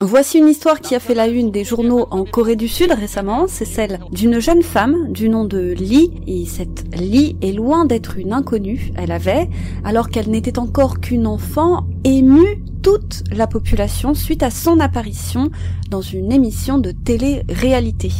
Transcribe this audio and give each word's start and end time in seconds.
Voici 0.00 0.38
une 0.38 0.46
histoire 0.46 0.80
qui 0.80 0.94
a 0.94 1.00
fait 1.00 1.14
la 1.14 1.26
une 1.26 1.50
des 1.50 1.64
journaux 1.64 2.06
en 2.12 2.24
Corée 2.24 2.54
du 2.54 2.68
Sud 2.68 2.92
récemment. 2.92 3.46
C'est 3.48 3.64
celle 3.64 3.98
d'une 4.12 4.38
jeune 4.38 4.62
femme 4.62 5.10
du 5.10 5.28
nom 5.28 5.44
de 5.44 5.74
Lee. 5.76 6.12
Et 6.28 6.46
cette 6.46 6.84
Lee 6.96 7.36
est 7.42 7.50
loin 7.50 7.84
d'être 7.84 8.16
une 8.16 8.32
inconnue. 8.32 8.92
Elle 8.96 9.10
avait, 9.10 9.50
alors 9.82 10.08
qu'elle 10.08 10.30
n'était 10.30 10.60
encore 10.60 11.00
qu'une 11.00 11.26
enfant, 11.26 11.84
ému 12.04 12.62
toute 12.82 13.24
la 13.32 13.46
population 13.46 14.14
suite 14.14 14.42
à 14.42 14.50
son 14.50 14.80
apparition 14.80 15.50
dans 15.90 16.00
une 16.00 16.32
émission 16.32 16.78
de 16.78 16.90
télé-réalité. 16.90 18.12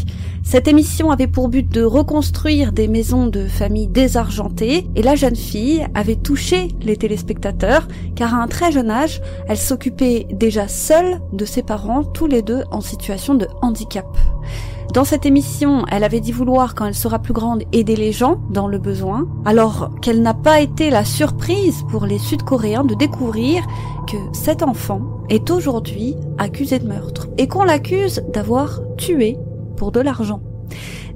Cette 0.43 0.69
émission 0.69 1.11
avait 1.11 1.27
pour 1.27 1.49
but 1.49 1.69
de 1.69 1.83
reconstruire 1.83 2.73
des 2.73 2.89
maisons 2.89 3.27
de 3.27 3.47
famille 3.47 3.87
désargentées 3.87 4.87
et 4.97 5.03
la 5.03 5.15
jeune 5.15 5.37
fille 5.37 5.87
avait 5.95 6.17
touché 6.17 6.69
les 6.81 6.97
téléspectateurs 6.97 7.87
car 8.17 8.35
à 8.35 8.43
un 8.43 8.47
très 8.47 8.73
jeune 8.73 8.91
âge, 8.91 9.21
elle 9.49 9.59
s'occupait 9.59 10.27
déjà 10.33 10.67
seule 10.67 11.21
de 11.33 11.45
ses 11.45 11.63
parents, 11.63 12.03
tous 12.03 12.27
les 12.27 12.43
deux 12.43 12.63
en 12.71 12.81
situation 12.81 13.35
de 13.35 13.47
handicap. 13.61 14.07
Dans 14.95 15.05
cette 15.05 15.27
émission, 15.27 15.85
elle 15.91 16.03
avait 16.03 16.21
dit 16.21 16.33
vouloir, 16.33 16.75
quand 16.75 16.87
elle 16.87 16.95
sera 16.95 17.19
plus 17.19 17.35
grande, 17.35 17.63
aider 17.73 17.95
les 17.95 18.11
gens 18.11 18.41
dans 18.51 18.67
le 18.67 18.79
besoin, 18.79 19.29
alors 19.45 19.91
qu'elle 20.01 20.23
n'a 20.23 20.33
pas 20.33 20.61
été 20.61 20.89
la 20.89 21.05
surprise 21.05 21.85
pour 21.91 22.07
les 22.07 22.19
Sud-Coréens 22.19 22.85
de 22.85 22.95
découvrir 22.95 23.67
que 24.07 24.17
cet 24.33 24.63
enfant 24.63 25.03
est 25.29 25.51
aujourd'hui 25.51 26.17
accusé 26.39 26.79
de 26.79 26.89
meurtre 26.89 27.29
et 27.37 27.49
qu'on 27.49 27.65
l'accuse 27.65 28.23
d'avoir 28.33 28.81
tué 28.97 29.37
pour 29.77 29.93
de 29.93 30.01
l'argent. 30.01 30.41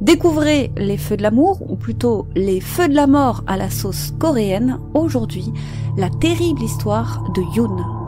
Découvrez 0.02 0.70
les 0.76 0.98
feux 0.98 1.16
de 1.16 1.22
l'amour, 1.22 1.62
ou 1.66 1.76
plutôt 1.76 2.26
les 2.36 2.60
feux 2.60 2.88
de 2.88 2.94
la 2.94 3.06
mort 3.06 3.42
à 3.46 3.56
la 3.56 3.70
sauce 3.70 4.12
coréenne, 4.18 4.80
aujourd'hui, 4.92 5.50
la 5.96 6.10
terrible 6.10 6.62
histoire 6.62 7.24
de 7.34 7.42
Yoon. 7.56 8.01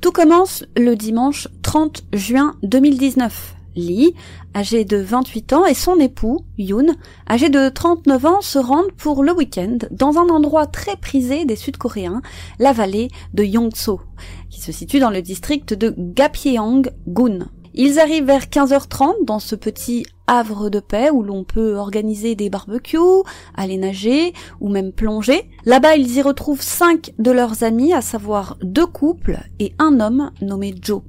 Tout 0.00 0.12
commence 0.12 0.64
le 0.78 0.96
dimanche 0.96 1.46
30 1.62 2.04
juin 2.14 2.54
2019. 2.62 3.56
Lee, 3.76 4.14
âgé 4.56 4.84
de 4.84 4.96
28 4.96 5.52
ans, 5.52 5.66
et 5.66 5.74
son 5.74 6.00
époux, 6.00 6.44
Yoon, 6.56 6.96
âgé 7.28 7.50
de 7.50 7.68
39 7.68 8.26
ans, 8.26 8.40
se 8.40 8.58
rendent 8.58 8.92
pour 8.92 9.22
le 9.22 9.32
week-end 9.32 9.76
dans 9.90 10.16
un 10.16 10.28
endroit 10.28 10.66
très 10.66 10.96
prisé 10.96 11.44
des 11.44 11.54
Sud-Coréens, 11.54 12.22
la 12.58 12.72
vallée 12.72 13.08
de 13.34 13.44
Yongso, 13.44 14.00
qui 14.48 14.60
se 14.60 14.72
situe 14.72 15.00
dans 15.00 15.10
le 15.10 15.20
district 15.20 15.74
de 15.74 15.94
Gapyeong-gun. 15.96 17.48
Ils 17.74 17.98
arrivent 18.00 18.24
vers 18.24 18.46
15h30 18.46 19.24
dans 19.24 19.38
ce 19.38 19.54
petit 19.54 20.04
havre 20.26 20.70
de 20.70 20.80
paix 20.80 21.10
où 21.10 21.22
l'on 21.22 21.44
peut 21.44 21.76
organiser 21.76 22.34
des 22.34 22.50
barbecues, 22.50 23.24
aller 23.54 23.76
nager 23.76 24.32
ou 24.60 24.68
même 24.68 24.92
plonger. 24.92 25.48
Là-bas, 25.64 25.96
ils 25.96 26.16
y 26.16 26.22
retrouvent 26.22 26.62
cinq 26.62 27.12
de 27.18 27.30
leurs 27.30 27.62
amis, 27.62 27.92
à 27.92 28.00
savoir 28.00 28.56
deux 28.62 28.86
couples 28.86 29.38
et 29.58 29.72
un 29.78 30.00
homme 30.00 30.30
nommé 30.40 30.74
Joe. 30.80 31.02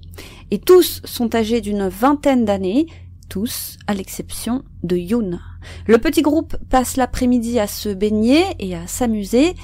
Et 0.51 0.59
tous 0.59 1.01
sont 1.03 1.33
âgés 1.35 1.61
d'une 1.61 1.87
vingtaine 1.87 2.45
d'années, 2.45 2.87
tous 3.29 3.77
à 3.87 3.93
l'exception 3.93 4.63
de 4.83 4.97
Yoon. 4.97 5.39
Le 5.87 5.97
petit 5.97 6.21
groupe 6.21 6.57
passe 6.69 6.97
l'après-midi 6.97 7.59
à 7.59 7.67
se 7.67 7.89
baigner 7.89 8.43
et 8.59 8.75
à 8.75 8.87
s'amuser, 8.87 9.55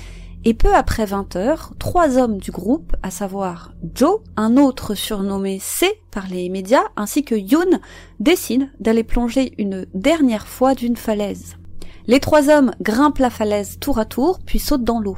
et 0.48 0.54
peu 0.54 0.74
après 0.74 1.06
20 1.06 1.36
heures, 1.36 1.74
trois 1.78 2.18
hommes 2.18 2.38
du 2.38 2.52
groupe, 2.52 2.96
à 3.04 3.12
savoir 3.12 3.74
Joe, 3.94 4.22
un 4.38 4.56
autre 4.56 4.96
surnommé 4.96 5.60
C 5.60 6.00
par 6.10 6.30
les 6.30 6.48
médias, 6.48 6.86
ainsi 6.96 7.26
que 7.26 7.36
Yoon, 7.36 7.82
décident 8.22 8.68
d'aller 8.80 9.04
plonger 9.04 9.52
une 9.58 9.86
dernière 9.94 10.48
fois 10.48 10.74
d'une 10.74 10.96
falaise. 10.96 11.58
Les 12.06 12.22
trois 12.22 12.48
hommes 12.48 12.72
grimpent 12.80 13.18
la 13.18 13.30
falaise 13.30 13.78
tour 13.82 14.00
à 14.00 14.06
tour, 14.06 14.40
puis 14.46 14.60
sautent 14.60 14.86
dans 14.86 15.02
l'eau. 15.02 15.18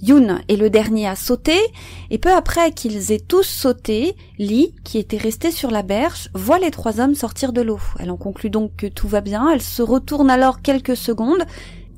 Yoon 0.00 0.38
est 0.48 0.56
le 0.56 0.70
dernier 0.70 1.06
à 1.06 1.14
sauter, 1.14 1.60
et 2.08 2.16
peu 2.16 2.32
après 2.32 2.70
qu'ils 2.70 3.12
aient 3.12 3.20
tous 3.20 3.42
sauté, 3.42 4.16
Lee, 4.38 4.74
qui 4.82 4.96
était 4.96 5.18
restée 5.18 5.50
sur 5.50 5.70
la 5.70 5.82
berge, 5.82 6.30
voit 6.32 6.58
les 6.58 6.70
trois 6.70 7.00
hommes 7.00 7.14
sortir 7.14 7.52
de 7.52 7.60
l'eau. 7.60 7.80
Elle 7.98 8.10
en 8.10 8.16
conclut 8.16 8.48
donc 8.48 8.76
que 8.76 8.86
tout 8.86 9.08
va 9.08 9.20
bien, 9.20 9.50
elle 9.50 9.60
se 9.60 9.82
retourne 9.82 10.30
alors 10.30 10.62
quelques 10.62 10.96
secondes, 10.96 11.44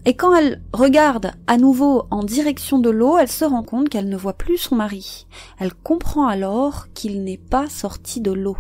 et 0.06 0.14
quand 0.14 0.34
elle 0.34 0.62
regarde 0.72 1.32
à 1.46 1.58
nouveau 1.58 2.04
en 2.10 2.22
direction 2.22 2.78
de 2.78 2.90
l'eau, 2.90 3.18
elle 3.18 3.30
se 3.30 3.44
rend 3.44 3.62
compte 3.62 3.88
qu'elle 3.88 4.08
ne 4.08 4.16
voit 4.16 4.32
plus 4.32 4.56
son 4.56 4.76
mari. 4.76 5.26
Elle 5.58 5.74
comprend 5.74 6.26
alors 6.26 6.86
qu'il 6.94 7.22
n'est 7.22 7.38
pas 7.38 7.68
sorti 7.68 8.20
de 8.20 8.32
l'eau. 8.32 8.56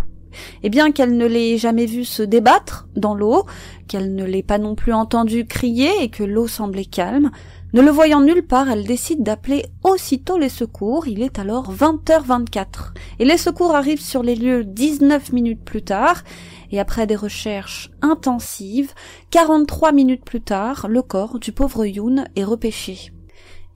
Et 0.62 0.70
bien 0.70 0.92
qu'elle 0.92 1.16
ne 1.16 1.26
l'ait 1.26 1.58
jamais 1.58 1.86
vu 1.86 2.04
se 2.04 2.22
débattre 2.22 2.88
dans 2.94 3.14
l'eau, 3.14 3.46
qu'elle 3.88 4.14
ne 4.14 4.24
l'ait 4.24 4.42
pas 4.42 4.58
non 4.58 4.74
plus 4.74 4.92
entendu 4.92 5.46
crier 5.46 5.90
et 6.02 6.08
que 6.08 6.22
l'eau 6.22 6.46
semblait 6.46 6.84
calme, 6.84 7.30
ne 7.72 7.82
le 7.82 7.90
voyant 7.90 8.20
nulle 8.20 8.44
part, 8.44 8.68
elle 8.68 8.84
décide 8.84 9.22
d'appeler 9.22 9.64
aussitôt 9.84 10.38
les 10.38 10.48
secours. 10.48 11.06
Il 11.06 11.22
est 11.22 11.38
alors 11.38 11.72
20h24. 11.72 12.92
Et 13.20 13.24
les 13.24 13.36
secours 13.36 13.76
arrivent 13.76 14.02
sur 14.02 14.24
les 14.24 14.34
lieux 14.34 14.64
19 14.64 15.32
minutes 15.32 15.64
plus 15.64 15.82
tard. 15.82 16.24
Et 16.70 16.80
après 16.80 17.06
des 17.06 17.16
recherches 17.16 17.90
intensives, 18.00 18.92
43 19.30 19.92
minutes 19.92 20.24
plus 20.24 20.40
tard, 20.40 20.86
le 20.88 21.02
corps 21.02 21.38
du 21.38 21.52
pauvre 21.52 21.84
Yoon 21.84 22.24
est 22.36 22.44
repêché. 22.44 23.12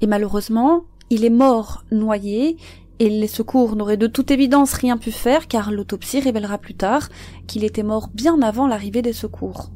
Et 0.00 0.06
malheureusement, 0.06 0.84
il 1.10 1.24
est 1.24 1.30
mort 1.30 1.84
noyé 1.90 2.56
et 3.00 3.08
les 3.08 3.26
secours 3.26 3.76
n'auraient 3.76 3.96
de 3.96 4.06
toute 4.06 4.30
évidence 4.30 4.72
rien 4.74 4.96
pu 4.96 5.10
faire 5.10 5.48
car 5.48 5.72
l'autopsie 5.72 6.20
révélera 6.20 6.58
plus 6.58 6.74
tard 6.74 7.08
qu'il 7.46 7.64
était 7.64 7.82
mort 7.82 8.08
bien 8.14 8.40
avant 8.42 8.66
l'arrivée 8.66 9.02
des 9.02 9.12
secours. 9.12 9.70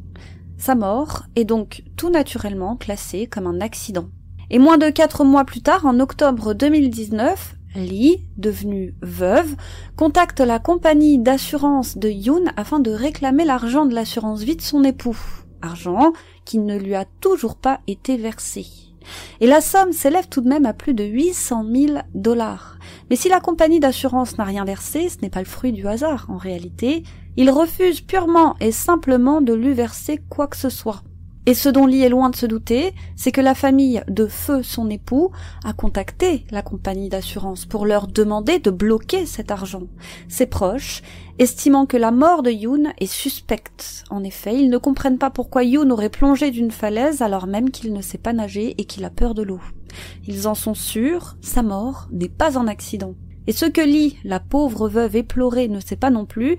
Sa 0.56 0.74
mort 0.74 1.24
est 1.36 1.44
donc 1.44 1.82
tout 1.96 2.10
naturellement 2.10 2.76
classée 2.76 3.26
comme 3.26 3.46
un 3.46 3.60
accident. 3.60 4.08
Et 4.50 4.58
moins 4.58 4.78
de 4.78 4.88
quatre 4.88 5.24
mois 5.24 5.44
plus 5.44 5.60
tard, 5.60 5.84
en 5.84 6.00
octobre 6.00 6.54
2019, 6.54 7.57
Lee, 7.74 8.24
devenue 8.36 8.94
veuve, 9.02 9.54
contacte 9.96 10.40
la 10.40 10.58
compagnie 10.58 11.18
d'assurance 11.18 11.98
de 11.98 12.08
Yoon 12.08 12.44
afin 12.56 12.80
de 12.80 12.90
réclamer 12.90 13.44
l'argent 13.44 13.86
de 13.86 13.94
l'assurance 13.94 14.42
vie 14.42 14.56
de 14.56 14.62
son 14.62 14.84
époux. 14.84 15.18
Argent 15.60 16.12
qui 16.44 16.58
ne 16.58 16.78
lui 16.78 16.94
a 16.94 17.04
toujours 17.20 17.56
pas 17.56 17.80
été 17.86 18.16
versé. 18.16 18.66
Et 19.40 19.46
la 19.46 19.60
somme 19.60 19.92
s'élève 19.92 20.28
tout 20.28 20.40
de 20.40 20.48
même 20.48 20.66
à 20.66 20.72
plus 20.72 20.94
de 20.94 21.04
800 21.04 21.64
000 21.74 21.98
dollars. 22.14 22.78
Mais 23.10 23.16
si 23.16 23.28
la 23.28 23.40
compagnie 23.40 23.80
d'assurance 23.80 24.38
n'a 24.38 24.44
rien 24.44 24.64
versé, 24.64 25.08
ce 25.08 25.20
n'est 25.22 25.30
pas 25.30 25.40
le 25.40 25.46
fruit 25.46 25.72
du 25.72 25.86
hasard. 25.86 26.26
En 26.28 26.36
réalité, 26.36 27.02
il 27.36 27.50
refuse 27.50 28.00
purement 28.00 28.56
et 28.60 28.72
simplement 28.72 29.40
de 29.40 29.54
lui 29.54 29.72
verser 29.72 30.20
quoi 30.28 30.46
que 30.46 30.56
ce 30.56 30.68
soit. 30.68 31.02
Et 31.48 31.54
ce 31.54 31.70
dont 31.70 31.86
Lee 31.86 32.02
est 32.02 32.10
loin 32.10 32.28
de 32.28 32.36
se 32.36 32.44
douter, 32.44 32.92
c'est 33.16 33.32
que 33.32 33.40
la 33.40 33.54
famille 33.54 34.02
de 34.06 34.26
Feu, 34.26 34.62
son 34.62 34.90
époux, 34.90 35.30
a 35.64 35.72
contacté 35.72 36.44
la 36.50 36.60
compagnie 36.60 37.08
d'assurance 37.08 37.64
pour 37.64 37.86
leur 37.86 38.06
demander 38.06 38.58
de 38.58 38.70
bloquer 38.70 39.24
cet 39.24 39.50
argent. 39.50 39.84
Ses 40.28 40.44
proches, 40.44 41.00
estimant 41.38 41.86
que 41.86 41.96
la 41.96 42.10
mort 42.10 42.42
de 42.42 42.50
Yoon 42.50 42.92
est 42.98 43.06
suspecte. 43.06 44.04
En 44.10 44.24
effet, 44.24 44.56
ils 44.60 44.68
ne 44.68 44.76
comprennent 44.76 45.16
pas 45.16 45.30
pourquoi 45.30 45.64
Yoon 45.64 45.88
aurait 45.88 46.10
plongé 46.10 46.50
d'une 46.50 46.70
falaise 46.70 47.22
alors 47.22 47.46
même 47.46 47.70
qu'il 47.70 47.94
ne 47.94 48.02
sait 48.02 48.18
pas 48.18 48.34
nager 48.34 48.74
et 48.76 48.84
qu'il 48.84 49.06
a 49.06 49.10
peur 49.10 49.32
de 49.32 49.42
l'eau. 49.42 49.62
Ils 50.26 50.48
en 50.48 50.54
sont 50.54 50.74
sûrs, 50.74 51.38
sa 51.40 51.62
mort 51.62 52.08
n'est 52.12 52.28
pas 52.28 52.58
un 52.58 52.68
accident. 52.68 53.14
Et 53.46 53.52
ce 53.52 53.64
que 53.64 53.80
Lee, 53.80 54.18
la 54.22 54.40
pauvre 54.40 54.90
veuve 54.90 55.16
éplorée, 55.16 55.68
ne 55.68 55.80
sait 55.80 55.96
pas 55.96 56.10
non 56.10 56.26
plus, 56.26 56.58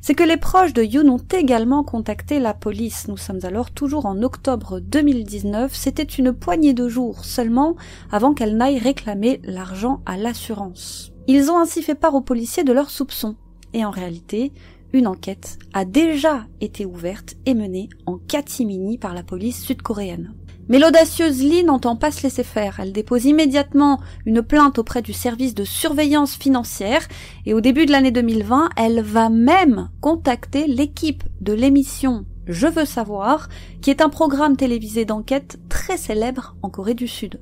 c'est 0.00 0.14
que 0.14 0.24
les 0.24 0.38
proches 0.38 0.72
de 0.72 0.82
Yoon 0.82 1.08
ont 1.08 1.24
également 1.32 1.84
contacté 1.84 2.40
la 2.40 2.54
police. 2.54 3.06
Nous 3.08 3.18
sommes 3.18 3.40
alors 3.42 3.70
toujours 3.70 4.06
en 4.06 4.22
octobre 4.22 4.80
2019. 4.80 5.74
C'était 5.74 6.02
une 6.02 6.32
poignée 6.32 6.72
de 6.72 6.88
jours 6.88 7.24
seulement 7.24 7.76
avant 8.10 8.32
qu'elle 8.32 8.56
n'aille 8.56 8.78
réclamer 8.78 9.40
l'argent 9.44 10.00
à 10.06 10.16
l'assurance. 10.16 11.12
Ils 11.26 11.50
ont 11.50 11.58
ainsi 11.58 11.82
fait 11.82 11.94
part 11.94 12.14
aux 12.14 12.22
policiers 12.22 12.64
de 12.64 12.72
leurs 12.72 12.90
soupçons. 12.90 13.36
Et 13.74 13.84
en 13.84 13.90
réalité, 13.90 14.52
une 14.92 15.06
enquête 15.06 15.58
a 15.74 15.84
déjà 15.84 16.46
été 16.60 16.86
ouverte 16.86 17.36
et 17.46 17.54
menée 17.54 17.88
en 18.06 18.16
catimini 18.16 18.98
par 18.98 19.14
la 19.14 19.22
police 19.22 19.62
sud-coréenne. 19.62 20.34
Mais 20.70 20.78
l'audacieuse 20.78 21.42
Lee 21.42 21.64
n'entend 21.64 21.96
pas 21.96 22.12
se 22.12 22.22
laisser 22.22 22.44
faire. 22.44 22.78
Elle 22.78 22.92
dépose 22.92 23.24
immédiatement 23.24 23.98
une 24.24 24.40
plainte 24.40 24.78
auprès 24.78 25.02
du 25.02 25.12
service 25.12 25.52
de 25.52 25.64
surveillance 25.64 26.36
financière 26.36 27.08
et 27.44 27.54
au 27.54 27.60
début 27.60 27.86
de 27.86 27.90
l'année 27.90 28.12
2020, 28.12 28.68
elle 28.76 29.00
va 29.00 29.30
même 29.30 29.90
contacter 30.00 30.68
l'équipe 30.68 31.24
de 31.40 31.52
l'émission 31.52 32.24
Je 32.46 32.68
veux 32.68 32.84
savoir, 32.84 33.48
qui 33.82 33.90
est 33.90 34.00
un 34.00 34.10
programme 34.10 34.56
télévisé 34.56 35.04
d'enquête 35.04 35.58
très 35.68 35.96
célèbre 35.96 36.54
en 36.62 36.70
Corée 36.70 36.94
du 36.94 37.08
Sud. 37.08 37.40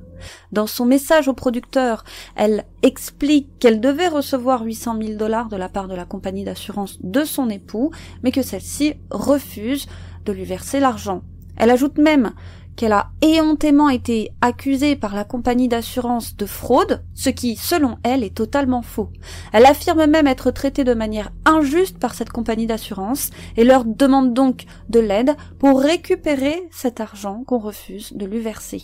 Dans 0.51 0.67
son 0.67 0.87
message 0.87 1.29
au 1.29 1.35
producteur, 1.35 2.05
elle 2.35 2.65
explique 2.83 3.59
qu'elle 3.59 3.83
devait 3.83 4.09
recevoir 4.09 4.65
800 4.65 4.97
000 5.03 5.19
dollars 5.19 5.51
de 5.51 5.57
la 5.59 5.69
part 5.69 5.89
de 5.89 5.95
la 5.95 6.07
compagnie 6.07 6.45
d'assurance 6.45 6.97
de 7.03 7.25
son 7.25 7.51
époux, 7.51 7.91
mais 8.23 8.33
que 8.33 8.41
celle-ci 8.41 8.95
refuse 9.11 9.87
de 10.25 10.33
lui 10.33 10.45
verser 10.45 10.81
l'argent. 10.81 11.21
Elle 11.59 11.71
ajoute 11.71 11.99
même 11.99 12.33
qu'elle 12.79 12.93
a 12.93 13.11
éhontément 13.23 13.89
été 13.89 14.31
accusée 14.41 14.95
par 14.95 15.17
la 15.17 15.25
compagnie 15.25 15.67
d'assurance 15.67 16.37
de 16.37 16.47
fraude, 16.47 17.03
ce 17.13 17.29
qui, 17.29 17.57
selon 17.57 17.99
elle, 18.05 18.23
est 18.23 18.37
totalement 18.37 18.83
faux. 18.83 19.11
Elle 19.53 19.67
affirme 19.67 20.07
même 20.07 20.29
être 20.29 20.53
traitée 20.53 20.85
de 20.85 20.95
manière 20.95 21.33
injuste 21.45 21.99
par 21.99 22.15
cette 22.15 22.31
compagnie 22.31 22.69
d'assurance 22.69 23.31
et 23.57 23.65
leur 23.65 23.85
demande 23.85 24.33
donc 24.33 24.65
de 24.91 25.01
l'aide 25.01 25.35
pour 25.59 25.81
récupérer 25.81 26.69
cet 26.71 27.01
argent 27.01 27.43
qu'on 27.45 27.59
refuse 27.59 28.13
de 28.13 28.27
lui 28.27 28.39
verser. 28.39 28.83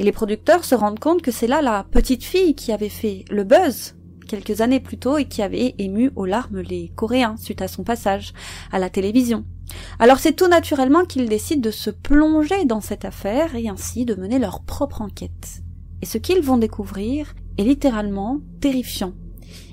Et 0.00 0.02
les 0.02 0.12
producteurs 0.12 0.64
se 0.64 0.74
rendent 0.74 0.98
compte 0.98 1.22
que 1.22 1.30
c'est 1.30 1.46
là 1.46 1.62
la 1.62 1.86
petite 1.88 2.24
fille 2.24 2.56
qui 2.56 2.72
avait 2.72 2.88
fait 2.88 3.24
le 3.30 3.44
buzz 3.44 3.94
quelques 4.24 4.60
années 4.60 4.80
plus 4.80 4.98
tôt 4.98 5.18
et 5.18 5.26
qui 5.26 5.42
avait 5.42 5.74
ému 5.78 6.10
aux 6.16 6.26
larmes 6.26 6.60
les 6.60 6.92
Coréens 6.94 7.36
suite 7.38 7.62
à 7.62 7.68
son 7.68 7.84
passage 7.84 8.32
à 8.72 8.78
la 8.78 8.90
télévision. 8.90 9.44
Alors 9.98 10.18
c'est 10.18 10.34
tout 10.34 10.48
naturellement 10.48 11.04
qu'ils 11.04 11.28
décident 11.28 11.62
de 11.62 11.70
se 11.70 11.90
plonger 11.90 12.64
dans 12.64 12.80
cette 12.80 13.04
affaire 13.04 13.54
et 13.54 13.68
ainsi 13.68 14.04
de 14.04 14.14
mener 14.14 14.38
leur 14.38 14.62
propre 14.62 15.02
enquête. 15.02 15.62
Et 16.02 16.06
ce 16.06 16.18
qu'ils 16.18 16.42
vont 16.42 16.58
découvrir 16.58 17.34
est 17.58 17.64
littéralement 17.64 18.40
terrifiant. 18.60 19.12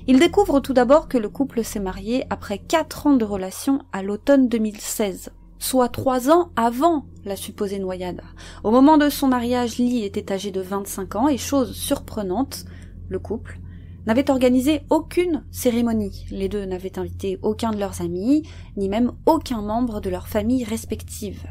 Ils 0.06 0.18
découvrent 0.18 0.60
tout 0.60 0.72
d'abord 0.72 1.08
que 1.08 1.18
le 1.18 1.28
couple 1.28 1.64
s'est 1.64 1.80
marié 1.80 2.24
après 2.30 2.58
quatre 2.58 3.06
ans 3.06 3.14
de 3.14 3.24
relation 3.24 3.82
à 3.92 4.02
l'automne 4.02 4.48
2016, 4.48 5.30
soit 5.58 5.88
trois 5.88 6.30
ans 6.30 6.50
avant 6.56 7.06
la 7.24 7.36
supposée 7.36 7.78
noyade. 7.78 8.22
Au 8.64 8.70
moment 8.70 8.98
de 8.98 9.08
son 9.08 9.28
mariage, 9.28 9.78
Lee 9.78 10.04
était 10.04 10.32
âgé 10.32 10.50
de 10.50 10.60
25 10.60 11.16
ans 11.16 11.28
et 11.28 11.38
chose 11.38 11.72
surprenante, 11.72 12.64
le 13.08 13.18
couple 13.18 13.60
n'avaient 14.06 14.30
organisé 14.30 14.82
aucune 14.90 15.44
cérémonie. 15.50 16.26
Les 16.30 16.48
deux 16.48 16.64
n'avaient 16.64 16.98
invité 16.98 17.38
aucun 17.42 17.70
de 17.70 17.78
leurs 17.78 18.00
amis, 18.00 18.42
ni 18.76 18.88
même 18.88 19.12
aucun 19.26 19.62
membre 19.62 20.00
de 20.00 20.10
leur 20.10 20.28
famille 20.28 20.64
respective. 20.64 21.46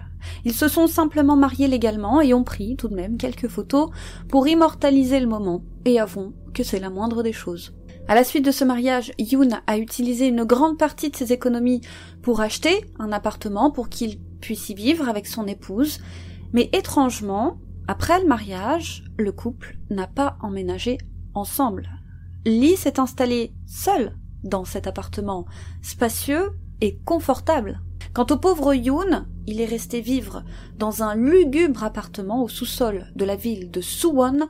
Ils 0.46 0.54
se 0.54 0.68
sont 0.68 0.88
simplement 0.88 1.36
mariés 1.36 1.68
légalement 1.68 2.22
et 2.22 2.34
ont 2.34 2.44
pris 2.44 2.76
tout 2.76 2.88
de 2.88 2.96
même 2.96 3.18
quelques 3.18 3.48
photos 3.48 3.90
pour 4.28 4.48
immortaliser 4.48 5.20
le 5.20 5.28
moment, 5.28 5.64
et 5.86 6.00
avouons 6.00 6.34
que 6.54 6.64
c'est 6.64 6.80
la 6.80 6.90
moindre 6.90 7.24
des 7.24 7.34
choses. 7.34 7.74
À 8.08 8.16
la 8.16 8.24
suite 8.24 8.46
de 8.46 8.52
ce 8.52 8.66
mariage, 8.66 9.14
Yoon 9.18 9.50
a 9.68 9.78
utilisé 9.78 10.28
une 10.28 10.44
grande 10.44 10.78
partie 10.78 11.10
de 11.10 11.16
ses 11.16 11.32
économies 11.32 11.82
pour 12.22 12.42
acheter 12.42 12.86
un 13.00 13.12
appartement 13.12 13.72
pour 13.72 13.90
qu'il 13.90 14.20
puisse 14.42 14.70
y 14.70 14.74
vivre 14.74 15.08
avec 15.08 15.28
son 15.28 15.48
épouse, 15.48 16.00
mais 16.52 16.70
étrangement, 16.74 17.58
après 17.88 18.20
le 18.20 18.28
mariage, 18.28 19.06
le 19.18 19.32
couple 19.32 19.78
n'a 19.90 20.08
pas 20.08 20.38
emménagé 20.42 20.98
ensemble. 21.34 22.01
Lee 22.46 22.76
s'est 22.76 23.00
installée 23.00 23.54
seule 23.68 24.16
dans 24.44 24.66
cet 24.66 24.88
appartement, 24.88 25.46
spacieux 25.82 26.52
et 26.82 26.98
confortable. 27.06 27.82
Quant 28.14 28.26
au 28.32 28.38
pauvre 28.38 28.74
Yoon, 28.74 29.26
il 29.48 29.62
est 29.62 29.66
resté 29.66 30.02
vivre 30.02 30.44
dans 30.78 31.04
un 31.04 31.16
lugubre 31.16 31.84
appartement 31.84 32.44
au 32.44 32.48
sous-sol 32.48 33.06
de 33.16 33.26
la 33.26 33.36
ville 33.36 33.70
de 33.70 33.82
Suwon, 33.82 34.48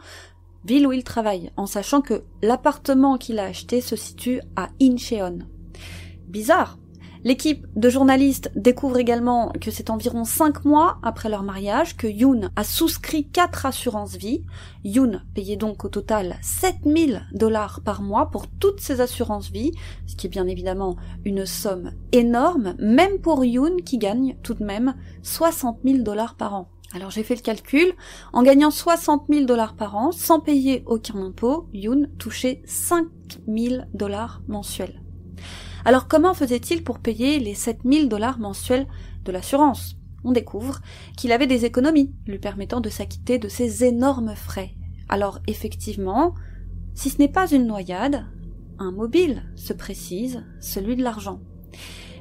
ville 0.63 0.87
où 0.87 0.93
il 0.93 1.03
travaille, 1.03 1.51
en 1.57 1.65
sachant 1.65 2.01
que 2.01 2.23
l'appartement 2.41 3.17
qu'il 3.17 3.39
a 3.39 3.45
acheté 3.45 3.81
se 3.81 3.95
situe 3.95 4.41
à 4.55 4.69
Incheon. 4.81 5.39
Bizarre, 6.27 6.79
L'équipe 7.23 7.67
de 7.75 7.87
journalistes 7.87 8.51
découvre 8.55 8.97
également 8.97 9.51
que 9.61 9.69
c'est 9.69 9.91
environ 9.91 10.23
cinq 10.23 10.65
mois 10.65 10.97
après 11.03 11.29
leur 11.29 11.43
mariage 11.43 11.95
que 11.95 12.07
Yoon 12.07 12.49
a 12.55 12.63
souscrit 12.63 13.27
quatre 13.27 13.67
assurances 13.67 14.15
vie. 14.15 14.43
Yoon 14.83 15.19
payait 15.35 15.55
donc 15.55 15.85
au 15.85 15.89
total 15.89 16.37
7000 16.41 17.27
dollars 17.31 17.81
par 17.85 18.01
mois 18.01 18.31
pour 18.31 18.47
toutes 18.47 18.79
ces 18.79 19.01
assurances 19.01 19.51
vie, 19.51 19.71
ce 20.07 20.15
qui 20.15 20.25
est 20.25 20.31
bien 20.31 20.47
évidemment 20.47 20.95
une 21.23 21.45
somme 21.45 21.91
énorme, 22.11 22.73
même 22.79 23.19
pour 23.19 23.45
Yoon 23.45 23.77
qui 23.85 23.99
gagne 23.99 24.35
tout 24.41 24.55
de 24.55 24.63
même 24.63 24.95
60 25.21 25.77
000 25.85 25.99
dollars 25.99 26.33
par 26.33 26.55
an. 26.55 26.69
Alors 26.95 27.11
j'ai 27.11 27.23
fait 27.23 27.35
le 27.35 27.41
calcul, 27.41 27.93
en 28.33 28.41
gagnant 28.41 28.71
60 28.71 29.25
000 29.29 29.45
dollars 29.45 29.75
par 29.75 29.95
an, 29.95 30.11
sans 30.11 30.39
payer 30.39 30.83
aucun 30.87 31.21
impôt, 31.21 31.67
Yoon 31.71 32.07
touchait 32.17 32.63
5 32.65 33.05
000 33.47 33.83
dollars 33.93 34.41
mensuels. 34.47 35.01
Alors 35.85 36.07
comment 36.07 36.33
faisait-il 36.33 36.83
pour 36.83 36.99
payer 36.99 37.39
les 37.39 37.55
7000 37.55 38.09
dollars 38.09 38.39
mensuels 38.39 38.87
de 39.25 39.31
l'assurance? 39.31 39.95
On 40.23 40.31
découvre 40.31 40.79
qu'il 41.17 41.31
avait 41.31 41.47
des 41.47 41.65
économies 41.65 42.13
lui 42.27 42.39
permettant 42.39 42.81
de 42.81 42.89
s'acquitter 42.89 43.39
de 43.39 43.47
ces 43.47 43.83
énormes 43.83 44.35
frais. 44.35 44.71
Alors 45.09 45.39
effectivement, 45.47 46.35
si 46.93 47.09
ce 47.09 47.17
n'est 47.17 47.27
pas 47.27 47.49
une 47.49 47.65
noyade, 47.65 48.25
un 48.77 48.91
mobile 48.91 49.43
se 49.55 49.73
précise, 49.73 50.43
celui 50.59 50.95
de 50.95 51.03
l'argent. 51.03 51.39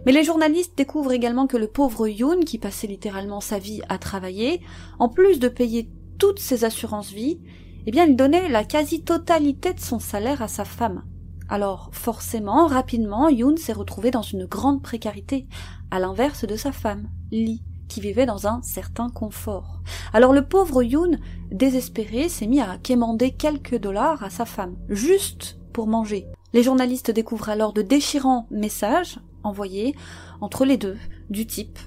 Mais 0.06 0.12
les 0.12 0.24
journalistes 0.24 0.76
découvrent 0.78 1.12
également 1.12 1.46
que 1.46 1.58
le 1.58 1.66
pauvre 1.66 2.08
Yoon, 2.08 2.40
qui 2.40 2.58
passait 2.58 2.86
littéralement 2.86 3.40
sa 3.40 3.58
vie 3.58 3.82
à 3.88 3.98
travailler, 3.98 4.62
en 4.98 5.08
plus 5.08 5.38
de 5.38 5.48
payer 5.48 5.90
toutes 6.18 6.38
ses 6.38 6.64
assurances 6.64 7.12
vie, 7.12 7.40
eh 7.86 7.90
bien 7.90 8.06
il 8.06 8.16
donnait 8.16 8.48
la 8.48 8.64
quasi-totalité 8.64 9.74
de 9.74 9.80
son 9.80 9.98
salaire 9.98 10.42
à 10.42 10.48
sa 10.48 10.64
femme. 10.64 11.02
Alors 11.50 11.90
forcément, 11.92 12.68
rapidement, 12.68 13.28
Yoon 13.28 13.56
s'est 13.56 13.72
retrouvé 13.72 14.12
dans 14.12 14.22
une 14.22 14.46
grande 14.46 14.82
précarité, 14.82 15.48
à 15.90 15.98
l'inverse 15.98 16.46
de 16.46 16.54
sa 16.54 16.70
femme, 16.70 17.10
Lee, 17.32 17.64
qui 17.88 18.00
vivait 18.00 18.24
dans 18.24 18.46
un 18.46 18.62
certain 18.62 19.08
confort. 19.08 19.82
Alors 20.12 20.32
le 20.32 20.46
pauvre 20.46 20.84
Yoon, 20.84 21.18
désespéré, 21.50 22.28
s'est 22.28 22.46
mis 22.46 22.60
à 22.60 22.78
quémander 22.78 23.32
quelques 23.32 23.78
dollars 23.78 24.22
à 24.22 24.30
sa 24.30 24.44
femme, 24.44 24.76
juste 24.88 25.58
pour 25.72 25.88
manger. 25.88 26.28
Les 26.52 26.62
journalistes 26.62 27.10
découvrent 27.10 27.48
alors 27.48 27.72
de 27.72 27.82
déchirants 27.82 28.46
messages 28.52 29.18
envoyés 29.42 29.96
entre 30.40 30.64
les 30.64 30.76
deux, 30.76 30.98
du 31.30 31.46
type 31.46 31.80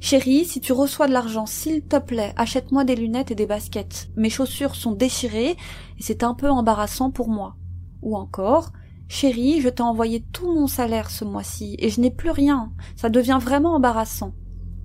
Chérie, 0.00 0.44
si 0.44 0.60
tu 0.60 0.72
reçois 0.72 1.06
de 1.06 1.12
l'argent, 1.12 1.46
s'il 1.46 1.82
te 1.82 1.98
plaît, 1.98 2.34
achète-moi 2.36 2.84
des 2.84 2.96
lunettes 2.96 3.30
et 3.30 3.36
des 3.36 3.46
baskets. 3.46 4.10
Mes 4.16 4.28
chaussures 4.28 4.74
sont 4.74 4.92
déchirées 4.92 5.52
et 5.52 6.02
c'est 6.02 6.24
un 6.24 6.34
peu 6.34 6.50
embarrassant 6.50 7.10
pour 7.10 7.28
moi. 7.28 7.56
Ou 8.02 8.14
encore, 8.16 8.72
Chérie, 9.08 9.60
je 9.60 9.68
t'ai 9.68 9.82
envoyé 9.82 10.24
tout 10.32 10.52
mon 10.52 10.66
salaire 10.66 11.10
ce 11.10 11.24
mois-ci 11.24 11.76
et 11.78 11.90
je 11.90 12.00
n'ai 12.00 12.10
plus 12.10 12.30
rien. 12.30 12.72
Ça 12.96 13.10
devient 13.10 13.38
vraiment 13.40 13.74
embarrassant. 13.74 14.32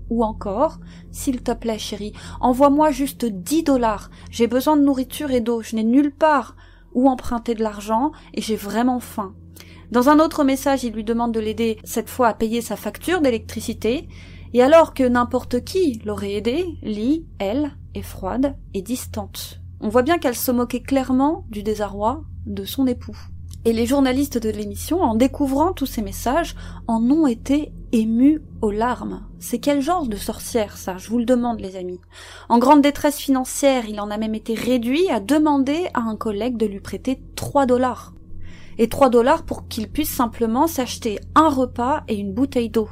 Ou 0.10 0.24
encore, 0.24 0.80
s'il 1.12 1.42
te 1.42 1.51
plaît, 1.51 1.77
chérie, 1.77 2.13
envoie-moi 2.42 2.92
juste 2.92 3.25
dix 3.25 3.63
dollars. 3.63 4.10
J'ai 4.31 4.48
besoin 4.48 4.75
de 4.75 4.83
nourriture 4.83 5.31
et 5.31 5.42
d'eau. 5.42 5.62
Je 5.62 5.75
n'ai 5.75 5.83
nulle 5.83 6.13
part 6.13 6.56
où 6.94 7.10
emprunter 7.10 7.54
de 7.54 7.63
l'argent 7.63 8.12
et 8.33 8.42
j'ai 8.42 8.56
vraiment 8.56 9.00
faim. 9.00 9.36
Dans 9.92 10.10
un 10.10 10.19
autre 10.19 10.44
message, 10.44 10.83
il 10.83 10.94
lui 10.94 11.04
demande 11.04 11.33
de 11.33 11.39
l'aider 11.39 11.77
cette 11.83 12.10
fois 12.10 12.27
à 12.27 12.33
payer 12.33 12.62
sa 12.62 12.75
facture 12.75 13.21
d'électricité. 13.21 14.07
Et 14.54 14.63
alors 14.63 14.94
que 14.94 15.04
n'importe 15.04 15.63
qui 15.63 16.01
l'aurait 16.06 16.33
aidé, 16.33 16.66
Lee, 16.81 17.25
elle, 17.38 17.71
est 17.94 18.01
froide 18.01 18.56
et 18.74 18.81
distante. 18.81 19.62
On 19.80 19.89
voit 19.89 20.01
bien 20.01 20.18
qu'elle 20.18 20.36
se 20.36 20.51
moquait 20.51 20.81
clairement 20.81 21.45
du 21.50 21.63
désarroi 21.63 22.24
de 22.45 22.66
son 22.66 22.88
époux. 22.88 23.18
Et 23.65 23.73
les 23.73 23.85
journalistes 23.85 24.38
de 24.38 24.50
l'émission, 24.50 25.01
en 25.01 25.15
découvrant 25.15 25.73
tous 25.73 25.85
ces 25.85 26.01
messages, 26.01 26.56
en 26.88 27.03
ont 27.11 27.27
été 27.27 27.73
émus 27.91 28.41
aux 28.61 28.71
larmes. 28.71 29.23
C'est 29.39 29.59
quel 29.59 29.81
genre 29.81 30.07
de 30.07 30.15
sorcière, 30.15 30.77
ça, 30.77 30.97
je 30.97 31.09
vous 31.09 31.17
le 31.17 31.25
demande, 31.25 31.59
les 31.59 31.75
amis. 31.75 32.00
En 32.47 32.57
grande 32.57 32.81
détresse 32.81 33.17
financière, 33.17 33.83
il 33.89 34.00
en 34.00 34.11
a 34.11 34.18
même 34.18 34.33
été 34.33 34.54
réduit 34.54 35.09
à 35.09 35.19
demander 35.19 35.87
à 35.94 35.99
un 35.99 36.16
collègue 36.16 36.56
de 36.56 36.68
lui 36.68 36.80
prêter 36.80 37.21
trois 37.35 37.66
dollars. 37.66 38.13
Et 38.78 38.87
trois 38.87 39.09
dollars 39.09 39.44
pour 39.44 39.68
qu'il 39.68 39.89
puisse 39.89 40.09
simplement 40.09 40.68
s'acheter 40.68 41.19
un 41.35 41.49
repas 41.49 42.04
et 42.07 42.16
une 42.16 42.33
bouteille 42.33 42.69
d'eau. 42.69 42.87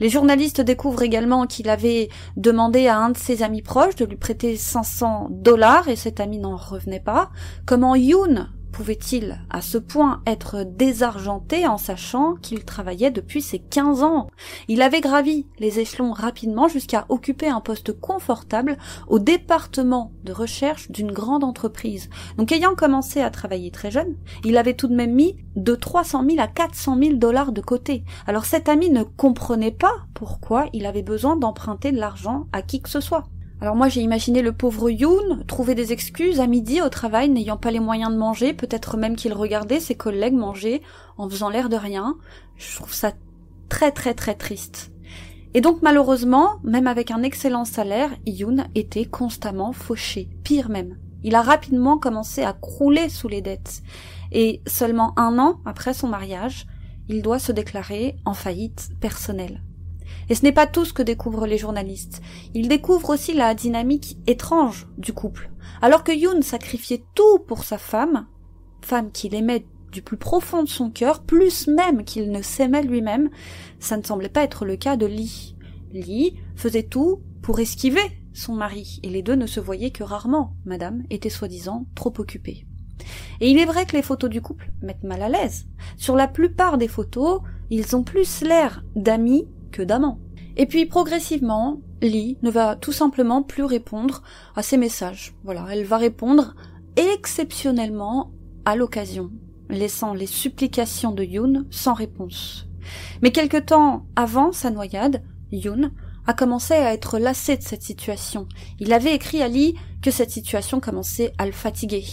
Les 0.00 0.08
journalistes 0.08 0.62
découvrent 0.62 1.02
également 1.02 1.46
qu'il 1.46 1.68
avait 1.68 2.08
demandé 2.38 2.86
à 2.86 2.96
un 2.96 3.10
de 3.10 3.18
ses 3.18 3.42
amis 3.42 3.60
proches 3.60 3.96
de 3.96 4.06
lui 4.06 4.16
prêter 4.16 4.56
500 4.56 5.28
dollars 5.30 5.88
et 5.88 5.96
cet 5.96 6.20
ami 6.20 6.38
n'en 6.38 6.56
revenait 6.56 7.00
pas. 7.00 7.28
Comment 7.66 7.94
Yoon 7.94 8.46
pouvait-il 8.72 9.40
à 9.50 9.60
ce 9.60 9.78
point 9.78 10.22
être 10.26 10.64
désargenté 10.64 11.66
en 11.66 11.78
sachant 11.78 12.34
qu'il 12.36 12.64
travaillait 12.64 13.10
depuis 13.10 13.42
ses 13.42 13.58
quinze 13.58 14.02
ans? 14.02 14.28
Il 14.68 14.82
avait 14.82 15.00
gravi 15.00 15.46
les 15.58 15.80
échelons 15.80 16.12
rapidement 16.12 16.68
jusqu'à 16.68 17.06
occuper 17.08 17.48
un 17.48 17.60
poste 17.60 17.92
confortable 17.98 18.78
au 19.08 19.18
département 19.18 20.12
de 20.24 20.32
recherche 20.32 20.90
d'une 20.90 21.12
grande 21.12 21.44
entreprise. 21.44 22.08
Donc 22.36 22.52
ayant 22.52 22.74
commencé 22.74 23.20
à 23.20 23.30
travailler 23.30 23.70
très 23.70 23.90
jeune, 23.90 24.16
il 24.44 24.56
avait 24.56 24.74
tout 24.74 24.88
de 24.88 24.94
même 24.94 25.14
mis 25.14 25.36
de 25.56 25.74
300 25.74 26.24
000 26.28 26.40
à 26.40 26.46
400 26.46 26.98
000 27.02 27.14
dollars 27.14 27.52
de 27.52 27.60
côté. 27.60 28.04
Alors 28.26 28.44
cet 28.44 28.68
ami 28.68 28.90
ne 28.90 29.02
comprenait 29.02 29.70
pas 29.70 29.94
pourquoi 30.14 30.66
il 30.72 30.86
avait 30.86 31.02
besoin 31.02 31.36
d'emprunter 31.36 31.92
de 31.92 31.98
l'argent 31.98 32.46
à 32.52 32.62
qui 32.62 32.80
que 32.80 32.88
ce 32.88 33.00
soit. 33.00 33.24
Alors 33.62 33.76
moi 33.76 33.90
j'ai 33.90 34.00
imaginé 34.00 34.40
le 34.40 34.52
pauvre 34.52 34.88
Yoon 34.88 35.44
trouver 35.46 35.74
des 35.74 35.92
excuses 35.92 36.40
à 36.40 36.46
midi 36.46 36.80
au 36.80 36.88
travail 36.88 37.28
n'ayant 37.28 37.58
pas 37.58 37.70
les 37.70 37.80
moyens 37.80 38.10
de 38.10 38.16
manger, 38.16 38.54
peut-être 38.54 38.96
même 38.96 39.16
qu'il 39.16 39.34
regardait 39.34 39.80
ses 39.80 39.94
collègues 39.94 40.34
manger 40.34 40.80
en 41.18 41.28
faisant 41.28 41.50
l'air 41.50 41.68
de 41.68 41.76
rien. 41.76 42.16
Je 42.56 42.76
trouve 42.76 42.94
ça 42.94 43.12
très 43.68 43.92
très 43.92 44.14
très 44.14 44.34
triste. 44.34 44.92
Et 45.52 45.60
donc 45.60 45.82
malheureusement, 45.82 46.54
même 46.62 46.86
avec 46.86 47.10
un 47.10 47.22
excellent 47.22 47.66
salaire, 47.66 48.10
Yoon 48.24 48.64
était 48.74 49.04
constamment 49.04 49.72
fauché, 49.72 50.30
pire 50.42 50.70
même. 50.70 50.96
Il 51.22 51.34
a 51.34 51.42
rapidement 51.42 51.98
commencé 51.98 52.42
à 52.42 52.54
crouler 52.54 53.10
sous 53.10 53.28
les 53.28 53.42
dettes. 53.42 53.82
Et 54.32 54.62
seulement 54.66 55.12
un 55.18 55.38
an 55.38 55.60
après 55.66 55.92
son 55.92 56.08
mariage, 56.08 56.66
il 57.10 57.20
doit 57.20 57.38
se 57.38 57.52
déclarer 57.52 58.16
en 58.24 58.32
faillite 58.32 58.90
personnelle. 59.00 59.60
Et 60.28 60.34
ce 60.34 60.42
n'est 60.42 60.52
pas 60.52 60.66
tout 60.66 60.84
ce 60.84 60.92
que 60.92 61.02
découvrent 61.02 61.46
les 61.46 61.58
journalistes. 61.58 62.22
Ils 62.54 62.68
découvrent 62.68 63.10
aussi 63.10 63.34
la 63.34 63.54
dynamique 63.54 64.18
étrange 64.26 64.86
du 64.98 65.12
couple. 65.12 65.50
Alors 65.82 66.04
que 66.04 66.12
Yoon 66.12 66.42
sacrifiait 66.42 67.04
tout 67.14 67.38
pour 67.46 67.64
sa 67.64 67.78
femme, 67.78 68.26
femme 68.82 69.10
qu'il 69.10 69.34
aimait 69.34 69.66
du 69.90 70.02
plus 70.02 70.16
profond 70.16 70.62
de 70.62 70.68
son 70.68 70.90
cœur, 70.90 71.22
plus 71.22 71.66
même 71.66 72.04
qu'il 72.04 72.30
ne 72.30 72.42
s'aimait 72.42 72.82
lui-même, 72.82 73.30
ça 73.80 73.96
ne 73.96 74.02
semblait 74.02 74.28
pas 74.28 74.44
être 74.44 74.64
le 74.64 74.76
cas 74.76 74.96
de 74.96 75.06
Lee. 75.06 75.56
Lee 75.92 76.36
faisait 76.54 76.84
tout 76.84 77.22
pour 77.42 77.58
esquiver 77.58 78.00
son 78.32 78.54
mari, 78.54 79.00
et 79.02 79.08
les 79.08 79.22
deux 79.22 79.34
ne 79.34 79.46
se 79.46 79.58
voyaient 79.58 79.90
que 79.90 80.04
rarement, 80.04 80.54
madame 80.64 81.02
était 81.10 81.30
soi-disant 81.30 81.86
trop 81.94 82.12
occupée. 82.18 82.66
Et 83.40 83.50
il 83.50 83.58
est 83.58 83.64
vrai 83.64 83.86
que 83.86 83.96
les 83.96 84.02
photos 84.02 84.30
du 84.30 84.40
couple 84.40 84.70
mettent 84.82 85.02
mal 85.02 85.22
à 85.22 85.28
l'aise. 85.28 85.66
Sur 85.96 86.14
la 86.16 86.28
plupart 86.28 86.78
des 86.78 86.88
photos, 86.88 87.40
ils 87.70 87.96
ont 87.96 88.02
plus 88.02 88.42
l'air 88.42 88.84
d'amis 88.94 89.48
que 89.70 89.82
d'amants. 89.82 90.18
Et 90.56 90.66
puis 90.66 90.86
progressivement, 90.86 91.80
Lee 92.02 92.38
ne 92.42 92.50
va 92.50 92.76
tout 92.76 92.92
simplement 92.92 93.42
plus 93.42 93.64
répondre 93.64 94.22
à 94.56 94.62
ses 94.62 94.76
messages. 94.76 95.34
Voilà, 95.44 95.66
elle 95.70 95.84
va 95.84 95.96
répondre 95.96 96.54
exceptionnellement 96.96 98.32
à 98.64 98.76
l'occasion, 98.76 99.30
laissant 99.68 100.12
les 100.14 100.26
supplications 100.26 101.12
de 101.12 101.24
Yoon 101.24 101.66
sans 101.70 101.94
réponse. 101.94 102.66
Mais 103.22 103.30
quelque 103.30 103.56
temps 103.56 104.06
avant 104.16 104.52
sa 104.52 104.70
noyade, 104.70 105.22
Yoon 105.52 105.90
a 106.26 106.34
commencé 106.34 106.74
à 106.74 106.92
être 106.92 107.18
lassé 107.18 107.56
de 107.56 107.62
cette 107.62 107.82
situation. 107.82 108.46
Il 108.78 108.92
avait 108.92 109.14
écrit 109.14 109.42
à 109.42 109.48
Lee 109.48 109.74
que 110.02 110.10
cette 110.10 110.30
situation 110.30 110.80
commençait 110.80 111.32
à 111.38 111.46
le 111.46 111.52
fatiguer. 111.52 112.04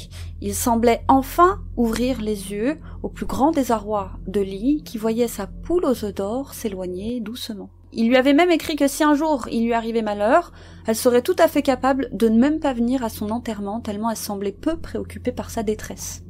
Il 0.42 0.54
semblait 0.56 1.04
enfin 1.08 1.62
ouvrir 1.76 2.22
les 2.22 2.52
yeux 2.52 2.80
au 3.04 3.10
plus 3.10 3.26
grand 3.26 3.52
désarroi 3.52 4.12
de 4.28 4.42
Lee 4.42 4.84
qui 4.84 4.98
voyait 4.98 5.28
sa 5.28 5.48
poule 5.48 5.86
aux 5.86 6.06
œufs 6.06 6.14
d'or 6.14 6.54
s'éloigner 6.54 7.20
doucement. 7.20 7.70
Il 7.94 8.10
lui 8.10 8.18
avait 8.18 8.34
même 8.34 8.52
écrit 8.52 8.76
que 8.76 8.88
si 8.88 9.04
un 9.04 9.16
jour 9.16 9.48
il 9.50 9.66
lui 9.66 9.74
arrivait 9.74 10.02
malheur, 10.02 10.52
elle 10.86 10.96
serait 10.96 11.22
tout 11.22 11.36
à 11.40 11.48
fait 11.48 11.62
capable 11.62 12.10
de 12.12 12.28
ne 12.28 12.38
même 12.38 12.60
pas 12.60 12.74
venir 12.74 13.04
à 13.04 13.10
son 13.10 13.30
enterrement 13.30 13.80
tellement 13.80 14.12
elle 14.12 14.18
semblait 14.18 14.52
peu 14.52 14.78
préoccupée 14.78 15.32
par 15.32 15.50
sa 15.50 15.64
détresse. 15.64 16.24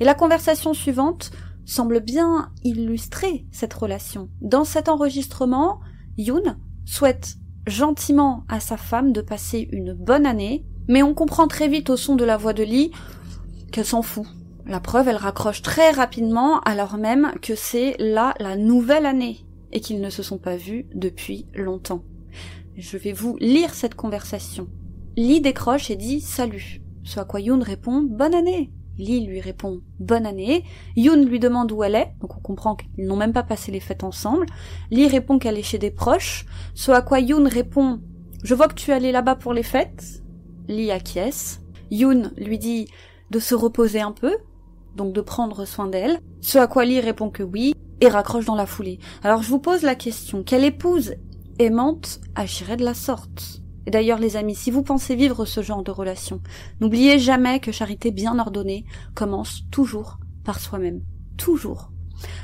Et 0.00 0.04
la 0.04 0.14
conversation 0.14 0.74
suivante 0.74 1.30
semble 1.64 2.00
bien 2.00 2.50
illustrer 2.64 3.46
cette 3.52 3.74
relation. 3.74 4.28
Dans 4.40 4.64
cet 4.64 4.88
enregistrement, 4.88 5.80
Yoon 6.18 6.56
souhaite 6.84 7.36
gentiment 7.66 8.44
à 8.48 8.60
sa 8.60 8.76
femme 8.76 9.12
de 9.12 9.20
passer 9.20 9.68
une 9.72 9.92
bonne 9.92 10.26
année, 10.26 10.64
mais 10.88 11.02
on 11.02 11.14
comprend 11.14 11.46
très 11.46 11.68
vite 11.68 11.90
au 11.90 11.96
son 11.96 12.16
de 12.16 12.24
la 12.24 12.36
voix 12.36 12.52
de 12.52 12.62
Lee 12.62 12.90
qu'elle 13.70 13.84
s'en 13.84 14.02
fout. 14.02 14.26
La 14.66 14.80
preuve, 14.80 15.08
elle 15.08 15.16
raccroche 15.16 15.62
très 15.62 15.90
rapidement 15.90 16.60
alors 16.60 16.96
même 16.96 17.32
que 17.42 17.54
c'est 17.54 17.96
là 17.98 18.34
la 18.40 18.56
nouvelle 18.56 19.06
année 19.06 19.44
et 19.72 19.80
qu'ils 19.80 20.00
ne 20.00 20.10
se 20.10 20.22
sont 20.22 20.38
pas 20.38 20.56
vus 20.56 20.86
depuis 20.94 21.46
longtemps. 21.54 22.02
Je 22.76 22.96
vais 22.96 23.12
vous 23.12 23.36
lire 23.38 23.74
cette 23.74 23.94
conversation. 23.94 24.68
Lee 25.16 25.40
décroche 25.40 25.90
et 25.90 25.96
dit 25.96 26.20
salut. 26.20 26.82
Ce 27.04 27.18
à 27.18 27.24
quoi 27.24 27.40
Yoon 27.40 27.60
répond 27.60 28.02
bonne 28.02 28.34
année. 28.34 28.70
Lee 29.00 29.26
lui 29.26 29.40
répond 29.40 29.80
bonne 29.98 30.26
année. 30.26 30.64
Yoon 30.96 31.24
lui 31.24 31.40
demande 31.40 31.72
où 31.72 31.82
elle 31.82 31.96
est, 31.96 32.12
donc 32.20 32.36
on 32.36 32.40
comprend 32.40 32.76
qu'ils 32.76 33.06
n'ont 33.06 33.16
même 33.16 33.32
pas 33.32 33.42
passé 33.42 33.72
les 33.72 33.80
fêtes 33.80 34.04
ensemble. 34.04 34.46
Lee 34.90 35.08
répond 35.08 35.38
qu'elle 35.38 35.58
est 35.58 35.62
chez 35.62 35.78
des 35.78 35.90
proches. 35.90 36.46
Ce 36.74 36.92
à 36.92 37.02
quoi 37.02 37.20
Yoon 37.20 37.48
répond 37.48 38.00
je 38.42 38.54
vois 38.54 38.68
que 38.68 38.74
tu 38.74 38.90
es 38.90 38.94
allé 38.94 39.12
là-bas 39.12 39.34
pour 39.34 39.52
les 39.52 39.62
fêtes. 39.62 40.22
Lee 40.68 40.90
acquiesce. 40.90 41.60
Yoon 41.90 42.30
lui 42.38 42.58
dit 42.58 42.88
de 43.30 43.38
se 43.38 43.54
reposer 43.54 44.00
un 44.00 44.12
peu, 44.12 44.36
donc 44.96 45.12
de 45.12 45.20
prendre 45.20 45.64
soin 45.64 45.88
d'elle. 45.88 46.20
Ce 46.40 46.58
à 46.58 46.66
quoi 46.66 46.84
Lee 46.84 47.00
répond 47.00 47.30
que 47.30 47.42
oui 47.42 47.74
et 48.00 48.08
raccroche 48.08 48.46
dans 48.46 48.54
la 48.54 48.66
foulée. 48.66 48.98
Alors 49.22 49.42
je 49.42 49.48
vous 49.48 49.58
pose 49.58 49.82
la 49.82 49.94
question, 49.94 50.42
quelle 50.42 50.64
épouse 50.64 51.14
aimante 51.58 52.20
agirait 52.34 52.78
de 52.78 52.84
la 52.84 52.94
sorte? 52.94 53.59
Et 53.90 53.92
d'ailleurs 53.92 54.20
les 54.20 54.36
amis, 54.36 54.54
si 54.54 54.70
vous 54.70 54.84
pensez 54.84 55.16
vivre 55.16 55.44
ce 55.44 55.62
genre 55.62 55.82
de 55.82 55.90
relation, 55.90 56.40
n'oubliez 56.80 57.18
jamais 57.18 57.58
que 57.58 57.72
charité 57.72 58.12
bien 58.12 58.38
ordonnée 58.38 58.84
commence 59.16 59.62
toujours 59.72 60.20
par 60.44 60.60
soi-même. 60.60 61.02
Toujours. 61.36 61.90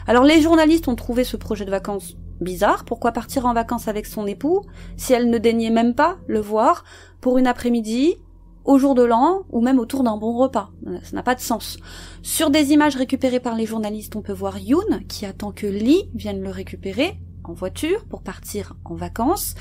Alors 0.08 0.24
les 0.24 0.40
journalistes 0.40 0.88
ont 0.88 0.96
trouvé 0.96 1.22
ce 1.22 1.36
projet 1.36 1.64
de 1.64 1.70
vacances 1.70 2.16
bizarre. 2.40 2.84
Pourquoi 2.84 3.12
partir 3.12 3.46
en 3.46 3.54
vacances 3.54 3.86
avec 3.86 4.06
son 4.06 4.26
époux 4.26 4.62
si 4.96 5.12
elle 5.12 5.30
ne 5.30 5.38
daignait 5.38 5.70
même 5.70 5.94
pas 5.94 6.16
le 6.26 6.40
voir 6.40 6.82
pour 7.20 7.38
une 7.38 7.46
après-midi 7.46 8.16
au 8.64 8.76
jour 8.78 8.96
de 8.96 9.04
l'an 9.04 9.42
ou 9.50 9.60
même 9.60 9.78
autour 9.78 10.02
d'un 10.02 10.16
bon 10.16 10.36
repas? 10.36 10.72
Ça 11.04 11.14
n'a 11.14 11.22
pas 11.22 11.36
de 11.36 11.40
sens. 11.40 11.78
Sur 12.22 12.50
des 12.50 12.72
images 12.72 12.96
récupérées 12.96 13.38
par 13.38 13.54
les 13.54 13.66
journalistes, 13.66 14.16
on 14.16 14.20
peut 14.20 14.32
voir 14.32 14.58
Yoon 14.58 14.98
qui 15.08 15.24
attend 15.24 15.52
que 15.52 15.68
Lee 15.68 16.10
vienne 16.12 16.42
le 16.42 16.50
récupérer 16.50 17.20
en 17.48 17.54
voiture 17.54 18.04
pour 18.06 18.22
partir 18.22 18.76
en 18.84 18.94
vacances. 18.94 19.54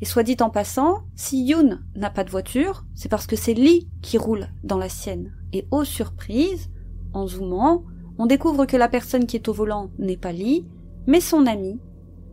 Et 0.00 0.04
soit 0.04 0.22
dit 0.22 0.36
en 0.40 0.50
passant, 0.50 1.02
si 1.16 1.44
Yoon 1.44 1.78
n'a 1.94 2.10
pas 2.10 2.24
de 2.24 2.30
voiture, 2.30 2.84
c'est 2.94 3.08
parce 3.08 3.26
que 3.26 3.36
c'est 3.36 3.54
Lee 3.54 3.88
qui 4.02 4.18
roule 4.18 4.48
dans 4.64 4.78
la 4.78 4.88
sienne. 4.88 5.32
Et 5.52 5.66
aux 5.70 5.84
surprises, 5.84 6.70
en 7.12 7.26
zoomant, 7.26 7.84
on 8.18 8.26
découvre 8.26 8.66
que 8.66 8.76
la 8.76 8.88
personne 8.88 9.26
qui 9.26 9.36
est 9.36 9.48
au 9.48 9.52
volant 9.52 9.90
n'est 9.98 10.16
pas 10.16 10.32
Lee, 10.32 10.66
mais 11.06 11.20
son 11.20 11.46
ami, 11.46 11.80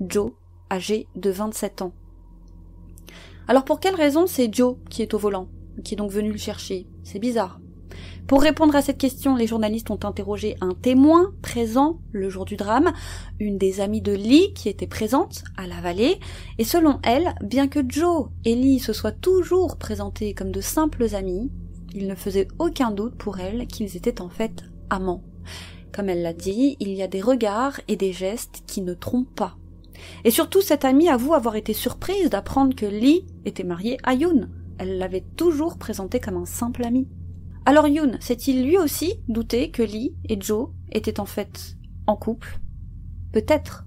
Joe, 0.02 0.32
âgé 0.72 1.08
de 1.16 1.30
27 1.30 1.82
ans. 1.82 1.94
Alors 3.48 3.64
pour 3.64 3.80
quelle 3.80 3.96
raison 3.96 4.28
c'est 4.28 4.54
Joe 4.54 4.76
qui 4.90 5.02
est 5.02 5.14
au 5.14 5.18
volant 5.18 5.48
qui 5.84 5.94
est 5.94 5.98
donc 5.98 6.12
venu 6.12 6.32
le 6.32 6.38
chercher? 6.38 6.88
C'est 7.04 7.20
bizarre. 7.20 7.60
Pour 8.28 8.42
répondre 8.42 8.76
à 8.76 8.82
cette 8.82 8.98
question, 8.98 9.38
les 9.38 9.48
journalistes 9.48 9.90
ont 9.90 10.00
interrogé 10.04 10.58
un 10.60 10.74
témoin 10.74 11.32
présent 11.42 12.02
le 12.12 12.30
jour 12.30 12.44
du 12.44 12.58
drame, 12.58 12.92
une 13.40 13.58
des 13.58 13.80
amies 13.80 14.02
de 14.02 14.12
Lee 14.12 14.54
qui 14.54 14.68
était 14.68 14.86
présente 14.86 15.46
à 15.56 15.66
la 15.66 15.80
vallée, 15.80 16.20
et 16.58 16.66
selon 16.66 17.00
elle, 17.04 17.36
bien 17.42 17.70
que 17.70 17.80
Joe 17.88 18.28
et 18.44 18.54
Lee 18.54 18.80
se 18.80 18.92
soient 18.92 19.14
toujours 19.14 19.78
présentés 19.78 20.34
comme 20.34 20.52
de 20.52 20.60
simples 20.60 21.16
amis, 21.16 21.50
il 21.96 22.06
ne 22.08 22.16
faisait 22.16 22.50
aucun 22.60 22.92
doute 22.92 23.16
pour 23.16 23.40
elle 23.40 23.66
qu'ils 23.66 23.96
étaient 23.96 24.20
en 24.20 24.30
fait 24.30 24.66
amants. 24.90 25.24
Comme 25.94 26.10
elle 26.10 26.22
l'a 26.22 26.34
dit, 26.34 26.76
il 26.82 26.90
y 26.90 27.04
a 27.04 27.08
des 27.08 27.22
regards 27.22 27.80
et 27.88 27.96
des 27.96 28.12
gestes 28.12 28.64
qui 28.68 28.82
ne 28.82 28.94
trompent 28.94 29.36
pas. 29.36 29.56
Et 30.26 30.32
surtout, 30.32 30.62
cette 30.62 30.84
amie 30.84 31.08
avoue 31.08 31.34
avoir 31.34 31.56
été 31.56 31.72
surprise 31.72 32.30
d'apprendre 32.30 32.76
que 32.76 32.86
Lee 32.86 33.26
était 33.46 33.64
marié 33.64 33.98
à 34.04 34.16
Yoon, 34.16 34.50
elle 34.80 34.98
l'avait 34.98 35.24
toujours 35.36 35.78
présenté 35.78 36.20
comme 36.20 36.38
un 36.38 36.46
simple 36.46 36.84
ami. 36.84 37.08
Alors 37.68 37.90
Yoon 37.90 38.14
s'est-il 38.22 38.64
lui 38.64 38.78
aussi 38.78 39.16
douté 39.28 39.72
que 39.72 39.84
Lee 39.84 40.16
et 40.30 40.40
Joe 40.40 40.70
étaient 40.90 41.20
en 41.20 41.26
fait 41.26 41.76
en 42.08 42.16
couple? 42.16 42.62
Peut-être. 43.34 43.84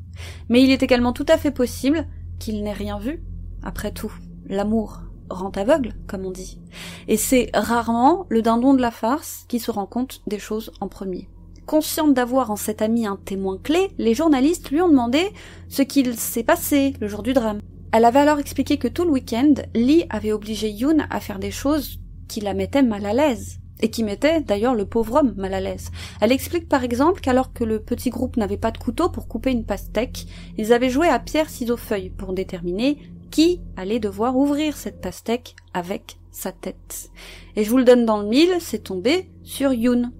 Mais 0.50 0.62
il 0.62 0.70
est 0.70 0.82
également 0.82 1.14
tout 1.14 1.24
à 1.30 1.38
fait 1.38 1.50
possible 1.50 2.06
qu'il 2.38 2.62
n'ait 2.62 2.74
rien 2.74 2.98
vu. 2.98 3.24
Après 3.62 3.90
tout, 3.90 4.12
l'amour 4.44 5.00
rend 5.30 5.48
aveugle, 5.52 5.94
comme 6.06 6.26
on 6.26 6.30
dit. 6.30 6.60
Et 7.08 7.16
c'est 7.16 7.48
rarement 7.54 8.26
le 8.28 8.42
dindon 8.42 8.74
de 8.74 8.82
la 8.82 8.90
farce 8.90 9.46
qui 9.48 9.58
se 9.58 9.70
rend 9.70 9.86
compte 9.86 10.20
des 10.26 10.38
choses 10.38 10.72
en 10.82 10.88
premier. 10.88 11.30
Consciente 11.64 12.12
d'avoir 12.12 12.50
en 12.50 12.56
cet 12.56 12.82
ami 12.82 13.06
un 13.06 13.16
témoin 13.16 13.56
clé, 13.56 13.92
les 13.96 14.12
journalistes 14.12 14.70
lui 14.70 14.82
ont 14.82 14.90
demandé 14.90 15.30
ce 15.70 15.80
qu'il 15.80 16.18
s'est 16.18 16.44
passé 16.44 16.92
le 17.00 17.08
jour 17.08 17.22
du 17.22 17.32
drame. 17.32 17.62
Elle 17.92 18.04
avait 18.04 18.18
alors 18.18 18.40
expliqué 18.40 18.76
que 18.76 18.88
tout 18.88 19.06
le 19.06 19.12
week-end, 19.12 19.54
Lee 19.74 20.04
avait 20.10 20.32
obligé 20.32 20.68
Yoon 20.68 20.98
à 21.08 21.18
faire 21.18 21.38
des 21.38 21.50
choses 21.50 21.98
qui 22.28 22.42
la 22.42 22.52
mettaient 22.52 22.82
mal 22.82 23.06
à 23.06 23.14
l'aise 23.14 23.56
et 23.80 23.90
qui 23.90 24.04
mettaient 24.04 24.40
d'ailleurs 24.40 24.74
le 24.74 24.84
pauvre 24.84 25.20
homme 25.20 25.34
mal 25.36 25.54
à 25.54 25.60
l'aise. 25.60 25.90
Elle 26.20 26.32
explique 26.32 26.68
par 26.68 26.84
exemple 26.84 27.20
qu'alors 27.20 27.52
que 27.52 27.64
le 27.64 27.80
petit 27.80 28.10
groupe 28.10 28.36
n'avait 28.36 28.56
pas 28.56 28.70
de 28.70 28.78
couteau 28.78 29.08
pour 29.08 29.28
couper 29.28 29.50
une 29.50 29.64
pastèque, 29.64 30.26
ils 30.58 30.72
avaient 30.72 30.90
joué 30.90 31.08
à 31.08 31.18
pierre 31.18 31.50
ciseaux 31.50 31.76
feuille 31.76 32.10
pour 32.10 32.32
déterminer 32.32 32.98
qui 33.30 33.60
allait 33.76 34.00
devoir 34.00 34.36
ouvrir 34.36 34.76
cette 34.76 35.00
pastèque 35.00 35.54
avec 35.72 36.18
sa 36.30 36.52
tête. 36.52 37.10
Et 37.56 37.64
je 37.64 37.70
vous 37.70 37.78
le 37.78 37.84
donne 37.84 38.04
dans 38.04 38.20
le 38.20 38.28
mille, 38.28 38.56
c'est 38.60 38.84
tombé 38.84 39.30
sur 39.42 39.72
Yoon. 39.72 40.10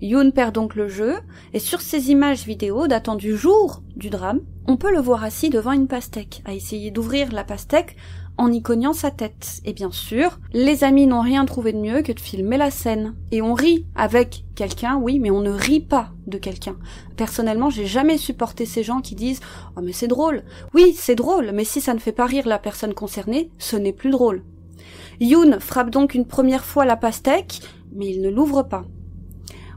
Yoon 0.00 0.32
perd 0.32 0.54
donc 0.54 0.74
le 0.74 0.88
jeu, 0.88 1.14
et 1.52 1.58
sur 1.58 1.80
ces 1.80 2.10
images 2.10 2.44
vidéo 2.44 2.86
datant 2.86 3.14
du 3.14 3.36
jour 3.36 3.82
du 3.96 4.10
drame, 4.10 4.40
on 4.66 4.76
peut 4.76 4.92
le 4.92 5.00
voir 5.00 5.24
assis 5.24 5.50
devant 5.50 5.72
une 5.72 5.88
pastèque, 5.88 6.42
à 6.44 6.52
essayer 6.52 6.90
d'ouvrir 6.90 7.32
la 7.32 7.44
pastèque 7.44 7.96
en 8.36 8.52
y 8.52 8.62
cognant 8.62 8.92
sa 8.92 9.10
tête. 9.10 9.60
Et 9.64 9.72
bien 9.72 9.90
sûr, 9.90 10.38
les 10.52 10.84
amis 10.84 11.06
n'ont 11.06 11.20
rien 11.20 11.44
trouvé 11.44 11.72
de 11.72 11.78
mieux 11.78 12.02
que 12.02 12.12
de 12.12 12.20
filmer 12.20 12.56
la 12.56 12.70
scène. 12.70 13.14
Et 13.30 13.42
on 13.42 13.54
rit 13.54 13.86
avec 13.94 14.44
quelqu'un, 14.54 14.96
oui, 14.96 15.18
mais 15.18 15.30
on 15.30 15.40
ne 15.40 15.50
rit 15.50 15.80
pas 15.80 16.10
de 16.26 16.38
quelqu'un. 16.38 16.76
Personnellement, 17.16 17.70
j'ai 17.70 17.86
jamais 17.86 18.18
supporté 18.18 18.66
ces 18.66 18.82
gens 18.82 19.00
qui 19.00 19.14
disent 19.14 19.40
Oh 19.76 19.80
mais 19.82 19.92
c'est 19.92 20.08
drôle. 20.08 20.42
Oui, 20.74 20.94
c'est 20.96 21.14
drôle, 21.14 21.52
mais 21.52 21.64
si 21.64 21.80
ça 21.80 21.94
ne 21.94 21.98
fait 21.98 22.12
pas 22.12 22.26
rire 22.26 22.46
la 22.46 22.58
personne 22.58 22.94
concernée, 22.94 23.50
ce 23.58 23.76
n'est 23.76 23.92
plus 23.92 24.10
drôle. 24.10 24.42
Yoon 25.20 25.60
frappe 25.60 25.90
donc 25.90 26.14
une 26.14 26.26
première 26.26 26.64
fois 26.64 26.84
la 26.84 26.96
pastèque, 26.96 27.60
mais 27.92 28.08
il 28.08 28.20
ne 28.20 28.30
l'ouvre 28.30 28.62
pas. 28.62 28.84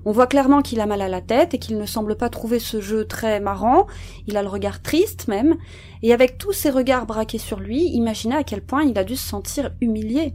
On 0.07 0.11
voit 0.11 0.27
clairement 0.27 0.61
qu'il 0.61 0.79
a 0.79 0.85
mal 0.85 1.01
à 1.01 1.09
la 1.09 1.19
tête 1.19 1.53
et 1.53 1.59
qu'il 1.59 1.77
ne 1.77 1.85
semble 1.85 2.15
pas 2.15 2.29
trouver 2.29 2.59
ce 2.59 2.79
jeu 2.79 3.03
très 3.03 3.41
marrant. 3.41 3.87
Il 4.25 4.37
a 4.37 4.41
le 4.41 4.47
regard 4.47 4.81
triste 4.81 5.27
même. 5.27 5.57
Et 6.01 6.13
avec 6.13 6.37
tous 6.37 6.53
ces 6.53 6.69
regards 6.69 7.05
braqués 7.05 7.39
sur 7.39 7.59
lui, 7.59 7.89
imaginez 7.89 8.35
à 8.35 8.45
quel 8.45 8.61
point 8.61 8.83
il 8.83 8.97
a 8.97 9.03
dû 9.03 9.17
se 9.17 9.27
sentir 9.27 9.71
humilié. 9.81 10.33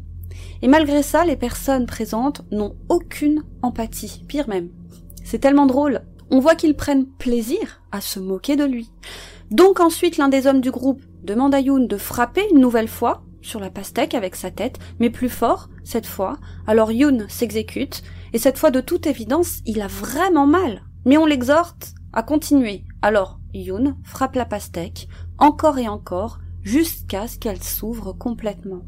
Et 0.61 0.69
malgré 0.69 1.03
ça, 1.03 1.25
les 1.25 1.37
personnes 1.37 1.87
présentes 1.87 2.43
n'ont 2.51 2.77
aucune 2.91 3.45
empathie. 3.63 4.23
Pire 4.29 4.47
même. 4.47 4.69
C'est 5.25 5.39
tellement 5.39 5.65
drôle. 5.65 6.03
On 6.31 6.39
voit 6.39 6.55
qu'ils 6.55 6.77
prennent 6.77 7.07
plaisir 7.07 7.81
à 7.93 8.03
se 8.03 8.21
moquer 8.21 8.57
de 8.57 8.65
lui. 8.65 8.91
Donc 9.51 9.81
ensuite, 9.81 10.19
l'un 10.19 10.29
des 10.29 10.47
hommes 10.47 10.61
du 10.61 10.71
groupe 10.71 11.01
demande 11.23 11.55
à 11.55 11.61
Yoon 11.61 11.87
de 11.87 11.97
frapper 11.97 12.43
une 12.53 12.61
nouvelle 12.61 12.89
fois 12.89 13.23
sur 13.41 13.59
la 13.59 13.71
pastèque 13.71 14.15
avec 14.15 14.37
sa 14.37 14.51
tête, 14.51 14.79
mais 15.01 15.09
plus 15.09 15.31
fort 15.31 15.71
cette 15.83 16.07
fois. 16.07 16.37
Alors 16.67 16.93
Yoon 16.93 17.25
s'exécute, 17.29 18.03
et 18.33 18.39
cette 18.39 18.59
fois 18.59 18.71
de 18.71 18.81
toute 18.81 19.07
évidence, 19.07 19.61
il 19.67 19.81
a 19.83 19.87
vraiment 19.87 20.47
mal. 20.47 20.83
Mais 21.05 21.17
on 21.17 21.27
l'exhorte 21.27 21.95
à 22.13 22.23
continuer. 22.23 22.85
Alors 23.03 23.41
Yoon 23.55 23.97
frappe 24.05 24.37
la 24.37 24.45
pastèque, 24.45 25.09
encore 25.39 25.79
et 25.79 25.89
encore, 25.89 26.39
jusqu'à 26.63 27.27
ce 27.27 27.39
qu'elle 27.39 27.63
s'ouvre 27.63 28.13
complètement. 28.13 28.83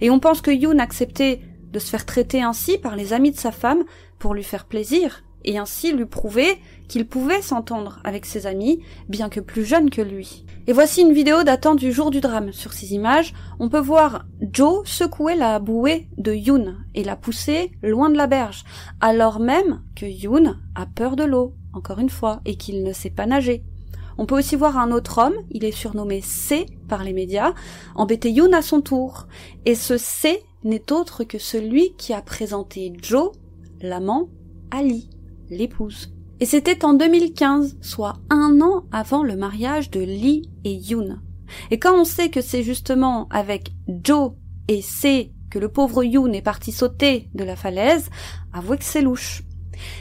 Et 0.00 0.10
on 0.10 0.18
pense 0.18 0.40
que 0.40 0.50
Yoon 0.50 0.78
acceptait 0.78 1.40
de 1.70 1.78
se 1.78 1.90
faire 1.90 2.06
traiter 2.06 2.42
ainsi 2.42 2.78
par 2.78 2.96
les 2.96 3.12
amis 3.12 3.30
de 3.30 3.36
sa 3.36 3.52
femme 3.52 3.84
pour 4.18 4.34
lui 4.34 4.42
faire 4.42 4.64
plaisir, 4.64 5.22
et 5.44 5.58
ainsi 5.58 5.92
lui 5.92 6.06
prouver 6.06 6.58
qu'il 6.88 7.06
pouvait 7.06 7.42
s'entendre 7.42 8.00
avec 8.02 8.26
ses 8.26 8.46
amis, 8.46 8.82
bien 9.08 9.28
que 9.28 9.40
plus 9.40 9.64
jeune 9.64 9.90
que 9.90 10.02
lui. 10.02 10.44
Et 10.66 10.72
voici 10.72 11.02
une 11.02 11.12
vidéo 11.12 11.44
datant 11.44 11.74
du 11.74 11.92
jour 11.92 12.10
du 12.10 12.20
drame. 12.20 12.52
Sur 12.52 12.72
ces 12.72 12.92
images, 12.94 13.34
on 13.58 13.68
peut 13.68 13.78
voir 13.78 14.26
Joe 14.40 14.86
secouer 14.86 15.34
la 15.34 15.58
bouée 15.58 16.08
de 16.16 16.32
Yoon 16.32 16.74
et 16.94 17.04
la 17.04 17.16
pousser 17.16 17.72
loin 17.82 18.10
de 18.10 18.16
la 18.16 18.26
berge, 18.26 18.64
alors 19.00 19.40
même 19.40 19.82
que 19.94 20.06
Yoon 20.06 20.56
a 20.74 20.86
peur 20.86 21.16
de 21.16 21.24
l'eau, 21.24 21.54
encore 21.72 21.98
une 21.98 22.10
fois, 22.10 22.40
et 22.44 22.56
qu'il 22.56 22.82
ne 22.82 22.92
sait 22.92 23.10
pas 23.10 23.26
nager. 23.26 23.62
On 24.18 24.26
peut 24.26 24.36
aussi 24.36 24.56
voir 24.56 24.76
un 24.76 24.90
autre 24.90 25.18
homme, 25.18 25.36
il 25.50 25.64
est 25.64 25.72
surnommé 25.72 26.20
C 26.20 26.66
par 26.88 27.04
les 27.04 27.12
médias, 27.12 27.54
embêter 27.94 28.32
Yoon 28.32 28.52
à 28.52 28.62
son 28.62 28.80
tour. 28.80 29.28
Et 29.64 29.76
ce 29.76 29.96
C 29.96 30.42
n'est 30.64 30.90
autre 30.90 31.22
que 31.22 31.38
celui 31.38 31.94
qui 31.96 32.12
a 32.12 32.20
présenté 32.20 32.92
Joe, 33.00 33.30
l'amant, 33.80 34.28
Ali, 34.72 35.08
l'épouse. 35.50 36.17
Et 36.40 36.46
c'était 36.46 36.84
en 36.84 36.94
2015, 36.94 37.78
soit 37.80 38.16
un 38.30 38.60
an 38.60 38.84
avant 38.92 39.24
le 39.24 39.36
mariage 39.36 39.90
de 39.90 40.00
Lee 40.00 40.48
et 40.64 40.72
Yoon. 40.72 41.18
Et 41.70 41.78
quand 41.78 41.98
on 41.98 42.04
sait 42.04 42.28
que 42.28 42.40
c'est 42.40 42.62
justement 42.62 43.26
avec 43.30 43.72
Joe 44.04 44.32
et 44.68 44.82
C 44.82 45.32
que 45.50 45.58
le 45.58 45.68
pauvre 45.68 46.04
Yoon 46.04 46.32
est 46.32 46.42
parti 46.42 46.70
sauter 46.70 47.28
de 47.34 47.42
la 47.42 47.56
falaise, 47.56 48.10
avouez 48.52 48.78
que 48.78 48.84
c'est 48.84 49.02
louche. 49.02 49.42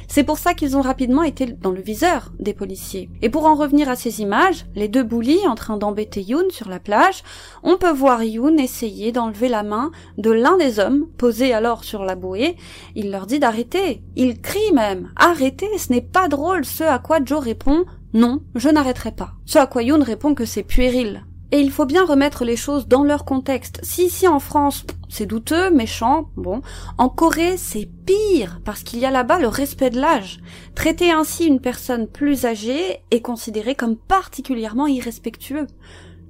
C'est 0.08 0.24
pour 0.24 0.38
ça 0.38 0.54
qu'ils 0.54 0.78
ont 0.78 0.82
rapidement 0.82 1.24
été 1.24 1.46
dans 1.46 1.72
le 1.72 1.82
viseur 1.82 2.32
des 2.40 2.54
policiers. 2.54 3.10
Et 3.22 3.30
pour 3.30 3.46
en 3.46 3.56
revenir 3.56 3.90
à 3.90 3.96
ces 3.96 4.22
images, 4.22 4.66
les 4.76 4.88
deux 4.88 5.04
boulis 5.04 5.48
en 5.48 5.56
train 5.56 5.78
d'embêter 5.78 6.22
Yoon 6.22 6.50
sur 6.50 6.70
la 6.70 6.80
plage, 6.80 7.24
on 7.64 7.78
peut 7.78 7.92
voir 7.92 8.24
Yoon 8.24 8.58
essayer 8.58 9.12
d'enlever 9.12 9.50
la 9.50 9.64
main 9.64 9.92
de 10.18 10.32
l'un 10.32 10.58
des 10.58 10.80
hommes, 10.80 11.08
posé 11.18 11.54
alors 11.54 11.84
sur 11.84 12.04
la 12.04 12.16
bouée. 12.16 12.56
Il 12.96 13.12
leur 13.12 13.28
dit 13.28 13.40
d'arrêter. 13.40 14.02
Il 14.16 14.42
crie 14.42 14.72
même. 14.74 15.12
Arrêtez, 15.16 15.78
ce 15.78 15.92
n'est 15.92 16.02
pas 16.02 16.28
drôle. 16.28 16.66
Ce 16.66 16.84
à 16.84 17.00
quoi 17.00 17.20
Joe 17.24 17.40
répond, 17.40 17.86
non, 18.14 18.42
je 18.56 18.70
n'arrêterai 18.70 19.12
pas. 19.12 19.34
Ce 19.46 19.58
à 19.58 19.68
quoi 19.68 19.84
Yoon 19.84 20.04
répond 20.04 20.34
que 20.34 20.46
c'est 20.46 20.64
puéril. 20.64 21.24
Et 21.52 21.60
il 21.62 21.72
faut 21.72 21.86
bien 21.86 22.06
remettre 22.06 22.44
les 22.44 22.58
choses 22.58 22.88
dans 22.88 23.04
leur 23.04 23.24
contexte. 23.24 23.80
Si 23.82 24.06
ici 24.06 24.28
en 24.28 24.40
France, 24.40 24.86
c'est 25.08 25.26
douteux, 25.26 25.72
méchant, 25.72 26.30
bon, 26.36 26.62
en 26.98 27.08
Corée, 27.08 27.56
c'est 27.56 27.90
pire, 28.06 28.60
parce 28.66 28.84
qu'il 28.84 29.00
y 29.00 29.06
a 29.06 29.12
là-bas 29.12 29.40
le 29.40 29.48
respect 29.48 29.90
de 29.90 30.00
l'âge. 30.00 30.42
Traiter 30.76 31.12
ainsi 31.12 31.46
une 31.46 31.62
personne 31.62 32.08
plus 32.08 32.46
âgée 32.46 33.00
est 33.12 33.22
considéré 33.22 33.76
comme 33.76 33.96
particulièrement 33.96 34.88
irrespectueux. 34.88 35.68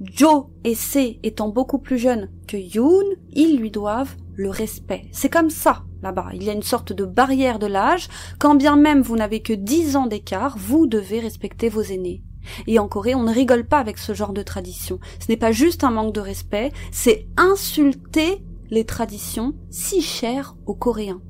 Joe 0.01 0.45
et 0.63 0.75
C 0.75 1.19
étant 1.24 1.50
beaucoup 1.50 1.79
plus 1.79 1.97
jeunes 1.97 2.29
que 2.47 2.57
Yoon, 2.57 3.15
ils 3.33 3.57
lui 3.57 3.71
doivent 3.71 4.15
le 4.36 4.51
respect. 4.51 5.05
C'est 5.12 5.29
comme 5.29 5.50
ça, 5.50 5.83
là-bas. 6.03 6.27
Il 6.33 6.43
y 6.43 6.51
a 6.51 6.53
une 6.53 6.62
sorte 6.62 6.93
de 6.93 7.05
barrière 7.05 7.57
de 7.57 7.65
l'âge. 7.65 8.07
Quand 8.38 8.53
bien 8.53 8.75
même 8.75 9.01
vous 9.01 9.15
n'avez 9.15 9.41
que 9.41 9.53
10 9.53 9.95
ans 9.95 10.05
d'écart, 10.05 10.55
vous 10.59 10.86
devez 10.86 11.19
respecter 11.19 11.69
vos 11.69 11.81
aînés. 11.81 12.21
Et 12.68 12.80
en 12.80 12.88
Corée, 12.88 13.16
on 13.16 13.24
ne 13.24 13.34
rigole 13.34 13.66
pas 13.66 13.80
avec 13.80 13.98
ce 13.98 14.13
genre 14.13 14.34
de 14.34 14.44
tradition. 14.44 15.00
Ce 15.20 15.27
n'est 15.30 15.38
pas 15.38 15.51
juste 15.51 15.84
un 15.84 15.92
manque 15.92 16.13
de 16.13 16.22
respect, 16.22 16.72
c'est 16.92 17.27
insulter 17.38 18.44
les 18.70 18.86
traditions 18.86 19.54
si 19.70 20.01
chères 20.01 20.56
aux 20.66 20.75
Coréens. 20.75 21.22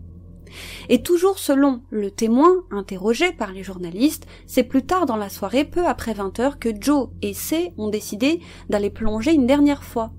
Et 0.89 1.01
toujours 1.01 1.39
selon 1.39 1.81
le 1.89 2.11
témoin 2.11 2.49
interrogé 2.71 3.31
par 3.31 3.51
les 3.51 3.63
journalistes, 3.63 4.27
c'est 4.45 4.63
plus 4.63 4.85
tard 4.85 5.05
dans 5.05 5.17
la 5.17 5.29
soirée, 5.29 5.65
peu 5.65 5.85
après 5.85 6.13
20 6.13 6.39
heures, 6.39 6.59
que 6.59 6.69
Joe 6.79 7.09
et 7.21 7.33
C 7.33 7.73
ont 7.77 7.89
décidé 7.89 8.41
d'aller 8.69 8.89
plonger 8.89 9.33
une 9.33 9.45
dernière 9.45 9.83
fois. 9.83 10.11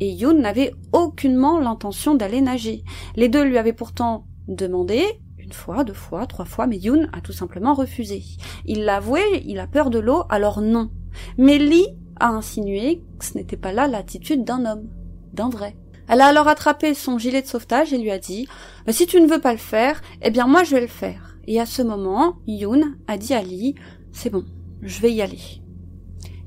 Et 0.00 0.10
Yoon 0.10 0.34
n'avait 0.34 0.72
aucunement 0.92 1.58
l'intention 1.58 2.14
d'aller 2.14 2.40
nager. 2.40 2.84
Les 3.16 3.28
deux 3.28 3.44
lui 3.44 3.58
avaient 3.58 3.72
pourtant 3.72 4.26
demandé, 4.46 5.04
une 5.48 5.54
fois, 5.54 5.82
deux 5.82 5.94
fois, 5.94 6.26
trois 6.26 6.44
fois, 6.44 6.66
mais 6.66 6.76
Yoon 6.76 7.06
a 7.14 7.22
tout 7.22 7.32
simplement 7.32 7.72
refusé. 7.72 8.22
Il 8.66 8.84
l'a 8.84 8.96
avoué, 8.96 9.22
il 9.46 9.58
a 9.60 9.66
peur 9.66 9.88
de 9.88 9.98
l'eau, 9.98 10.24
alors 10.28 10.60
non. 10.60 10.90
Mais 11.38 11.56
Lee 11.56 11.86
a 12.20 12.28
insinué 12.28 13.02
que 13.18 13.24
ce 13.24 13.32
n'était 13.38 13.56
pas 13.56 13.72
là 13.72 13.86
l'attitude 13.86 14.44
d'un 14.44 14.66
homme, 14.66 14.90
d'un 15.32 15.48
vrai. 15.48 15.74
Elle 16.06 16.20
a 16.20 16.26
alors 16.26 16.48
attrapé 16.48 16.92
son 16.92 17.16
gilet 17.16 17.40
de 17.40 17.46
sauvetage 17.46 17.94
et 17.94 17.98
lui 17.98 18.10
a 18.10 18.18
dit 18.18 18.46
Si 18.88 19.06
tu 19.06 19.22
ne 19.22 19.26
veux 19.26 19.40
pas 19.40 19.52
le 19.52 19.58
faire, 19.58 20.02
eh 20.20 20.30
bien 20.30 20.46
moi 20.46 20.64
je 20.64 20.74
vais 20.74 20.82
le 20.82 20.86
faire. 20.86 21.38
Et 21.46 21.58
à 21.58 21.64
ce 21.64 21.80
moment, 21.80 22.36
Yoon 22.46 22.82
a 23.06 23.16
dit 23.16 23.32
à 23.32 23.40
Lee 23.40 23.74
C'est 24.12 24.28
bon, 24.28 24.44
je 24.82 25.00
vais 25.00 25.12
y 25.14 25.22
aller. 25.22 25.62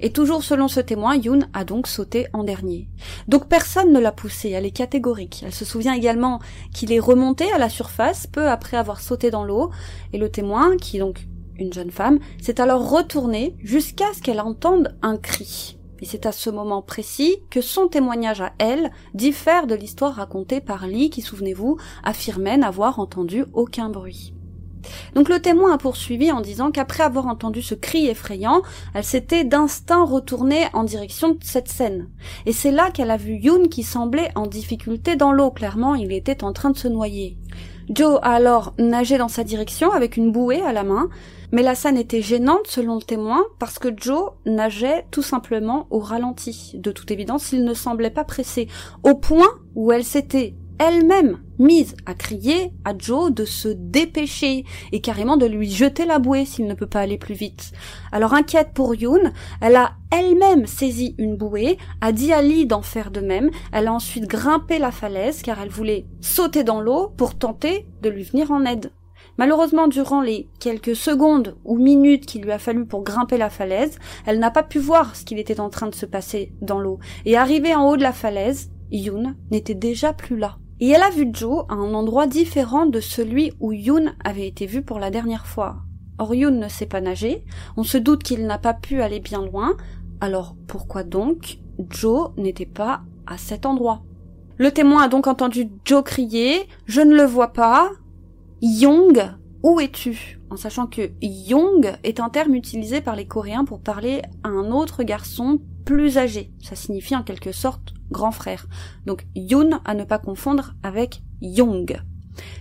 Et 0.02 0.12
toujours 0.12 0.44
selon 0.44 0.68
ce 0.68 0.80
témoin, 0.80 1.16
Yoon 1.16 1.42
a 1.54 1.64
donc 1.64 1.88
sauté 1.88 2.28
en 2.34 2.44
dernier. 2.44 2.90
Donc 3.28 3.48
personne 3.48 3.94
ne 3.94 4.00
l'a 4.00 4.12
poussé, 4.12 4.50
elle 4.50 4.66
est 4.66 4.72
catégorique. 4.72 5.44
Elle 5.46 5.54
se 5.54 5.64
souvient 5.64 5.94
également 5.94 6.40
qu'il 6.74 6.92
est 6.92 7.00
remonté 7.00 7.52
à 7.54 7.60
la 7.60 7.70
surface 7.70 8.26
peu 8.26 8.50
après 8.50 8.78
avoir 8.78 9.00
sauté 9.00 9.30
dans 9.30 9.44
l'eau, 9.44 9.70
et 10.12 10.18
le 10.18 10.30
témoin, 10.30 10.76
qui 10.78 10.98
est 10.98 11.02
donc 11.02 11.28
une 11.58 11.72
jeune 11.72 11.92
femme, 11.92 12.20
s'est 12.42 12.60
alors 12.60 12.90
retourné 12.90 13.56
jusqu'à 13.60 14.12
ce 14.14 14.22
qu'elle 14.22 14.42
entende 14.42 14.98
un 15.04 15.18
cri. 15.18 15.78
Et 16.02 16.06
c'est 16.06 16.26
à 16.26 16.32
ce 16.32 16.50
moment 16.50 16.82
précis 16.82 17.38
que 17.52 17.62
son 17.62 17.88
témoignage 17.88 18.42
à 18.42 18.54
elle 18.58 18.90
diffère 19.14 19.68
de 19.68 19.76
l'histoire 19.76 20.16
racontée 20.16 20.60
par 20.60 20.88
Lee 20.88 21.12
qui, 21.12 21.22
souvenez-vous, 21.22 21.78
affirmait 22.04 22.58
n'avoir 22.58 23.00
entendu 23.00 23.46
aucun 23.54 23.90
bruit. 23.90 24.34
Donc 25.16 25.30
le 25.30 25.40
témoin 25.40 25.74
a 25.74 25.78
poursuivi 25.78 26.32
en 26.32 26.42
disant 26.42 26.72
qu'après 26.72 27.04
avoir 27.04 27.28
entendu 27.28 27.62
ce 27.62 27.76
cri 27.76 28.08
effrayant, 28.08 28.62
elle 28.94 29.04
s'était 29.04 29.44
d'instinct 29.44 30.06
retournée 30.06 30.66
en 30.74 30.84
direction 30.84 31.30
de 31.30 31.44
cette 31.44 31.70
scène. 31.70 32.10
Et 32.46 32.54
c'est 32.54 32.72
là 32.72 32.92
qu'elle 32.92 33.12
a 33.12 33.18
vu 33.18 33.36
Yoon 33.36 33.68
qui 33.68 33.84
semblait 33.84 34.32
en 34.36 34.48
difficulté 34.48 35.16
dans 35.16 35.32
l'eau. 35.32 35.52
Clairement, 35.52 35.96
il 35.96 36.12
était 36.12 36.44
en 36.44 36.54
train 36.54 36.70
de 36.70 36.78
se 36.78 36.88
noyer. 36.88 37.38
Joe 37.90 38.20
a 38.22 38.36
alors 38.36 38.74
nagé 38.78 39.18
dans 39.18 39.28
sa 39.28 39.44
direction 39.44 39.92
avec 39.92 40.16
une 40.16 40.32
bouée 40.32 40.62
à 40.62 40.72
la 40.72 40.84
main, 40.84 41.10
mais 41.52 41.62
la 41.62 41.76
scène 41.76 41.98
était 41.98 42.22
gênante 42.22 42.68
selon 42.68 42.96
le 42.96 43.02
témoin 43.02 43.44
parce 43.60 43.80
que 43.80 43.90
Joe 43.96 44.32
nageait 44.46 45.06
tout 45.12 45.22
simplement 45.22 45.88
au 45.90 46.00
ralenti. 46.00 46.72
De 46.76 46.92
toute 46.92 47.12
évidence, 47.12 47.52
il 47.52 47.66
ne 47.66 47.74
semblait 47.74 48.10
pas 48.10 48.24
pressé, 48.24 48.68
au 49.04 49.16
point 49.16 49.50
où 49.76 49.92
elle 49.92 50.06
s'était 50.06 50.56
elle-même 50.82 51.38
mise 51.60 51.96
à 52.08 52.16
crier 52.16 52.74
à 52.86 52.98
Joe 52.98 53.32
de 53.32 53.46
se 53.46 53.68
dépêcher 53.68 54.66
et 54.92 55.00
carrément 55.00 55.38
de 55.38 55.46
lui 55.46 55.70
jeter 55.70 56.06
la 56.06 56.18
bouée 56.18 56.44
s'il 56.44 56.66
ne 56.66 56.74
peut 56.74 56.88
pas 56.88 57.02
aller 57.02 57.20
plus 57.20 57.36
vite. 57.36 57.72
Alors 58.12 58.34
inquiète 58.34 58.72
pour 58.74 58.96
Yoon, 58.96 59.32
elle 59.62 59.76
a 59.76 59.92
elle-même 60.12 60.66
saisi 60.66 61.14
une 61.20 61.38
bouée, 61.38 61.78
a 62.02 62.12
dit 62.12 62.34
à 62.34 62.42
Lee 62.42 62.66
d'en 62.66 62.82
faire 62.82 63.12
de 63.12 63.22
même, 63.22 63.52
elle 63.72 63.90
a 63.90 63.94
ensuite 63.94 64.26
grimpé 64.26 64.80
la 64.80 64.90
falaise 64.92 65.44
car 65.44 65.62
elle 65.62 65.70
voulait 65.70 66.08
sauter 66.20 66.64
dans 66.64 66.82
l'eau 66.82 67.14
pour 67.16 67.38
tenter 67.38 67.86
de 68.02 68.10
lui 68.10 68.24
venir 68.24 68.50
en 68.50 68.66
aide. 68.66 68.92
Malheureusement, 69.38 69.88
durant 69.88 70.22
les 70.22 70.50
quelques 70.60 70.96
secondes 70.96 71.58
ou 71.64 71.78
minutes 71.78 72.26
qu'il 72.26 72.42
lui 72.42 72.52
a 72.52 72.58
fallu 72.58 72.88
pour 72.88 73.04
grimper 73.04 73.38
la 73.38 73.52
falaise, 73.52 74.00
elle 74.26 74.40
n'a 74.40 74.50
pas 74.50 74.64
pu 74.64 74.80
voir 74.80 75.16
ce 75.16 75.26
qu'il 75.26 75.38
était 75.38 75.60
en 75.60 75.70
train 75.70 75.88
de 75.88 75.96
se 75.96 76.08
passer 76.08 76.54
dans 76.60 76.80
l'eau. 76.80 76.98
Et 77.26 77.38
arrivée 77.38 77.76
en 77.76 77.88
haut 77.88 77.98
de 77.98 78.04
la 78.04 78.14
falaise, 78.14 78.72
Yoon 78.92 79.36
n'était 79.52 79.76
déjà 79.76 80.12
plus 80.12 80.38
là 80.38 80.58
et 80.82 80.90
elle 80.90 81.04
a 81.04 81.12
vu 81.12 81.30
Joe 81.32 81.64
à 81.70 81.76
un 81.76 81.94
endroit 81.94 82.26
différent 82.26 82.88
de 82.88 83.00
celui 83.00 83.54
où 83.60 83.72
Yoon 83.72 84.12
avait 84.26 84.48
été 84.48 84.66
vu 84.66 84.82
pour 84.82 85.00
la 85.00 85.12
dernière 85.12 85.46
fois. 85.46 85.78
Or 86.18 86.34
Yoon 86.34 86.60
ne 86.60 86.68
sait 86.68 86.88
pas 86.88 87.02
nager, 87.02 87.46
on 87.78 87.84
se 87.84 87.98
doute 87.98 88.24
qu'il 88.24 88.46
n'a 88.48 88.58
pas 88.58 88.74
pu 88.74 89.02
aller 89.02 89.20
bien 89.20 89.46
loin, 89.46 89.78
alors 90.20 90.56
pourquoi 90.68 91.04
donc 91.04 91.60
Joe 91.90 92.32
n'était 92.36 92.66
pas 92.66 93.02
à 93.28 93.38
cet 93.38 93.68
endroit? 93.68 94.02
Le 94.58 94.72
témoin 94.72 95.04
a 95.04 95.08
donc 95.08 95.28
entendu 95.28 95.70
Joe 95.86 96.04
crier 96.04 96.68
Je 96.86 97.02
ne 97.02 97.16
le 97.16 97.24
vois 97.24 97.54
pas. 97.54 97.92
Young, 98.62 99.20
où 99.64 99.80
es-tu? 99.80 100.40
En 100.50 100.58
sachant 100.58 100.88
que 100.88 101.12
Young 101.22 101.94
est 102.04 102.20
un 102.20 102.30
terme 102.30 102.56
utilisé 102.56 103.02
par 103.02 103.16
les 103.16 103.28
Coréens 103.28 103.66
pour 103.66 103.80
parler 103.80 104.22
à 104.44 104.50
un 104.50 104.72
autre 104.72 105.04
garçon 105.04 105.62
plus 105.86 106.18
âgé. 106.18 106.52
Ça 106.62 106.76
signifie 106.76 107.16
en 107.16 107.24
quelque 107.24 107.52
sorte 107.52 107.94
grand 108.12 108.32
frère. 108.32 108.68
Donc 109.06 109.26
Yoon 109.36 109.80
à 109.86 109.94
ne 109.94 110.04
pas 110.04 110.20
confondre 110.20 110.74
avec 110.84 111.22
Young. 111.42 112.02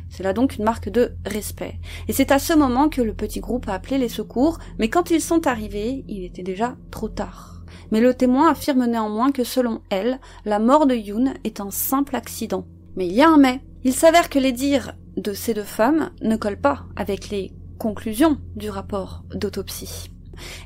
C'est 0.08 0.22
là 0.22 0.32
donc 0.32 0.56
une 0.56 0.64
marque 0.64 0.88
de 0.88 1.12
respect. 1.24 1.78
Et 2.08 2.12
c'est 2.12 2.32
à 2.32 2.38
ce 2.38 2.52
moment 2.52 2.88
que 2.88 3.02
le 3.02 3.14
petit 3.14 3.40
groupe 3.40 3.68
a 3.68 3.74
appelé 3.74 3.98
les 3.98 4.08
secours, 4.08 4.58
mais 4.78 4.88
quand 4.88 5.10
ils 5.10 5.20
sont 5.20 5.46
arrivés, 5.46 6.04
il 6.08 6.24
était 6.24 6.42
déjà 6.42 6.76
trop 6.90 7.08
tard. 7.08 7.62
Mais 7.92 8.00
le 8.00 8.14
témoin 8.14 8.50
affirme 8.50 8.86
néanmoins 8.86 9.32
que 9.32 9.44
selon 9.44 9.80
elle, 9.90 10.20
la 10.44 10.58
mort 10.58 10.86
de 10.86 10.94
Yoon 10.94 11.34
est 11.44 11.60
un 11.60 11.70
simple 11.70 12.16
accident. 12.16 12.66
Mais 12.96 13.06
il 13.06 13.14
y 13.14 13.22
a 13.22 13.30
un 13.30 13.38
mais. 13.38 13.60
Il 13.84 13.94
s'avère 13.94 14.28
que 14.28 14.38
les 14.38 14.52
dires 14.52 14.94
de 15.16 15.32
ces 15.32 15.54
deux 15.54 15.62
femmes 15.62 16.10
ne 16.22 16.36
collent 16.36 16.60
pas 16.60 16.84
avec 16.96 17.30
les 17.30 17.52
conclusions 17.78 18.38
du 18.56 18.70
rapport 18.70 19.24
d'autopsie. 19.34 20.10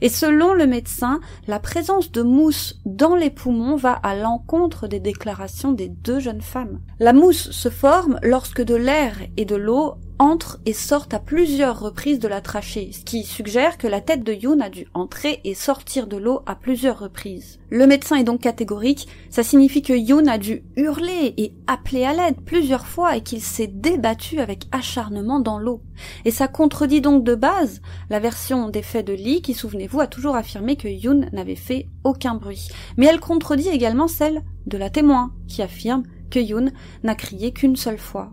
Et 0.00 0.08
selon 0.08 0.54
le 0.54 0.66
médecin, 0.66 1.20
la 1.46 1.58
présence 1.58 2.12
de 2.12 2.22
mousse 2.22 2.80
dans 2.84 3.14
les 3.14 3.30
poumons 3.30 3.76
va 3.76 3.92
à 3.92 4.14
l'encontre 4.14 4.86
des 4.86 5.00
déclarations 5.00 5.72
des 5.72 5.88
deux 5.88 6.20
jeunes 6.20 6.42
femmes. 6.42 6.80
La 7.00 7.12
mousse 7.12 7.50
se 7.50 7.68
forme 7.68 8.18
lorsque 8.22 8.62
de 8.62 8.74
l'air 8.74 9.16
et 9.36 9.44
de 9.44 9.56
l'eau 9.56 9.94
entrent 10.18 10.60
et 10.66 10.72
sortent 10.72 11.14
à 11.14 11.18
plusieurs 11.18 11.80
reprises 11.80 12.18
de 12.18 12.28
la 12.28 12.40
trachée, 12.40 12.90
ce 12.92 13.04
qui 13.04 13.24
suggère 13.24 13.78
que 13.78 13.86
la 13.86 14.00
tête 14.00 14.22
de 14.22 14.32
Yoon 14.32 14.60
a 14.60 14.70
dû 14.70 14.86
entrer 14.94 15.40
et 15.44 15.54
sortir 15.54 16.06
de 16.06 16.16
l'eau 16.16 16.42
à 16.46 16.54
plusieurs 16.54 16.98
reprises. 16.98 17.58
Le 17.70 17.86
médecin 17.86 18.16
est 18.16 18.24
donc 18.24 18.40
catégorique, 18.40 19.08
ça 19.30 19.42
signifie 19.42 19.82
que 19.82 19.92
Yoon 19.92 20.26
a 20.26 20.38
dû 20.38 20.62
hurler 20.76 21.34
et 21.36 21.54
appeler 21.66 22.04
à 22.04 22.12
l'aide 22.12 22.40
plusieurs 22.44 22.86
fois 22.86 23.16
et 23.16 23.22
qu'il 23.22 23.40
s'est 23.40 23.66
débattu 23.66 24.38
avec 24.38 24.66
acharnement 24.72 25.40
dans 25.40 25.58
l'eau. 25.58 25.82
Et 26.24 26.30
ça 26.30 26.48
contredit 26.48 27.00
donc 27.00 27.24
de 27.24 27.34
base 27.34 27.80
la 28.10 28.20
version 28.20 28.68
des 28.68 28.82
faits 28.82 29.06
de 29.06 29.12
Lee 29.12 29.42
qui, 29.42 29.54
souvenez-vous, 29.54 30.00
a 30.00 30.06
toujours 30.06 30.36
affirmé 30.36 30.76
que 30.76 30.88
Yoon 30.88 31.26
n'avait 31.32 31.56
fait 31.56 31.88
aucun 32.04 32.34
bruit. 32.34 32.68
Mais 32.96 33.06
elle 33.06 33.20
contredit 33.20 33.68
également 33.68 34.08
celle 34.08 34.42
de 34.66 34.78
la 34.78 34.90
témoin 34.90 35.32
qui 35.48 35.62
affirme 35.62 36.04
que 36.30 36.38
Yoon 36.38 36.70
n'a 37.02 37.14
crié 37.14 37.52
qu'une 37.52 37.76
seule 37.76 37.98
fois. 37.98 38.32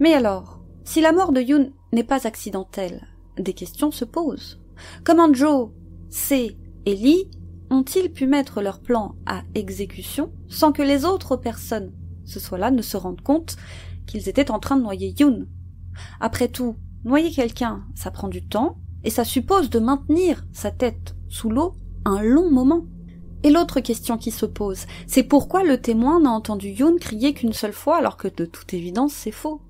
Mais 0.00 0.14
alors, 0.14 0.61
si 0.84 1.00
la 1.00 1.12
mort 1.12 1.32
de 1.32 1.40
Yoon 1.40 1.72
n'est 1.92 2.04
pas 2.04 2.26
accidentelle, 2.26 3.06
des 3.38 3.52
questions 3.52 3.90
se 3.90 4.04
posent. 4.04 4.60
Comment 5.04 5.32
Joe, 5.32 5.70
C 6.10 6.56
et 6.86 6.94
Lee 6.94 7.30
ont-ils 7.70 8.12
pu 8.12 8.26
mettre 8.26 8.60
leur 8.60 8.80
plan 8.80 9.14
à 9.26 9.42
exécution 9.54 10.32
sans 10.48 10.72
que 10.72 10.82
les 10.82 11.04
autres 11.04 11.36
personnes, 11.36 11.92
ce 12.24 12.40
soit 12.40 12.58
là, 12.58 12.70
ne 12.70 12.82
se 12.82 12.96
rendent 12.96 13.22
compte 13.22 13.56
qu'ils 14.06 14.28
étaient 14.28 14.50
en 14.50 14.58
train 14.58 14.76
de 14.76 14.82
noyer 14.82 15.14
Yoon? 15.18 15.46
Après 16.20 16.48
tout, 16.48 16.76
noyer 17.04 17.30
quelqu'un, 17.30 17.84
ça 17.94 18.10
prend 18.10 18.28
du 18.28 18.46
temps, 18.46 18.78
et 19.04 19.10
ça 19.10 19.24
suppose 19.24 19.70
de 19.70 19.78
maintenir 19.78 20.44
sa 20.52 20.70
tête 20.70 21.14
sous 21.28 21.50
l'eau 21.50 21.74
un 22.04 22.22
long 22.22 22.50
moment. 22.50 22.84
Et 23.42 23.50
l'autre 23.50 23.80
question 23.80 24.18
qui 24.18 24.30
se 24.30 24.46
pose, 24.46 24.86
c'est 25.06 25.24
pourquoi 25.24 25.64
le 25.64 25.80
témoin 25.80 26.20
n'a 26.20 26.30
entendu 26.30 26.68
Yoon 26.68 26.96
crier 27.00 27.34
qu'une 27.34 27.52
seule 27.52 27.72
fois 27.72 27.96
alors 27.96 28.16
que 28.16 28.28
de 28.28 28.44
toute 28.44 28.74
évidence 28.74 29.12
c'est 29.12 29.32
faux? 29.32 29.60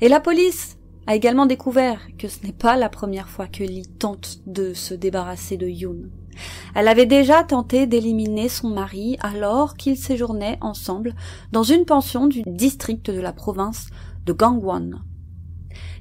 Et 0.00 0.08
la 0.08 0.20
police 0.20 0.78
a 1.06 1.14
également 1.14 1.46
découvert 1.46 2.00
que 2.18 2.28
ce 2.28 2.44
n'est 2.44 2.52
pas 2.52 2.76
la 2.76 2.88
première 2.88 3.28
fois 3.28 3.46
que 3.46 3.64
Lee 3.64 3.86
tente 3.98 4.38
de 4.46 4.74
se 4.74 4.94
débarrasser 4.94 5.56
de 5.56 5.66
Yoon. 5.66 6.10
Elle 6.74 6.88
avait 6.88 7.06
déjà 7.06 7.42
tenté 7.42 7.86
d'éliminer 7.86 8.48
son 8.48 8.68
mari 8.68 9.16
alors 9.20 9.74
qu'ils 9.74 9.98
séjournaient 9.98 10.58
ensemble 10.60 11.14
dans 11.50 11.62
une 11.62 11.84
pension 11.84 12.26
du 12.26 12.42
district 12.46 13.10
de 13.10 13.20
la 13.20 13.32
province 13.32 13.88
de 14.24 14.32
Gangwon. 14.32 14.92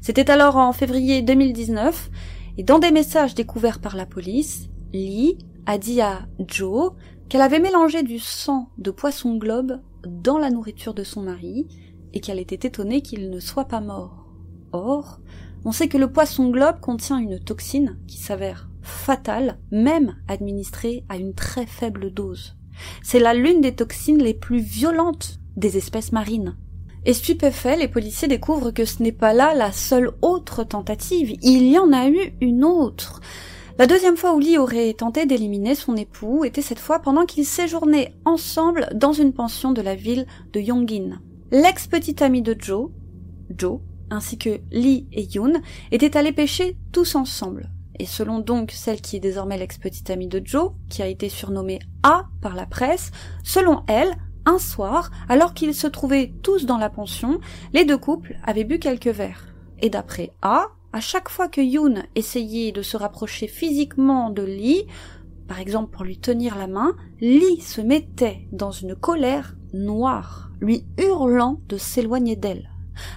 C'était 0.01 0.29
alors 0.29 0.57
en 0.57 0.71
février 0.73 1.21
2019 1.21 2.09
et 2.57 2.63
dans 2.63 2.79
des 2.79 2.91
messages 2.91 3.35
découverts 3.35 3.79
par 3.79 3.95
la 3.95 4.05
police, 4.05 4.69
Lee 4.93 5.37
a 5.65 5.77
dit 5.77 6.01
à 6.01 6.27
Joe 6.47 6.93
qu'elle 7.29 7.41
avait 7.41 7.59
mélangé 7.59 8.03
du 8.03 8.19
sang 8.19 8.69
de 8.77 8.91
poisson 8.91 9.35
globe 9.37 9.79
dans 10.05 10.37
la 10.37 10.49
nourriture 10.49 10.93
de 10.93 11.03
son 11.03 11.21
mari 11.21 11.67
et 12.13 12.19
qu'elle 12.19 12.39
était 12.39 12.67
étonnée 12.67 13.01
qu'il 13.01 13.29
ne 13.29 13.39
soit 13.39 13.65
pas 13.65 13.81
mort. 13.81 14.27
Or, 14.71 15.19
on 15.65 15.71
sait 15.71 15.87
que 15.87 15.97
le 15.97 16.11
poisson 16.11 16.49
globe 16.49 16.79
contient 16.79 17.17
une 17.17 17.39
toxine 17.39 17.97
qui 18.07 18.17
s'avère 18.17 18.69
fatale, 18.81 19.59
même 19.71 20.15
administrée 20.27 21.05
à 21.09 21.17
une 21.17 21.33
très 21.33 21.65
faible 21.65 22.11
dose. 22.11 22.55
C'est 23.03 23.19
là 23.19 23.33
l'une 23.33 23.61
des 23.61 23.75
toxines 23.75 24.21
les 24.21 24.33
plus 24.33 24.59
violentes 24.59 25.39
des 25.55 25.77
espèces 25.77 26.11
marines. 26.11 26.55
Et 27.05 27.13
stupéfait, 27.13 27.77
les 27.77 27.87
policiers 27.87 28.27
découvrent 28.27 28.71
que 28.71 28.85
ce 28.85 29.01
n'est 29.01 29.11
pas 29.11 29.33
là 29.33 29.53
la 29.55 29.71
seule 29.71 30.11
autre 30.21 30.63
tentative. 30.63 31.35
Il 31.41 31.67
y 31.67 31.77
en 31.79 31.93
a 31.93 32.07
eu 32.07 32.33
une 32.41 32.63
autre. 32.63 33.21
La 33.79 33.87
deuxième 33.87 34.17
fois 34.17 34.35
où 34.35 34.39
Lee 34.39 34.59
aurait 34.59 34.93
tenté 34.93 35.25
d'éliminer 35.25 35.73
son 35.73 35.95
époux 35.95 36.45
était 36.45 36.61
cette 36.61 36.79
fois 36.79 36.99
pendant 36.99 37.25
qu'ils 37.25 37.45
séjournaient 37.45 38.13
ensemble 38.25 38.87
dans 38.93 39.13
une 39.13 39.33
pension 39.33 39.71
de 39.71 39.81
la 39.81 39.95
ville 39.95 40.27
de 40.53 40.59
Yongin. 40.59 41.19
L'ex-petite 41.53 42.21
amie 42.21 42.41
de 42.41 42.55
Joe, 42.57 42.91
Joe, 43.57 43.81
ainsi 44.09 44.37
que 44.37 44.61
Lee 44.71 45.05
et 45.11 45.23
Yoon, 45.23 45.61
étaient 45.91 46.15
allés 46.15 46.31
pêcher 46.31 46.77
tous 46.93 47.15
ensemble. 47.15 47.69
Et 47.99 48.05
selon 48.05 48.39
donc 48.39 48.71
celle 48.71 49.01
qui 49.01 49.17
est 49.17 49.19
désormais 49.19 49.57
l'ex-petite 49.57 50.09
amie 50.09 50.29
de 50.29 50.41
Joe, 50.41 50.71
qui 50.87 51.01
a 51.01 51.07
été 51.07 51.27
surnommée 51.27 51.79
A 52.03 52.29
par 52.39 52.55
la 52.55 52.65
presse, 52.65 53.11
selon 53.43 53.83
elle, 53.87 54.15
un 54.45 54.59
soir, 54.59 55.11
alors 55.27 55.53
qu'ils 55.53 55.75
se 55.75 55.87
trouvaient 55.87 56.31
tous 56.41 56.65
dans 56.65 56.77
la 56.77 56.89
pension, 56.89 57.41
les 57.73 57.83
deux 57.83 57.97
couples 57.97 58.37
avaient 58.45 58.63
bu 58.63 58.79
quelques 58.79 59.07
verres. 59.07 59.53
Et 59.81 59.89
d'après 59.89 60.31
A, 60.41 60.67
à 60.93 61.01
chaque 61.01 61.27
fois 61.27 61.49
que 61.49 61.59
Yoon 61.59 61.95
essayait 62.15 62.71
de 62.71 62.81
se 62.81 62.95
rapprocher 62.95 63.49
physiquement 63.49 64.29
de 64.29 64.43
Lee, 64.43 64.87
par 65.49 65.59
exemple 65.59 65.91
pour 65.91 66.05
lui 66.05 66.17
tenir 66.17 66.57
la 66.57 66.67
main, 66.67 66.95
Lee 67.19 67.59
se 67.59 67.81
mettait 67.81 68.47
dans 68.53 68.71
une 68.71 68.95
colère 68.95 69.57
noire 69.73 70.51
lui 70.59 70.85
hurlant 70.97 71.59
de 71.67 71.77
s'éloigner 71.77 72.35
d'elle. 72.35 72.69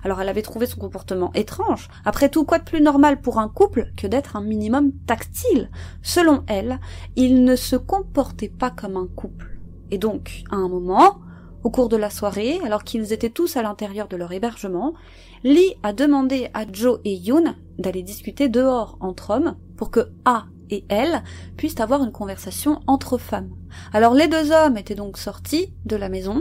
Alors 0.03 0.21
elle 0.21 0.29
avait 0.29 0.43
trouvé 0.43 0.67
son 0.67 0.79
comportement 0.81 1.33
étrange. 1.35 1.89
Après 2.05 2.29
tout, 2.29 2.45
quoi 2.45 2.59
de 2.59 2.65
plus 2.65 2.81
normal 2.81 3.21
pour 3.21 3.39
un 3.39 3.49
couple 3.49 3.93
que 3.97 4.07
d'être 4.07 4.37
un 4.37 4.43
minimum 4.43 4.93
tactile? 5.07 5.71
Selon 6.03 6.45
elle, 6.47 6.81
ils 7.17 7.45
ne 7.45 7.57
se 7.57 7.77
comportaient 7.77 8.49
pas 8.49 8.71
comme 8.71 8.97
un 8.97 9.07
couple. 9.07 9.59
Et 9.91 9.99
donc, 9.99 10.43
à 10.51 10.57
un 10.57 10.69
moment, 10.69 11.19
au 11.63 11.71
cours 11.71 11.89
de 11.89 11.97
la 11.97 12.11
soirée, 12.11 12.59
alors 12.65 12.85
qu'ils 12.85 13.13
étaient 13.13 13.31
tous 13.31 13.57
à 13.57 13.63
l'intérieur 13.63 14.09
de 14.09 14.17
leur 14.17 14.33
hébergement, 14.33 14.95
Lee 15.43 15.75
a 15.83 15.93
demandé 15.93 16.49
à 16.55 16.65
Joe 16.71 17.01
et 17.05 17.15
Yoon 17.15 17.55
d'aller 17.79 18.03
discuter 18.03 18.49
dehors 18.49 18.97
entre 19.01 19.31
hommes 19.31 19.57
pour 19.77 19.91
que 19.91 20.11
A 20.25 20.47
et 20.71 20.85
elle 20.89 21.23
puissent 21.57 21.81
avoir 21.81 22.03
une 22.03 22.13
conversation 22.13 22.81
entre 22.87 23.19
femmes. 23.19 23.51
Alors 23.93 24.15
les 24.15 24.29
deux 24.29 24.53
hommes 24.53 24.77
étaient 24.77 24.95
donc 24.95 25.19
sortis 25.19 25.73
de 25.85 25.97
la 25.97 26.09
maison 26.09 26.41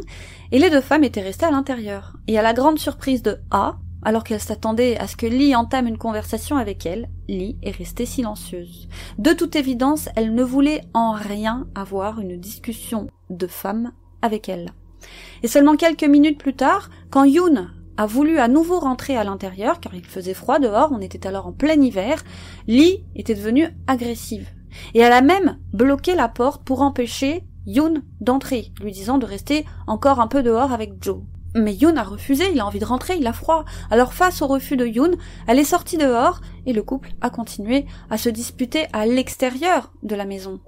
et 0.51 0.59
les 0.59 0.69
deux 0.69 0.81
femmes 0.81 1.03
étaient 1.03 1.21
restées 1.21 1.45
à 1.45 1.51
l'intérieur. 1.51 2.17
Et 2.27 2.37
à 2.37 2.41
la 2.41 2.53
grande 2.53 2.79
surprise 2.79 3.23
de 3.23 3.39
A, 3.51 3.77
alors 4.03 4.23
qu'elle 4.23 4.39
s'attendait 4.39 4.97
à 4.97 5.07
ce 5.07 5.15
que 5.15 5.25
Lee 5.25 5.55
entame 5.55 5.87
une 5.87 5.97
conversation 5.97 6.57
avec 6.57 6.85
elle, 6.85 7.09
Lee 7.27 7.57
est 7.63 7.71
restée 7.71 8.05
silencieuse. 8.05 8.89
De 9.17 9.31
toute 9.31 9.55
évidence, 9.55 10.09
elle 10.15 10.33
ne 10.33 10.43
voulait 10.43 10.81
en 10.93 11.13
rien 11.13 11.67
avoir 11.73 12.19
une 12.19 12.37
discussion 12.39 13.07
de 13.29 13.47
femmes 13.47 13.91
avec 14.21 14.49
elle. 14.49 14.71
Et 15.41 15.47
seulement 15.47 15.75
quelques 15.75 16.03
minutes 16.03 16.37
plus 16.37 16.55
tard, 16.55 16.89
quand 17.09 17.23
Yoon 17.23 17.67
a 17.97 18.05
voulu 18.05 18.39
à 18.39 18.47
nouveau 18.47 18.79
rentrer 18.79 19.17
à 19.17 19.23
l'intérieur, 19.23 19.79
car 19.79 19.93
il 19.93 20.05
faisait 20.05 20.33
froid 20.33 20.59
dehors, 20.59 20.91
on 20.91 20.99
était 20.99 21.27
alors 21.27 21.47
en 21.47 21.51
plein 21.51 21.79
hiver, 21.79 22.23
Lee 22.67 23.03
était 23.15 23.35
devenue 23.35 23.67
agressive. 23.87 24.47
Et 24.93 24.99
elle 24.99 25.13
a 25.13 25.21
même 25.21 25.59
bloqué 25.71 26.15
la 26.15 26.27
porte 26.27 26.63
pour 26.63 26.81
empêcher 26.81 27.43
Yoon 27.65 28.01
d'entrer, 28.19 28.71
lui 28.81 28.91
disant 28.91 29.17
de 29.17 29.25
rester 29.25 29.65
encore 29.87 30.19
un 30.19 30.27
peu 30.27 30.43
dehors 30.43 30.71
avec 30.71 30.93
Joe. 31.01 31.21
Mais 31.55 31.75
Yoon 31.75 31.95
a 31.97 32.03
refusé, 32.03 32.45
il 32.51 32.59
a 32.59 32.65
envie 32.65 32.79
de 32.79 32.85
rentrer, 32.85 33.15
il 33.19 33.27
a 33.27 33.33
froid. 33.33 33.63
Alors 33.91 34.13
face 34.13 34.41
au 34.41 34.47
refus 34.47 34.75
de 34.75 34.87
Yoon, 34.87 35.11
elle 35.47 35.59
est 35.59 35.63
sortie 35.63 35.97
dehors 35.97 36.41
et 36.65 36.73
le 36.73 36.81
couple 36.81 37.11
a 37.21 37.29
continué 37.29 37.85
à 38.09 38.17
se 38.17 38.29
disputer 38.29 38.87
à 38.91 39.05
l'extérieur 39.05 39.93
de 40.01 40.15
la 40.15 40.25
maison. 40.25 40.59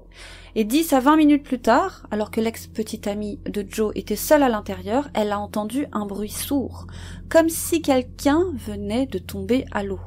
Et 0.58 0.64
dix 0.64 0.94
à 0.94 1.02
vingt 1.02 1.18
minutes 1.18 1.44
plus 1.44 1.60
tard, 1.60 2.08
alors 2.12 2.32
que 2.32 2.40
l'ex-petite 2.40 3.08
amie 3.08 3.42
de 3.46 3.66
Joe 3.68 3.92
était 3.96 4.16
seule 4.16 4.42
à 4.42 4.48
l'intérieur, 4.48 5.10
elle 5.14 5.34
a 5.34 5.40
entendu 5.40 5.86
un 5.92 6.06
bruit 6.06 6.30
sourd, 6.30 6.88
comme 7.28 7.50
si 7.50 7.82
quelqu'un 7.82 8.42
venait 8.66 9.06
de 9.06 9.18
tomber 9.18 9.66
à 9.74 9.84
l'eau. 9.84 10.00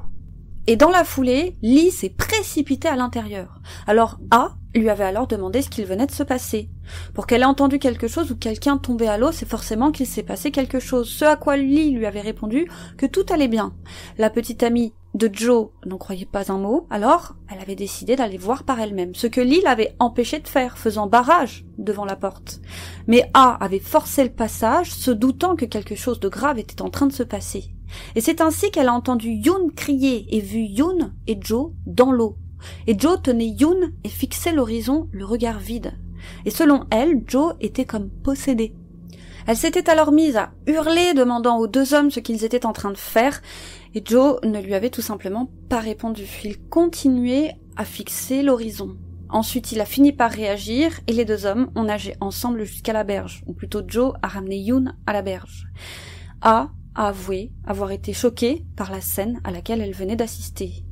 Et 0.66 0.76
dans 0.76 0.88
la 0.88 1.04
foulée, 1.04 1.56
Lee 1.60 1.90
s'est 1.90 2.08
précipité 2.08 2.88
à 2.88 2.96
l'intérieur. 2.96 3.60
Alors 3.86 4.18
A 4.30 4.54
lui 4.74 4.88
avait 4.88 5.04
alors 5.04 5.26
demandé 5.26 5.60
ce 5.60 5.68
qu'il 5.68 5.84
venait 5.84 6.06
de 6.06 6.12
se 6.12 6.22
passer. 6.22 6.70
Pour 7.12 7.26
qu'elle 7.26 7.42
ait 7.42 7.46
entendu 7.46 7.78
quelque 7.78 8.08
chose 8.08 8.30
ou 8.30 8.36
quelqu'un 8.36 8.78
tomber 8.78 9.08
à 9.08 9.18
l'eau, 9.18 9.32
c'est 9.32 9.48
forcément 9.48 9.92
qu'il 9.92 10.06
s'est 10.06 10.22
passé 10.22 10.50
quelque 10.50 10.78
chose. 10.78 11.08
Ce 11.08 11.26
à 11.26 11.36
quoi 11.36 11.58
Lee 11.58 11.90
lui 11.90 12.06
avait 12.06 12.20
répondu 12.20 12.70
que 12.96 13.06
tout 13.06 13.24
allait 13.30 13.48
bien. 13.48 13.74
La 14.16 14.30
petite 14.30 14.62
amie 14.62 14.94
de 15.18 15.28
Joe 15.32 15.70
n'en 15.84 15.98
croyait 15.98 16.24
pas 16.26 16.52
un 16.52 16.58
mot, 16.58 16.86
alors 16.90 17.34
elle 17.50 17.60
avait 17.60 17.74
décidé 17.74 18.14
d'aller 18.14 18.38
voir 18.38 18.62
par 18.62 18.78
elle-même, 18.78 19.16
ce 19.16 19.26
que 19.26 19.40
Lee 19.40 19.60
l'avait 19.64 19.96
empêché 19.98 20.38
de 20.38 20.46
faire, 20.46 20.78
faisant 20.78 21.08
barrage 21.08 21.66
devant 21.76 22.04
la 22.04 22.14
porte. 22.14 22.60
Mais 23.08 23.28
A 23.34 23.62
avait 23.62 23.80
forcé 23.80 24.22
le 24.22 24.30
passage, 24.30 24.92
se 24.92 25.10
doutant 25.10 25.56
que 25.56 25.64
quelque 25.64 25.96
chose 25.96 26.20
de 26.20 26.28
grave 26.28 26.60
était 26.60 26.82
en 26.82 26.88
train 26.88 27.06
de 27.06 27.12
se 27.12 27.24
passer. 27.24 27.74
Et 28.14 28.20
c'est 28.20 28.40
ainsi 28.40 28.70
qu'elle 28.70 28.88
a 28.88 28.94
entendu 28.94 29.30
Yoon 29.30 29.70
crier 29.74 30.26
et 30.36 30.40
vu 30.40 30.60
Yoon 30.60 31.10
et 31.26 31.38
Joe 31.40 31.72
dans 31.86 32.12
l'eau. 32.12 32.36
Et 32.86 32.96
Joe 32.96 33.20
tenait 33.20 33.48
Yoon 33.48 33.90
et 34.04 34.08
fixait 34.08 34.52
l'horizon, 34.52 35.08
le 35.10 35.24
regard 35.24 35.58
vide. 35.58 35.94
Et 36.44 36.50
selon 36.50 36.84
elle, 36.90 37.24
Joe 37.26 37.54
était 37.60 37.86
comme 37.86 38.08
possédé. 38.08 38.72
Elle 39.48 39.56
s'était 39.56 39.88
alors 39.88 40.12
mise 40.12 40.36
à 40.36 40.52
hurler, 40.66 41.14
demandant 41.14 41.56
aux 41.56 41.66
deux 41.66 41.94
hommes 41.94 42.10
ce 42.10 42.20
qu'ils 42.20 42.44
étaient 42.44 42.66
en 42.66 42.74
train 42.74 42.90
de 42.90 42.98
faire, 42.98 43.40
et 43.94 44.02
Joe 44.04 44.38
ne 44.44 44.60
lui 44.60 44.74
avait 44.74 44.90
tout 44.90 45.00
simplement 45.00 45.50
pas 45.70 45.80
répondu. 45.80 46.26
Il 46.44 46.60
continuait 46.68 47.56
à 47.74 47.86
fixer 47.86 48.42
l'horizon. 48.42 48.98
Ensuite, 49.30 49.72
il 49.72 49.80
a 49.80 49.86
fini 49.86 50.12
par 50.12 50.30
réagir, 50.30 51.00
et 51.06 51.14
les 51.14 51.24
deux 51.24 51.46
hommes 51.46 51.70
ont 51.76 51.84
nagé 51.84 52.14
ensemble 52.20 52.64
jusqu'à 52.64 52.92
la 52.92 53.04
berge, 53.04 53.42
ou 53.46 53.54
plutôt 53.54 53.80
Joe 53.86 54.12
a 54.20 54.28
ramené 54.28 54.58
Yoon 54.58 54.92
à 55.06 55.14
la 55.14 55.22
berge. 55.22 55.66
A 56.42 56.68
a 56.94 57.08
avoué 57.08 57.50
avoir 57.66 57.90
été 57.90 58.12
choquée 58.12 58.66
par 58.76 58.90
la 58.90 59.00
scène 59.00 59.40
à 59.44 59.50
laquelle 59.50 59.80
elle 59.80 59.94
venait 59.94 60.16
d'assister. 60.16 60.84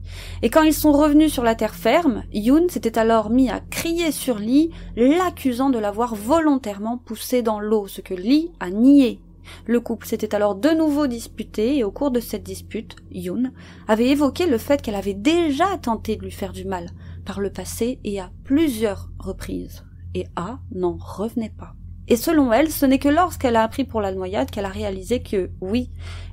Et 0.43 0.51
quand 0.51 0.63
ils 0.63 0.75
sont 0.75 0.93
revenus 0.93 1.33
sur 1.33 1.43
la 1.43 1.55
terre 1.55 1.75
ferme, 1.75 2.25
Yoon 2.33 2.69
s'était 2.69 2.99
alors 2.99 3.31
mis 3.31 3.51
à 3.51 3.61
crier 3.61 4.13
sur 4.13 4.39
Lee, 4.39 4.71
l'accusant 4.97 5.71
de 5.71 5.79
l'avoir 5.79 6.15
volontairement 6.15 6.99
poussé 6.99 7.43
dans 7.43 7.61
l'eau, 7.61 7.87
ce 7.87 8.01
que 8.01 8.15
Lee 8.15 8.53
a 8.61 8.71
nié. 8.71 9.21
Le 9.67 9.81
couple 9.81 10.07
s'était 10.07 10.35
alors 10.35 10.55
de 10.55 10.71
nouveau 10.71 11.07
disputé 11.07 11.77
et 11.77 11.85
au 11.85 11.91
cours 11.91 12.11
de 12.11 12.21
cette 12.21 12.43
dispute, 12.43 12.97
Yoon 13.11 13.53
avait 13.89 14.09
évoqué 14.09 14.47
le 14.47 14.59
fait 14.59 14.83
qu'elle 14.83 14.95
avait 14.95 15.15
déjà 15.15 15.77
tenté 15.81 16.17
de 16.17 16.23
lui 16.23 16.33
faire 16.33 16.53
du 16.53 16.65
mal 16.65 16.91
par 17.25 17.41
le 17.41 17.51
passé 17.51 18.01
et 18.05 18.21
à 18.21 18.31
plusieurs 18.45 19.11
reprises. 19.19 19.85
Et 20.15 20.27
A 20.37 20.59
n'en 20.73 20.97
revenait 20.97 21.55
pas. 21.57 21.75
Et 22.09 22.17
selon 22.17 22.53
elle, 22.53 22.71
ce 22.71 22.87
n'est 22.87 22.99
que 22.99 23.09
lorsqu'elle 23.09 23.57
a 23.57 23.63
appris 23.63 23.85
pour 23.85 24.01
la 24.01 24.13
noyade 24.13 24.51
qu'elle 24.51 24.65
a 24.65 24.71
réalisé 24.71 25.23
que, 25.23 25.51
oui, 25.61 25.91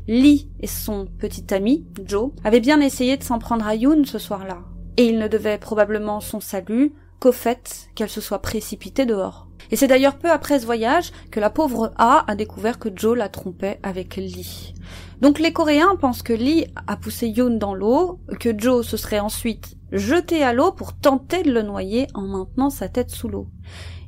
Lee 0.08 0.50
et 0.60 0.68
son 0.68 1.06
petit 1.06 1.54
ami, 1.54 1.86
Joe, 2.06 2.32
avaient 2.44 2.60
bien 2.60 2.80
essayé 2.80 3.18
de 3.18 3.24
s'en 3.24 3.40
prendre 3.40 3.66
à 3.66 3.76
Yoon 3.76 4.04
ce 4.06 4.20
soir-là. 4.20 4.60
Et 4.98 5.06
il 5.06 5.18
ne 5.18 5.28
devait 5.28 5.58
probablement 5.58 6.20
son 6.20 6.40
salut 6.40 6.94
qu'au 7.20 7.32
fait 7.32 7.90
qu'elle 7.96 8.10
se 8.10 8.22
soit 8.22 8.42
précipitée 8.42 9.06
dehors. 9.06 9.48
Et 9.72 9.76
c'est 9.76 9.88
d'ailleurs 9.88 10.18
peu 10.18 10.30
après 10.30 10.60
ce 10.60 10.66
voyage 10.66 11.12
que 11.32 11.40
la 11.40 11.50
pauvre 11.50 11.94
A 11.98 12.26
a 12.28 12.36
découvert 12.36 12.78
que 12.78 12.90
Joe 12.94 13.18
la 13.18 13.30
trompait 13.30 13.80
avec 13.82 14.18
Lee. 14.18 14.74
Donc 15.22 15.40
les 15.40 15.54
Coréens 15.54 15.96
pensent 15.96 16.22
que 16.22 16.34
Lee 16.34 16.68
a 16.86 16.98
poussé 16.98 17.28
Yoon 17.30 17.58
dans 17.58 17.74
l'eau, 17.74 18.20
que 18.40 18.50
Joe 18.56 18.86
se 18.86 18.98
serait 18.98 19.20
ensuite 19.20 19.78
jeté 19.94 20.44
à 20.44 20.54
l'eau 20.54 20.72
pour 20.72 20.94
tenter 20.94 21.44
de 21.44 21.52
le 21.52 21.62
noyer 21.62 22.08
en 22.14 22.24
maintenant 22.24 22.70
sa 22.70 22.90
tête 22.90 23.10
sous 23.10 23.30
l'eau. 23.30 23.48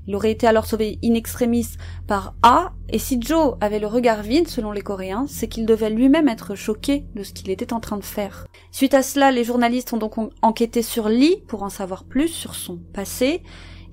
Il 0.08 0.15
aurait 0.15 0.32
été 0.32 0.48
alors 0.48 0.65
sauvé 0.65 1.00
in 1.04 1.13
extremis 1.13 1.68
par 2.08 2.36
A, 2.44 2.74
et 2.89 3.00
si 3.00 3.20
Joe 3.20 3.56
avait 3.62 3.80
le 3.80 3.88
regard 3.88 4.22
vide, 4.22 4.48
selon 4.48 4.72
les 4.72 4.82
Coréens, 4.82 5.26
c'est 5.28 5.48
qu'il 5.48 5.65
devait 5.65 5.89
lui-même 5.89 6.28
être 6.28 6.56
choqué 6.56 7.06
de 7.15 7.24
ce 7.24 7.34
qu'il 7.34 7.50
était 7.50 7.74
en 7.74 7.80
train 7.80 7.98
de 7.98 8.04
faire. 8.04 8.46
Suite 8.72 8.94
à 8.94 9.02
cela, 9.02 9.32
les 9.32 9.44
journalistes 9.44 9.94
ont 9.94 9.98
donc 9.98 10.13
enquêté 10.41 10.82
sur 10.82 11.10
Lee 11.10 11.44
pour 11.48 11.63
en 11.63 11.70
savoir 11.70 12.04
plus 12.04 12.28
sur 12.28 12.54
son 12.56 12.78
passé. 12.94 13.41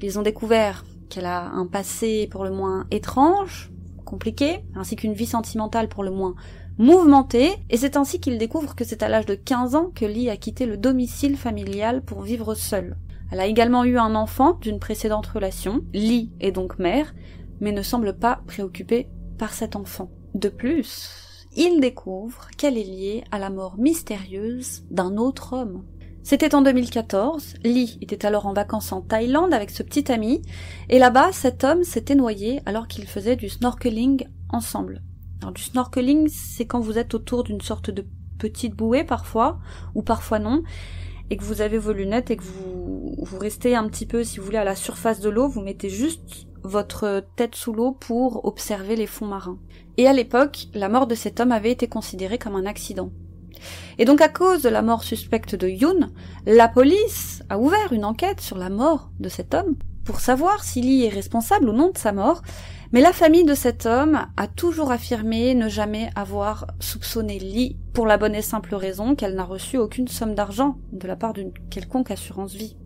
Ils 0.02 0.18
ont 0.18 0.22
découvert 0.22 0.84
qu'elle 1.08 1.26
a 1.26 1.46
un 1.46 1.66
passé 1.66 2.28
pour 2.30 2.44
le 2.44 2.50
moins 2.50 2.86
étrange, 2.90 3.70
compliqué, 4.04 4.64
ainsi 4.74 4.96
qu'une 4.96 5.14
vie 5.14 5.26
sentimentale 5.26 5.88
pour 5.88 6.04
le 6.04 6.10
moins 6.10 6.34
mouvementée, 6.78 7.52
et 7.70 7.76
c'est 7.76 7.96
ainsi 7.96 8.18
qu'ils 8.18 8.38
découvrent 8.38 8.74
que 8.74 8.84
c'est 8.84 9.02
à 9.02 9.08
l'âge 9.08 9.26
de 9.26 9.34
15 9.34 9.74
ans 9.74 9.90
que 9.94 10.04
Lee 10.04 10.30
a 10.30 10.36
quitté 10.36 10.66
le 10.66 10.76
domicile 10.76 11.36
familial 11.36 12.02
pour 12.02 12.22
vivre 12.22 12.54
seule. 12.54 12.96
Elle 13.32 13.40
a 13.40 13.46
également 13.46 13.84
eu 13.84 13.96
un 13.96 14.14
enfant 14.14 14.58
d'une 14.60 14.78
précédente 14.78 15.26
relation. 15.26 15.80
Lee 15.94 16.30
est 16.40 16.52
donc 16.52 16.78
mère, 16.78 17.14
mais 17.60 17.72
ne 17.72 17.80
semble 17.80 18.18
pas 18.18 18.42
préoccupée 18.46 19.08
par 19.38 19.54
cet 19.54 19.74
enfant. 19.74 20.10
De 20.34 20.50
plus, 20.50 21.46
il 21.56 21.80
découvre 21.80 22.48
qu'elle 22.58 22.76
est 22.76 22.84
liée 22.84 23.24
à 23.30 23.38
la 23.38 23.48
mort 23.48 23.78
mystérieuse 23.78 24.84
d'un 24.90 25.16
autre 25.16 25.54
homme. 25.54 25.82
C'était 26.22 26.54
en 26.54 26.60
2014, 26.60 27.54
Lee 27.64 27.96
était 28.02 28.26
alors 28.26 28.44
en 28.44 28.52
vacances 28.52 28.92
en 28.92 29.00
Thaïlande 29.00 29.54
avec 29.54 29.70
ce 29.70 29.82
petit 29.82 30.12
ami, 30.12 30.42
et 30.90 30.98
là-bas 30.98 31.32
cet 31.32 31.64
homme 31.64 31.84
s'était 31.84 32.14
noyé 32.14 32.60
alors 32.66 32.86
qu'ils 32.86 33.08
faisaient 33.08 33.36
du 33.36 33.48
snorkeling 33.48 34.28
ensemble. 34.50 35.02
Alors 35.40 35.54
du 35.54 35.62
snorkeling, 35.62 36.28
c'est 36.28 36.66
quand 36.66 36.80
vous 36.80 36.98
êtes 36.98 37.14
autour 37.14 37.44
d'une 37.44 37.62
sorte 37.62 37.90
de 37.90 38.06
petite 38.38 38.76
bouée 38.76 39.04
parfois, 39.04 39.58
ou 39.94 40.02
parfois 40.02 40.38
non, 40.38 40.62
et 41.32 41.36
que 41.38 41.44
vous 41.44 41.62
avez 41.62 41.78
vos 41.78 41.94
lunettes 41.94 42.30
et 42.30 42.36
que 42.36 42.42
vous, 42.42 43.14
vous 43.16 43.38
restez 43.38 43.74
un 43.74 43.88
petit 43.88 44.04
peu, 44.04 44.22
si 44.22 44.38
vous 44.38 44.44
voulez, 44.44 44.58
à 44.58 44.64
la 44.64 44.76
surface 44.76 45.20
de 45.20 45.30
l'eau, 45.30 45.48
vous 45.48 45.62
mettez 45.62 45.88
juste 45.88 46.46
votre 46.62 47.24
tête 47.36 47.54
sous 47.54 47.72
l'eau 47.72 47.92
pour 47.92 48.44
observer 48.44 48.96
les 48.96 49.06
fonds 49.06 49.28
marins. 49.28 49.58
Et 49.96 50.06
à 50.06 50.12
l'époque, 50.12 50.66
la 50.74 50.90
mort 50.90 51.06
de 51.06 51.14
cet 51.14 51.40
homme 51.40 51.50
avait 51.50 51.70
été 51.70 51.88
considérée 51.88 52.36
comme 52.36 52.54
un 52.54 52.66
accident. 52.66 53.12
Et 53.96 54.04
donc 54.04 54.20
à 54.20 54.28
cause 54.28 54.60
de 54.60 54.68
la 54.68 54.82
mort 54.82 55.04
suspecte 55.04 55.54
de 55.54 55.68
Yoon, 55.68 56.10
la 56.44 56.68
police 56.68 57.42
a 57.48 57.58
ouvert 57.58 57.94
une 57.94 58.04
enquête 58.04 58.42
sur 58.42 58.58
la 58.58 58.68
mort 58.68 59.10
de 59.18 59.30
cet 59.30 59.54
homme 59.54 59.76
pour 60.04 60.20
savoir 60.20 60.62
s'il 60.62 60.84
y 60.84 61.06
est 61.06 61.08
responsable 61.08 61.70
ou 61.70 61.72
non 61.72 61.92
de 61.92 61.98
sa 61.98 62.12
mort, 62.12 62.42
mais 62.92 63.00
la 63.00 63.14
famille 63.14 63.44
de 63.44 63.54
cet 63.54 63.86
homme 63.86 64.26
a 64.36 64.46
toujours 64.46 64.92
affirmé 64.92 65.54
ne 65.54 65.70
jamais 65.70 66.10
avoir 66.14 66.66
soupçonné 66.78 67.38
Lee 67.38 67.78
pour 67.94 68.06
la 68.06 68.18
bonne 68.18 68.34
et 68.34 68.42
simple 68.42 68.74
raison 68.74 69.14
qu'elle 69.14 69.34
n'a 69.34 69.44
reçu 69.44 69.78
aucune 69.78 70.08
somme 70.08 70.34
d'argent 70.34 70.76
de 70.92 71.08
la 71.08 71.16
part 71.16 71.32
d'une 71.32 71.52
quelconque 71.70 72.10
assurance 72.10 72.52
vie. 72.52 72.76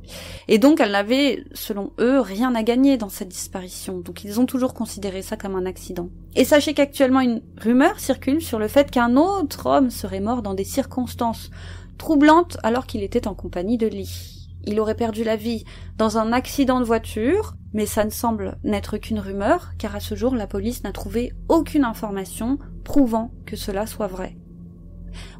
Et 0.46 0.58
donc 0.58 0.78
elle 0.78 0.92
n'avait, 0.92 1.44
selon 1.54 1.90
eux, 1.98 2.20
rien 2.20 2.54
à 2.54 2.62
gagner 2.62 2.96
dans 2.96 3.08
cette 3.08 3.28
disparition. 3.28 3.98
Donc 3.98 4.22
ils 4.22 4.38
ont 4.38 4.46
toujours 4.46 4.74
considéré 4.74 5.22
ça 5.22 5.36
comme 5.36 5.56
un 5.56 5.66
accident. 5.66 6.08
Et 6.36 6.44
sachez 6.44 6.72
qu'actuellement 6.72 7.20
une 7.20 7.42
rumeur 7.56 7.98
circule 7.98 8.40
sur 8.40 8.60
le 8.60 8.68
fait 8.68 8.92
qu'un 8.92 9.16
autre 9.16 9.66
homme 9.66 9.90
serait 9.90 10.20
mort 10.20 10.42
dans 10.42 10.54
des 10.54 10.64
circonstances 10.64 11.50
troublantes 11.98 12.58
alors 12.62 12.86
qu'il 12.86 13.02
était 13.02 13.26
en 13.26 13.34
compagnie 13.34 13.78
de 13.78 13.88
Lee 13.88 14.36
il 14.66 14.80
aurait 14.80 14.96
perdu 14.96 15.24
la 15.24 15.36
vie 15.36 15.64
dans 15.96 16.18
un 16.18 16.32
accident 16.32 16.80
de 16.80 16.84
voiture, 16.84 17.54
mais 17.76 17.84
ça 17.84 18.06
ne 18.06 18.10
semble 18.10 18.56
n'être 18.64 18.96
qu'une 18.96 19.20
rumeur, 19.20 19.72
car 19.76 19.94
à 19.94 20.00
ce 20.00 20.14
jour 20.14 20.34
la 20.34 20.46
police 20.46 20.82
n'a 20.82 20.92
trouvé 20.92 21.34
aucune 21.50 21.84
information 21.84 22.58
prouvant 22.84 23.30
que 23.44 23.54
cela 23.54 23.86
soit 23.86 24.06
vrai. 24.06 24.34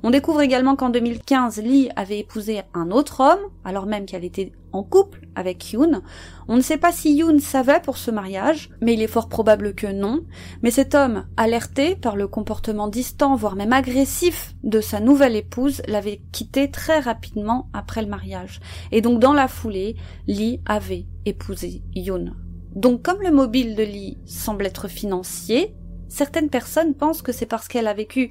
On 0.02 0.10
découvre 0.10 0.40
également 0.40 0.76
qu'en 0.76 0.90
2015, 0.90 1.62
Lee 1.62 1.88
avait 1.96 2.18
épousé 2.18 2.62
un 2.74 2.90
autre 2.90 3.20
homme, 3.20 3.50
alors 3.64 3.86
même 3.86 4.06
qu'elle 4.06 4.24
était 4.24 4.52
en 4.72 4.82
couple 4.82 5.26
avec 5.34 5.72
Yoon. 5.72 6.02
On 6.48 6.56
ne 6.56 6.60
sait 6.60 6.76
pas 6.76 6.92
si 6.92 7.14
Yoon 7.14 7.38
savait 7.38 7.80
pour 7.80 7.96
ce 7.96 8.10
mariage, 8.10 8.70
mais 8.80 8.94
il 8.94 9.02
est 9.02 9.06
fort 9.06 9.28
probable 9.28 9.74
que 9.74 9.86
non. 9.86 10.20
Mais 10.62 10.70
cet 10.70 10.94
homme, 10.94 11.26
alerté 11.36 11.96
par 11.96 12.16
le 12.16 12.28
comportement 12.28 12.88
distant, 12.88 13.36
voire 13.36 13.56
même 13.56 13.72
agressif 13.72 14.54
de 14.62 14.80
sa 14.80 15.00
nouvelle 15.00 15.36
épouse, 15.36 15.82
l'avait 15.88 16.22
quitté 16.32 16.70
très 16.70 17.00
rapidement 17.00 17.68
après 17.72 18.02
le 18.02 18.08
mariage. 18.08 18.60
Et 18.92 19.00
donc 19.00 19.20
dans 19.20 19.32
la 19.32 19.48
foulée, 19.48 19.96
Lee 20.26 20.60
avait 20.66 21.06
épousé 21.24 21.82
Yoon. 21.94 22.32
Donc 22.74 23.02
comme 23.02 23.22
le 23.22 23.30
mobile 23.30 23.74
de 23.74 23.82
Lee 23.82 24.18
semble 24.26 24.66
être 24.66 24.88
financier, 24.88 25.74
certaines 26.08 26.50
personnes 26.50 26.94
pensent 26.94 27.22
que 27.22 27.32
c'est 27.32 27.46
parce 27.46 27.68
qu'elle 27.68 27.86
a 27.86 27.94
vécu 27.94 28.30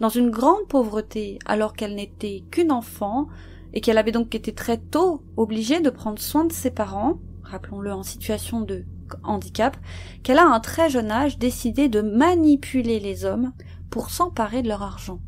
dans 0.00 0.08
une 0.08 0.30
grande 0.30 0.66
pauvreté 0.68 1.38
alors 1.46 1.74
qu'elle 1.74 1.94
n'était 1.94 2.44
qu'une 2.50 2.72
enfant 2.72 3.28
et 3.72 3.80
qu'elle 3.80 3.98
avait 3.98 4.12
donc 4.12 4.34
été 4.34 4.52
très 4.52 4.78
tôt 4.78 5.22
obligée 5.36 5.80
de 5.80 5.90
prendre 5.90 6.20
soin 6.20 6.44
de 6.44 6.52
ses 6.52 6.70
parents, 6.70 7.18
rappelons-le 7.42 7.92
en 7.92 8.02
situation 8.02 8.60
de 8.60 8.84
handicap, 9.22 9.76
qu'elle 10.22 10.38
a 10.38 10.48
à 10.48 10.54
un 10.54 10.60
très 10.60 10.90
jeune 10.90 11.10
âge 11.10 11.38
décidé 11.38 11.88
de 11.88 12.00
manipuler 12.00 13.00
les 13.00 13.24
hommes 13.24 13.52
pour 13.90 14.10
s'emparer 14.10 14.62
de 14.62 14.68
leur 14.68 14.82
argent. 14.82 15.20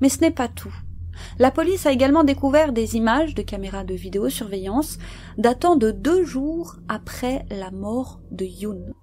Mais 0.00 0.08
ce 0.08 0.20
n'est 0.20 0.30
pas 0.30 0.48
tout. 0.48 0.74
La 1.38 1.50
police 1.50 1.86
a 1.86 1.92
également 1.92 2.24
découvert 2.24 2.72
des 2.72 2.96
images 2.96 3.34
de 3.34 3.42
caméras 3.42 3.84
de 3.84 3.94
vidéosurveillance 3.94 4.98
datant 5.38 5.76
de 5.76 5.90
deux 5.90 6.24
jours 6.24 6.76
après 6.88 7.46
la 7.50 7.70
mort 7.70 8.20
de 8.30 8.44
Yoon. 8.44 8.94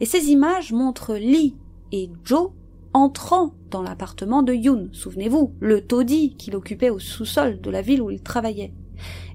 Et 0.00 0.06
ces 0.06 0.30
images 0.30 0.72
montrent 0.72 1.14
Lee 1.14 1.56
et 1.92 2.10
Joe 2.24 2.50
entrant 2.92 3.54
dans 3.70 3.82
l'appartement 3.82 4.42
de 4.42 4.52
Yoon, 4.52 4.88
souvenez-vous, 4.92 5.54
le 5.60 5.86
taudis 5.86 6.36
qu'il 6.36 6.56
occupait 6.56 6.90
au 6.90 6.98
sous-sol 6.98 7.60
de 7.60 7.70
la 7.70 7.82
ville 7.82 8.02
où 8.02 8.10
il 8.10 8.22
travaillait. 8.22 8.74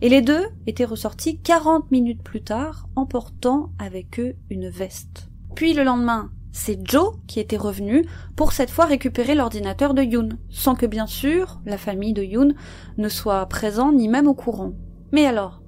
Et 0.02 0.10
les 0.10 0.22
deux 0.22 0.46
étaient 0.68 0.86
ressortis 0.86 1.39
quarante 1.39 1.89
minutes 1.91 2.22
plus 2.22 2.41
tard, 2.41 2.88
emportant 2.96 3.72
avec 3.80 4.20
eux 4.20 4.36
une 4.50 4.70
veste. 4.70 5.30
Puis 5.56 5.74
le 5.74 5.84
lendemain, 5.84 6.32
c'est 6.52 6.80
Joe 6.88 7.15
qui 7.28 7.39
était 7.39 7.58
revenu 7.58 8.06
pour 8.36 8.54
cette 8.54 8.70
fois 8.70 8.86
récupérer 8.86 9.36
l'ordinateur 9.36 9.94
de 9.94 10.04
Yoon, 10.04 10.30
sans 10.50 10.76
que 10.76 10.86
bien 10.86 11.08
sûr 11.08 11.60
la 11.65 11.78
famille 11.78 12.13
de 12.13 12.24
Yoon 12.24 12.54
ne 12.98 13.10
soit 13.10 13.46
présent 13.48 13.91
ni 13.91 14.08
même 14.08 14.28
au 14.28 14.34
courant. 14.34 14.74
Mais 15.12 15.26
alors, 15.26 15.62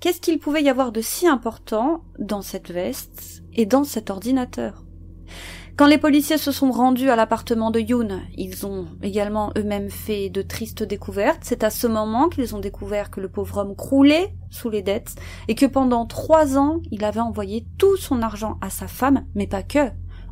qu'est-ce 0.00 0.20
qu'il 0.20 0.38
pouvait 0.38 0.62
y 0.62 0.68
avoir 0.68 0.92
de 0.92 1.00
si 1.00 1.26
important 1.26 2.04
dans 2.18 2.42
cette 2.42 2.70
veste 2.70 3.42
et 3.52 3.66
dans 3.66 3.84
cet 3.84 4.10
ordinateur? 4.10 4.84
Quand 5.76 5.86
les 5.86 5.98
policiers 5.98 6.38
se 6.38 6.52
sont 6.52 6.70
rendus 6.70 7.10
à 7.10 7.16
l'appartement 7.16 7.70
de 7.70 7.80
Yoon, 7.80 8.20
ils 8.34 8.64
ont 8.64 8.86
également 9.02 9.52
eux-mêmes 9.58 9.90
fait 9.90 10.30
de 10.30 10.40
tristes 10.40 10.82
découvertes. 10.82 11.40
C'est 11.42 11.64
à 11.64 11.70
ce 11.70 11.86
moment 11.86 12.30
qu'ils 12.30 12.56
ont 12.56 12.60
découvert 12.60 13.10
que 13.10 13.20
le 13.20 13.28
pauvre 13.28 13.58
homme 13.58 13.76
croulait 13.76 14.34
sous 14.48 14.70
les 14.70 14.80
dettes 14.80 15.16
et 15.48 15.54
que 15.54 15.66
pendant 15.66 16.06
trois 16.06 16.56
ans, 16.56 16.80
il 16.90 17.04
avait 17.04 17.20
envoyé 17.20 17.66
tout 17.76 17.98
son 17.98 18.22
argent 18.22 18.56
à 18.62 18.70
sa 18.70 18.88
femme, 18.88 19.26
mais 19.34 19.46
pas 19.46 19.62
que, 19.62 19.90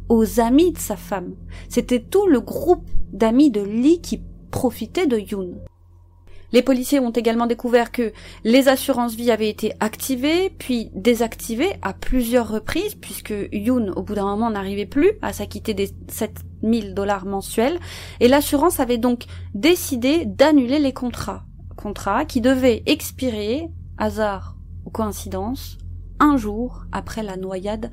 aux 0.08 0.40
amis 0.40 0.72
de 0.72 0.78
sa 0.78 0.96
femme. 0.96 1.34
C'était 1.68 2.00
tout 2.00 2.26
le 2.26 2.40
groupe 2.40 2.88
d'amis 3.12 3.50
de 3.50 3.60
Lee 3.60 4.00
qui 4.00 4.22
profitait 4.50 5.06
de 5.06 5.18
Yoon. 5.18 5.60
Les 6.54 6.62
policiers 6.62 7.00
ont 7.00 7.10
également 7.10 7.48
découvert 7.48 7.90
que 7.90 8.12
les 8.44 8.68
assurances 8.68 9.16
vie 9.16 9.32
avaient 9.32 9.50
été 9.50 9.72
activées, 9.80 10.50
puis 10.50 10.88
désactivées 10.94 11.72
à 11.82 11.92
plusieurs 11.92 12.48
reprises, 12.48 12.94
puisque 12.94 13.34
Yoon, 13.50 13.92
au 13.96 14.02
bout 14.02 14.14
d'un 14.14 14.26
moment, 14.26 14.50
n'arrivait 14.52 14.86
plus 14.86 15.14
à 15.20 15.32
s'acquitter 15.32 15.74
des 15.74 15.90
7000 16.06 16.94
dollars 16.94 17.26
mensuels, 17.26 17.80
et 18.20 18.28
l'assurance 18.28 18.78
avait 18.78 18.98
donc 18.98 19.24
décidé 19.52 20.26
d'annuler 20.26 20.78
les 20.78 20.92
contrats. 20.92 21.44
Contrats 21.74 22.24
qui 22.24 22.40
devaient 22.40 22.84
expirer, 22.86 23.68
hasard 23.98 24.56
ou 24.84 24.90
coïncidence, 24.90 25.78
un 26.20 26.36
jour 26.36 26.84
après 26.92 27.24
la 27.24 27.36
noyade 27.36 27.90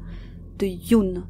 de 0.60 0.68
Yoon. 0.68 1.24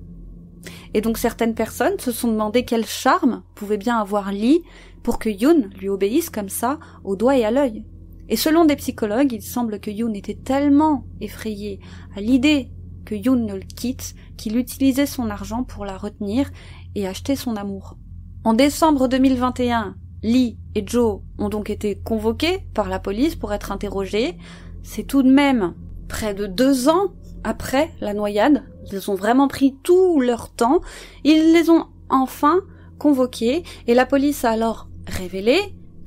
Et 0.94 1.00
donc 1.00 1.17
certaines 1.17 1.56
personnes 1.56 1.98
se 1.98 2.12
sont 2.12 2.28
demandé 2.28 2.65
quel 2.65 2.86
charme 2.86 3.44
pouvait 3.56 3.78
bien 3.78 3.98
avoir 3.98 4.34
Lee 4.34 4.63
pour 5.04 5.20
que 5.20 5.30
Yoon 5.30 5.70
lui 5.80 5.90
obéisse 5.90 6.30
comme 6.30 6.50
ça, 6.50 6.80
au 7.04 7.16
doigt 7.16 7.38
et 7.38 7.46
à 7.46 7.52
l'œil. 7.52 7.84
Et 8.30 8.36
selon 8.36 8.66
des 8.66 8.76
psychologues, 8.76 9.34
il 9.34 9.42
semble 9.42 9.80
que 9.80 9.92
Yoon 9.92 10.14
était 10.14 10.36
tellement 10.36 11.06
effrayé 11.20 11.80
à 12.16 12.22
l'idée 12.22 12.72
que 13.06 13.16
Yoon 13.16 13.46
ne 13.46 13.56
le 13.56 13.62
quitte 13.62 14.16
qu'il 14.38 14.58
utilisait 14.58 15.06
son 15.06 15.30
argent 15.30 15.64
pour 15.64 15.86
la 15.86 15.98
retenir 15.98 16.50
et 16.96 17.08
acheter 17.08 17.36
son 17.36 17.56
amour. 17.56 17.98
En 18.44 18.54
décembre 18.54 19.08
2021, 19.08 19.96
Lee 20.24 20.58
et 20.76 20.84
Joe 20.86 21.22
ont 21.38 21.50
donc 21.50 21.70
été 21.70 21.96
convoqués 21.96 22.60
par 22.74 22.90
la 22.90 23.00
police 23.00 23.36
pour 23.36 23.54
être 23.54 23.72
interrogés. 23.72 24.38
C'est 24.84 25.04
tout 25.04 25.24
de 25.24 25.32
même 25.32 25.74
près 26.08 26.34
de 26.34 26.46
deux 26.46 26.90
ans 26.90 27.14
après 27.44 27.92
la 28.02 28.14
noyade. 28.14 28.64
Ils 28.92 29.10
ont 29.10 29.16
vraiment 29.16 29.48
pris 29.48 29.76
tout 29.84 30.20
leur 30.20 30.54
temps. 30.54 30.82
Ils 31.24 31.54
les 31.54 31.70
ont 31.70 31.88
enfin 32.10 32.62
convoqués 33.00 33.64
et 33.88 33.94
la 33.94 34.06
police 34.06 34.46
a 34.46 34.52
alors 34.52 34.88
révélé 35.08 35.58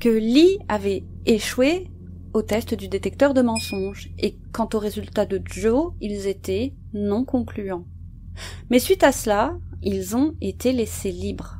que 0.00 0.08
Lee 0.08 0.58
avait 0.68 1.04
échoué 1.26 1.88
au 2.32 2.42
test 2.42 2.74
du 2.74 2.88
détecteur 2.88 3.32
de 3.32 3.42
mensonges 3.42 4.10
et 4.18 4.36
quant 4.52 4.68
aux 4.74 4.78
résultats 4.78 5.26
de 5.26 5.40
Joe, 5.44 5.92
ils 6.00 6.26
étaient 6.26 6.74
non 6.92 7.24
concluants. 7.24 7.86
Mais 8.70 8.80
suite 8.80 9.04
à 9.04 9.12
cela, 9.12 9.56
ils 9.82 10.16
ont 10.16 10.34
été 10.40 10.72
laissés 10.72 11.12
libres. 11.12 11.58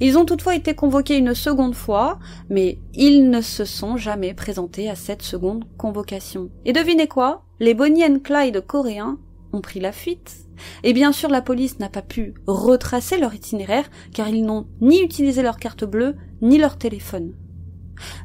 Ils 0.00 0.16
ont 0.16 0.24
toutefois 0.24 0.56
été 0.56 0.74
convoqués 0.74 1.18
une 1.18 1.34
seconde 1.34 1.74
fois, 1.74 2.18
mais 2.48 2.78
ils 2.94 3.28
ne 3.28 3.42
se 3.42 3.66
sont 3.66 3.98
jamais 3.98 4.32
présentés 4.32 4.88
à 4.88 4.94
cette 4.94 5.22
seconde 5.22 5.64
convocation. 5.76 6.50
Et 6.64 6.72
devinez 6.72 7.08
quoi? 7.08 7.44
Les 7.60 7.74
Bonnie 7.74 8.04
and 8.04 8.20
Clyde 8.24 8.62
coréens 8.66 9.18
ont 9.52 9.60
pris 9.60 9.80
la 9.80 9.92
fuite. 9.92 10.46
Et 10.82 10.94
bien 10.94 11.12
sûr, 11.12 11.28
la 11.28 11.42
police 11.42 11.78
n'a 11.78 11.90
pas 11.90 12.02
pu 12.02 12.34
retracer 12.46 13.18
leur 13.18 13.34
itinéraire, 13.34 13.90
car 14.14 14.28
ils 14.28 14.44
n'ont 14.44 14.66
ni 14.80 15.02
utilisé 15.02 15.42
leur 15.42 15.58
carte 15.58 15.84
bleue, 15.84 16.16
ni 16.42 16.58
leur 16.58 16.78
téléphone. 16.78 17.34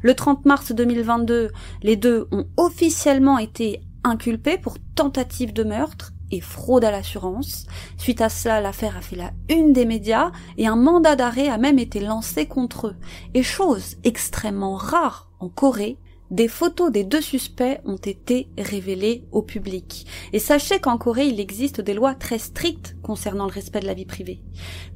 Le 0.02 0.14
30 0.14 0.44
mars 0.44 0.72
2022, 0.72 1.50
les 1.82 1.96
deux 1.96 2.28
ont 2.30 2.46
officiellement 2.56 3.38
été 3.38 3.80
inculpés 4.04 4.58
pour 4.58 4.76
tentative 4.94 5.52
de 5.52 5.64
meurtre 5.64 6.12
et 6.30 6.40
fraude 6.40 6.84
à 6.84 6.90
l'assurance. 6.90 7.66
Suite 7.96 8.20
à 8.20 8.28
cela, 8.28 8.60
l'affaire 8.60 8.96
a 8.96 9.00
fait 9.00 9.16
la 9.16 9.32
une 9.48 9.72
des 9.72 9.84
médias 9.84 10.32
et 10.56 10.66
un 10.66 10.76
mandat 10.76 11.14
d'arrêt 11.14 11.48
a 11.48 11.58
même 11.58 11.78
été 11.78 12.00
lancé 12.00 12.46
contre 12.46 12.88
eux. 12.88 12.96
Et 13.34 13.42
chose 13.42 13.96
extrêmement 14.04 14.74
rare 14.74 15.30
en 15.40 15.48
Corée, 15.48 15.98
des 16.32 16.48
photos 16.48 16.90
des 16.90 17.04
deux 17.04 17.20
suspects 17.20 17.78
ont 17.84 17.96
été 17.96 18.48
révélées 18.56 19.26
au 19.32 19.42
public. 19.42 20.06
Et 20.32 20.38
sachez 20.38 20.80
qu'en 20.80 20.96
Corée, 20.96 21.26
il 21.26 21.38
existe 21.38 21.82
des 21.82 21.92
lois 21.92 22.14
très 22.14 22.38
strictes 22.38 22.96
concernant 23.02 23.44
le 23.44 23.52
respect 23.52 23.80
de 23.80 23.86
la 23.86 23.92
vie 23.92 24.06
privée. 24.06 24.42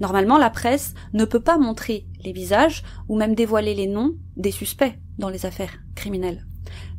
Normalement, 0.01 0.39
la 0.39 0.49
presse 0.49 0.95
ne 1.13 1.27
peut 1.27 1.41
pas 1.41 1.59
montrer 1.59 2.07
les 2.25 2.33
visages 2.33 2.83
ou 3.09 3.19
même 3.19 3.35
dévoiler 3.35 3.75
les 3.75 3.87
noms 3.87 4.17
des 4.37 4.51
suspects 4.51 4.99
dans 5.19 5.29
les 5.29 5.45
affaires 5.45 5.77
criminelles. 5.95 6.47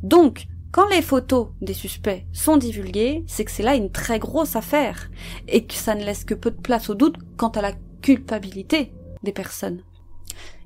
Donc, 0.04 0.46
quand 0.72 0.88
les 0.90 1.02
photos 1.02 1.48
des 1.62 1.74
suspects 1.74 2.24
sont 2.32 2.58
divulguées, 2.58 3.24
c'est 3.26 3.44
que 3.44 3.52
c'est 3.52 3.64
là 3.64 3.76
une 3.76 3.92
très 3.92 4.20
grosse 4.20 4.56
affaire 4.56 5.10
et 5.48 5.66
que 5.66 5.74
ça 5.74 5.96
ne 5.96 6.06
laisse 6.06 6.26
que 6.26 6.36
peu 6.36 6.52
de 6.52 6.62
place 6.62 6.92
au 6.92 6.94
doute 6.94 7.16
quant 7.38 7.50
à 7.50 7.62
la 7.62 7.74
culpabilité 8.04 8.94
des 9.24 9.32
personnes. 9.32 9.82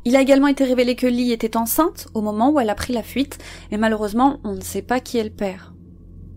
Il 0.03 0.15
a 0.15 0.21
également 0.21 0.47
été 0.47 0.63
révélé 0.63 0.95
que 0.95 1.05
Lee 1.05 1.31
était 1.31 1.57
enceinte 1.57 2.07
au 2.15 2.21
moment 2.21 2.49
où 2.49 2.59
elle 2.59 2.71
a 2.71 2.75
pris 2.75 2.91
la 2.91 3.03
fuite, 3.03 3.37
mais 3.69 3.77
malheureusement, 3.77 4.39
on 4.43 4.53
ne 4.55 4.61
sait 4.61 4.81
pas 4.81 4.99
qui 4.99 5.17
est 5.17 5.23
le 5.23 5.29
père. 5.29 5.73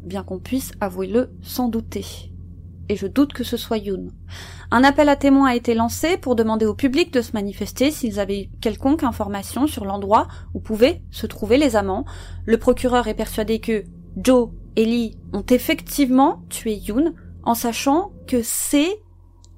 Bien 0.03 0.22
qu'on 0.22 0.38
puisse, 0.38 0.72
avouer-le, 0.81 1.31
sans 1.42 1.68
douter. 1.68 2.05
Et 2.90 2.96
je 2.96 3.07
doute 3.07 3.33
que 3.33 3.44
ce 3.44 3.57
soit 3.57 3.79
Yoon. 3.79 4.09
Un 4.70 4.85
appel 4.85 5.09
à 5.09 5.16
témoins 5.16 5.48
a 5.48 5.55
été 5.55 5.74
lancé 5.74 6.18
pour 6.18 6.37
demander 6.37 6.66
au 6.66 6.74
public 6.74 7.11
de 7.11 7.22
se 7.22 7.33
manifester 7.33 7.90
s'ils 7.90 8.20
avaient 8.20 8.50
quelconque 8.61 9.03
information 9.03 9.66
sur 9.66 9.87
l'endroit 9.87 10.29
où 10.53 10.61
pouvaient 10.61 11.00
se 11.11 11.27
trouver 11.27 11.57
les 11.57 11.77
amants. 11.77 12.05
Le 12.44 12.59
procureur 12.59 13.09
est 13.09 13.14
persuadé 13.14 13.61
que 13.61 13.85
Joe 14.18 14.50
et 14.77 14.85
Lee 14.85 15.16
ont 15.33 15.46
effectivement 15.48 16.42
tué 16.50 16.74
Yoon 16.74 17.14
en 17.44 17.55
sachant 17.55 18.12
que 18.27 18.42
c'est 18.42 19.00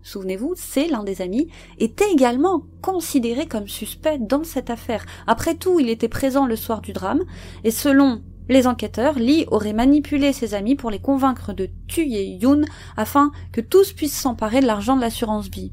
souvenez-vous, 0.07 0.55
c'est 0.57 0.87
l'un 0.87 1.03
des 1.03 1.21
amis, 1.21 1.49
était 1.79 2.11
également 2.13 2.63
considéré 2.81 3.47
comme 3.47 3.69
suspect 3.69 4.19
dans 4.19 4.45
cette 4.45 4.71
affaire. 4.71 5.05
Après 5.27 5.57
tout, 5.57 5.81
il 5.81 5.89
était 5.89 6.09
présent 6.09 6.47
le 6.47 6.57
soir 6.57 6.81
du 6.81 6.93
drame, 6.93 7.25
et 7.65 7.71
selon 7.71 8.23
les 8.49 8.69
enquêteurs, 8.69 9.19
Lee 9.19 9.45
aurait 9.49 9.73
manipulé 9.73 10.33
ses 10.33 10.55
amis 10.55 10.77
pour 10.77 10.91
les 10.91 11.01
convaincre 11.01 11.53
de 11.53 11.69
tuer 11.89 12.25
Yoon 12.41 12.63
afin 12.97 13.33
que 13.51 13.61
tous 13.61 13.93
puissent 13.93 14.17
s'emparer 14.17 14.61
de 14.61 14.67
l'argent 14.67 14.95
de 14.95 15.01
l'assurance 15.01 15.49
vie. 15.49 15.73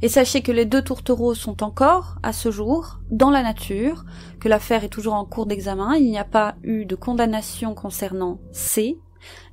Et 0.00 0.08
sachez 0.08 0.42
que 0.42 0.52
les 0.52 0.64
deux 0.64 0.82
tourtereaux 0.82 1.34
sont 1.34 1.64
encore, 1.64 2.16
à 2.22 2.32
ce 2.32 2.52
jour, 2.52 3.00
dans 3.10 3.30
la 3.30 3.42
nature, 3.42 4.04
que 4.40 4.48
l'affaire 4.48 4.84
est 4.84 4.88
toujours 4.88 5.14
en 5.14 5.24
cours 5.24 5.46
d'examen, 5.46 5.96
il 5.96 6.08
n'y 6.08 6.18
a 6.18 6.24
pas 6.24 6.54
eu 6.62 6.84
de 6.84 6.94
condamnation 6.94 7.74
concernant 7.74 8.38
C, 8.52 8.96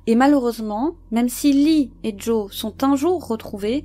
et 0.06 0.14
malheureusement, 0.14 0.96
même 1.10 1.28
si 1.28 1.52
Lee 1.52 1.92
et 2.02 2.14
Joe 2.16 2.52
sont 2.52 2.84
un 2.84 2.96
jour 2.96 3.26
retrouvés, 3.26 3.84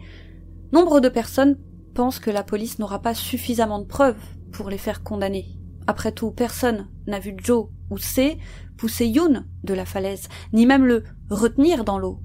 nombre 0.74 1.00
de 1.00 1.10
personnes 1.10 1.58
pensent 1.94 2.20
que 2.20 2.32
la 2.32 2.44
police 2.44 2.80
n'aura 2.80 3.00
pas 3.00 3.14
suffisamment 3.14 3.80
de 3.80 3.86
preuves 3.86 4.22
pour 4.52 4.70
les 4.70 4.78
faire 4.78 5.04
condamner. 5.04 5.48
Après 5.88 6.12
tout, 6.12 6.32
personne 6.32 6.88
n'a 7.08 7.20
vu 7.20 7.34
Joe 7.38 7.68
ou 7.90 7.98
C 7.98 8.38
pousser 8.78 9.08
Yoon 9.08 9.44
de 9.64 9.74
la 9.74 9.86
falaise, 9.86 10.30
ni 10.54 10.66
même 10.66 10.86
le 10.86 11.04
retenir 11.30 11.84
dans 11.84 12.00
l'eau. 12.00 12.20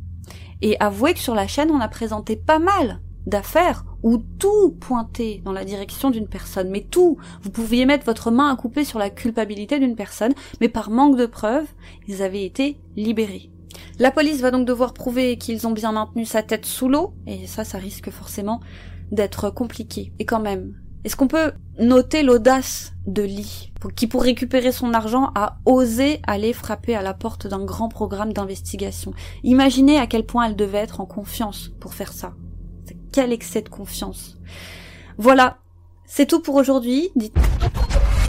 Et 0.62 0.76
avouez 0.80 1.14
que 1.14 1.20
sur 1.20 1.34
la 1.34 1.46
chaîne, 1.46 1.70
on 1.70 1.80
a 1.80 1.88
présenté 1.88 2.36
pas 2.36 2.58
mal 2.58 3.00
d'affaires 3.26 3.84
où 4.02 4.18
tout 4.18 4.72
pointait 4.80 5.40
dans 5.44 5.52
la 5.52 5.64
direction 5.64 6.10
d'une 6.10 6.28
personne, 6.28 6.68
mais 6.68 6.82
tout. 6.82 7.16
Vous 7.42 7.50
pouviez 7.50 7.86
mettre 7.86 8.04
votre 8.04 8.30
main 8.30 8.52
à 8.52 8.56
couper 8.56 8.84
sur 8.84 8.98
la 8.98 9.10
culpabilité 9.10 9.78
d'une 9.78 9.96
personne, 9.96 10.34
mais 10.60 10.68
par 10.68 10.90
manque 10.90 11.16
de 11.16 11.26
preuves, 11.26 11.66
ils 12.06 12.22
avaient 12.22 12.44
été 12.44 12.78
libérés. 12.96 13.50
La 13.98 14.10
police 14.10 14.40
va 14.40 14.50
donc 14.50 14.66
devoir 14.66 14.92
prouver 14.92 15.38
qu'ils 15.38 15.66
ont 15.66 15.72
bien 15.72 15.92
maintenu 15.92 16.24
sa 16.24 16.42
tête 16.42 16.66
sous 16.66 16.88
l'eau, 16.88 17.14
et 17.26 17.46
ça, 17.46 17.64
ça 17.64 17.78
risque 17.78 18.10
forcément 18.10 18.60
d'être 19.12 19.50
compliqué. 19.50 20.12
Et 20.18 20.24
quand 20.24 20.40
même, 20.40 20.74
est-ce 21.04 21.16
qu'on 21.16 21.28
peut 21.28 21.52
noter 21.78 22.22
l'audace 22.22 22.92
de 23.06 23.22
Lee, 23.22 23.72
qui 23.94 24.06
pour 24.06 24.22
récupérer 24.22 24.72
son 24.72 24.94
argent 24.94 25.30
a 25.34 25.58
osé 25.64 26.20
aller 26.26 26.52
frapper 26.52 26.96
à 26.96 27.02
la 27.02 27.14
porte 27.14 27.46
d'un 27.46 27.64
grand 27.64 27.88
programme 27.88 28.32
d'investigation? 28.32 29.12
Imaginez 29.44 29.98
à 29.98 30.06
quel 30.06 30.24
point 30.26 30.46
elle 30.46 30.56
devait 30.56 30.78
être 30.78 31.00
en 31.00 31.06
confiance 31.06 31.70
pour 31.78 31.94
faire 31.94 32.12
ça. 32.12 32.32
Quel 33.12 33.32
excès 33.32 33.62
de 33.62 33.68
confiance. 33.68 34.38
Voilà, 35.18 35.58
c'est 36.04 36.26
tout 36.26 36.40
pour 36.40 36.56
aujourd'hui. 36.56 37.10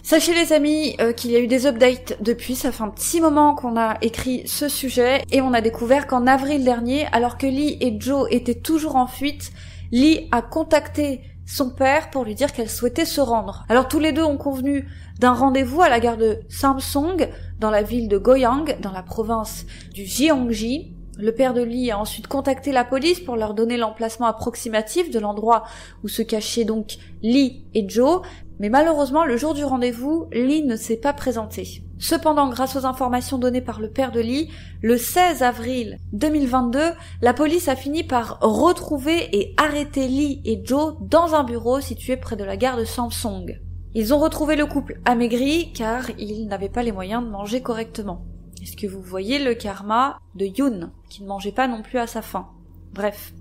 Sachez 0.08 0.34
les 0.34 0.52
amis 0.52 0.94
euh, 1.00 1.12
qu'il 1.12 1.32
y 1.32 1.34
a 1.34 1.40
eu 1.40 1.48
des 1.48 1.66
updates 1.66 2.16
depuis, 2.20 2.54
ça 2.54 2.70
fait 2.70 2.84
un 2.84 2.90
petit 2.90 3.20
moment 3.20 3.56
qu'on 3.56 3.76
a 3.76 3.96
écrit 4.02 4.46
ce 4.46 4.68
sujet 4.68 5.24
et 5.32 5.40
on 5.40 5.52
a 5.52 5.60
découvert 5.60 6.06
qu'en 6.06 6.28
avril 6.28 6.62
dernier, 6.62 7.08
alors 7.10 7.36
que 7.36 7.48
Lee 7.48 7.76
et 7.80 7.92
Joe 7.98 8.28
étaient 8.30 8.54
toujours 8.54 8.94
en 8.94 9.08
fuite, 9.08 9.50
Lee 9.90 10.28
a 10.30 10.42
contacté 10.42 11.22
son 11.44 11.70
père 11.70 12.10
pour 12.10 12.22
lui 12.22 12.36
dire 12.36 12.52
qu'elle 12.52 12.70
souhaitait 12.70 13.04
se 13.04 13.20
rendre. 13.20 13.64
Alors 13.68 13.88
tous 13.88 13.98
les 13.98 14.12
deux 14.12 14.22
ont 14.22 14.36
convenu 14.36 14.88
d'un 15.18 15.32
rendez-vous 15.32 15.82
à 15.82 15.88
la 15.88 15.98
gare 15.98 16.18
de 16.18 16.38
Samsung 16.48 17.28
dans 17.58 17.72
la 17.72 17.82
ville 17.82 18.06
de 18.06 18.16
Goyang, 18.16 18.78
dans 18.80 18.92
la 18.92 19.02
province 19.02 19.66
du 19.92 20.04
Gyeonggi. 20.04 20.95
Le 21.18 21.32
père 21.32 21.54
de 21.54 21.62
Lee 21.62 21.90
a 21.90 21.98
ensuite 21.98 22.26
contacté 22.26 22.72
la 22.72 22.84
police 22.84 23.20
pour 23.20 23.36
leur 23.36 23.54
donner 23.54 23.78
l'emplacement 23.78 24.26
approximatif 24.26 25.10
de 25.10 25.18
l'endroit 25.18 25.64
où 26.04 26.08
se 26.08 26.20
cachaient 26.20 26.66
donc 26.66 26.98
Lee 27.22 27.64
et 27.72 27.88
Joe, 27.88 28.20
mais 28.58 28.68
malheureusement 28.68 29.24
le 29.24 29.38
jour 29.38 29.54
du 29.54 29.64
rendez-vous, 29.64 30.26
Lee 30.30 30.62
ne 30.64 30.76
s'est 30.76 30.98
pas 30.98 31.14
présenté. 31.14 31.82
Cependant, 31.98 32.50
grâce 32.50 32.76
aux 32.76 32.84
informations 32.84 33.38
données 33.38 33.62
par 33.62 33.80
le 33.80 33.88
père 33.88 34.12
de 34.12 34.20
Lee, 34.20 34.50
le 34.82 34.98
16 34.98 35.42
avril 35.42 35.98
2022, 36.12 36.80
la 37.22 37.32
police 37.32 37.68
a 37.68 37.76
fini 37.76 38.04
par 38.04 38.38
retrouver 38.42 39.34
et 39.34 39.54
arrêter 39.56 40.08
Lee 40.08 40.42
et 40.44 40.60
Joe 40.62 40.96
dans 41.00 41.34
un 41.34 41.44
bureau 41.44 41.80
situé 41.80 42.18
près 42.18 42.36
de 42.36 42.44
la 42.44 42.58
gare 42.58 42.76
de 42.76 42.84
Samsung. 42.84 43.58
Ils 43.94 44.12
ont 44.12 44.18
retrouvé 44.18 44.56
le 44.56 44.66
couple 44.66 45.00
amaigri 45.06 45.72
car 45.72 46.10
ils 46.18 46.46
n'avaient 46.46 46.68
pas 46.68 46.82
les 46.82 46.92
moyens 46.92 47.24
de 47.24 47.30
manger 47.30 47.62
correctement. 47.62 48.26
Est-ce 48.66 48.76
que 48.76 48.88
vous 48.88 49.00
voyez 49.00 49.38
le 49.38 49.54
karma 49.54 50.18
de 50.34 50.44
Yoon, 50.44 50.90
qui 51.08 51.22
ne 51.22 51.28
mangeait 51.28 51.52
pas 51.52 51.68
non 51.68 51.82
plus 51.82 52.00
à 52.00 52.08
sa 52.08 52.20
faim 52.20 52.48
Bref. 52.92 53.32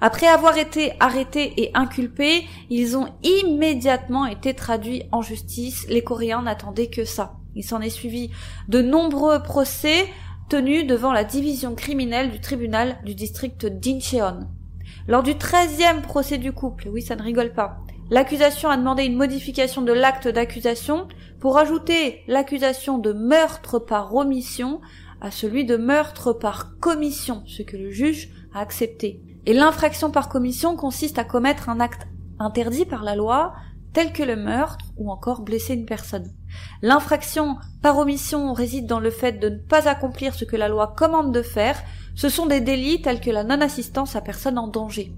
Après 0.00 0.26
avoir 0.26 0.58
été 0.58 0.94
arrêtés 0.98 1.52
et 1.62 1.70
inculpés, 1.74 2.44
ils 2.68 2.96
ont 2.96 3.06
immédiatement 3.22 4.26
été 4.26 4.54
traduits 4.54 5.04
en 5.12 5.22
justice. 5.22 5.86
Les 5.88 6.02
Coréens 6.02 6.42
n'attendaient 6.42 6.90
que 6.90 7.04
ça. 7.04 7.36
Il 7.54 7.62
s'en 7.62 7.80
est 7.80 7.90
suivi 7.90 8.32
de 8.66 8.82
nombreux 8.82 9.40
procès 9.40 10.08
tenus 10.48 10.84
devant 10.84 11.12
la 11.12 11.22
division 11.22 11.76
criminelle 11.76 12.32
du 12.32 12.40
tribunal 12.40 12.98
du 13.04 13.14
district 13.14 13.66
d'Incheon. 13.66 14.48
Lors 15.06 15.22
du 15.22 15.38
treizième 15.38 16.02
procès 16.02 16.38
du 16.38 16.50
couple, 16.50 16.88
oui 16.88 17.02
ça 17.02 17.14
ne 17.14 17.22
rigole 17.22 17.52
pas, 17.52 17.78
L'accusation 18.08 18.68
a 18.68 18.76
demandé 18.76 19.04
une 19.04 19.16
modification 19.16 19.82
de 19.82 19.92
l'acte 19.92 20.28
d'accusation 20.28 21.08
pour 21.40 21.58
ajouter 21.58 22.22
l'accusation 22.28 22.98
de 22.98 23.12
meurtre 23.12 23.80
par 23.80 24.14
omission 24.14 24.80
à 25.20 25.32
celui 25.32 25.64
de 25.64 25.76
meurtre 25.76 26.32
par 26.32 26.78
commission, 26.78 27.42
ce 27.46 27.62
que 27.62 27.76
le 27.76 27.90
juge 27.90 28.30
a 28.54 28.60
accepté. 28.60 29.22
Et 29.44 29.54
l'infraction 29.54 30.12
par 30.12 30.28
commission 30.28 30.76
consiste 30.76 31.18
à 31.18 31.24
commettre 31.24 31.68
un 31.68 31.80
acte 31.80 32.06
interdit 32.38 32.84
par 32.84 33.02
la 33.02 33.16
loi, 33.16 33.54
tel 33.92 34.12
que 34.12 34.22
le 34.22 34.36
meurtre 34.36 34.84
ou 34.98 35.10
encore 35.10 35.40
blesser 35.40 35.74
une 35.74 35.86
personne. 35.86 36.30
L'infraction 36.82 37.56
par 37.82 37.98
omission 37.98 38.52
réside 38.52 38.86
dans 38.86 39.00
le 39.00 39.10
fait 39.10 39.32
de 39.32 39.48
ne 39.48 39.58
pas 39.58 39.88
accomplir 39.88 40.34
ce 40.34 40.44
que 40.44 40.54
la 40.54 40.68
loi 40.68 40.94
commande 40.96 41.32
de 41.32 41.42
faire. 41.42 41.82
Ce 42.14 42.28
sont 42.28 42.46
des 42.46 42.60
délits 42.60 43.02
tels 43.02 43.20
que 43.20 43.30
la 43.30 43.42
non-assistance 43.42 44.14
à 44.14 44.20
personne 44.20 44.58
en 44.58 44.68
danger. 44.68 45.12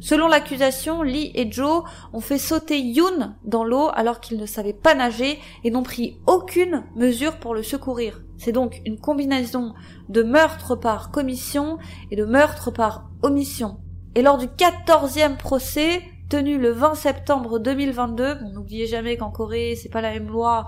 Selon 0.00 0.28
l'accusation, 0.28 1.02
Lee 1.02 1.30
et 1.34 1.50
Joe 1.50 1.84
ont 2.12 2.20
fait 2.20 2.38
sauter 2.38 2.80
Yoon 2.80 3.34
dans 3.44 3.64
l'eau 3.64 3.90
alors 3.94 4.20
qu'ils 4.20 4.38
ne 4.38 4.46
savaient 4.46 4.72
pas 4.72 4.94
nager 4.94 5.38
et 5.64 5.70
n'ont 5.70 5.82
pris 5.82 6.18
aucune 6.26 6.84
mesure 6.96 7.38
pour 7.38 7.54
le 7.54 7.62
secourir. 7.62 8.22
C'est 8.36 8.52
donc 8.52 8.82
une 8.84 8.98
combinaison 8.98 9.74
de 10.08 10.22
meurtre 10.22 10.76
par 10.76 11.10
commission 11.10 11.78
et 12.10 12.16
de 12.16 12.24
meurtre 12.24 12.70
par 12.70 13.08
omission. 13.22 13.78
Et 14.14 14.22
lors 14.22 14.38
du 14.38 14.48
quatorzième 14.48 15.36
procès, 15.36 16.02
tenu 16.28 16.58
le 16.58 16.70
20 16.70 16.94
septembre 16.94 17.58
2022, 17.58 18.34
bon, 18.34 18.52
n'oubliez 18.52 18.86
jamais 18.86 19.16
qu'en 19.16 19.30
Corée, 19.30 19.76
c'est 19.80 19.88
pas 19.88 20.00
la 20.00 20.12
même 20.12 20.28
loi 20.28 20.66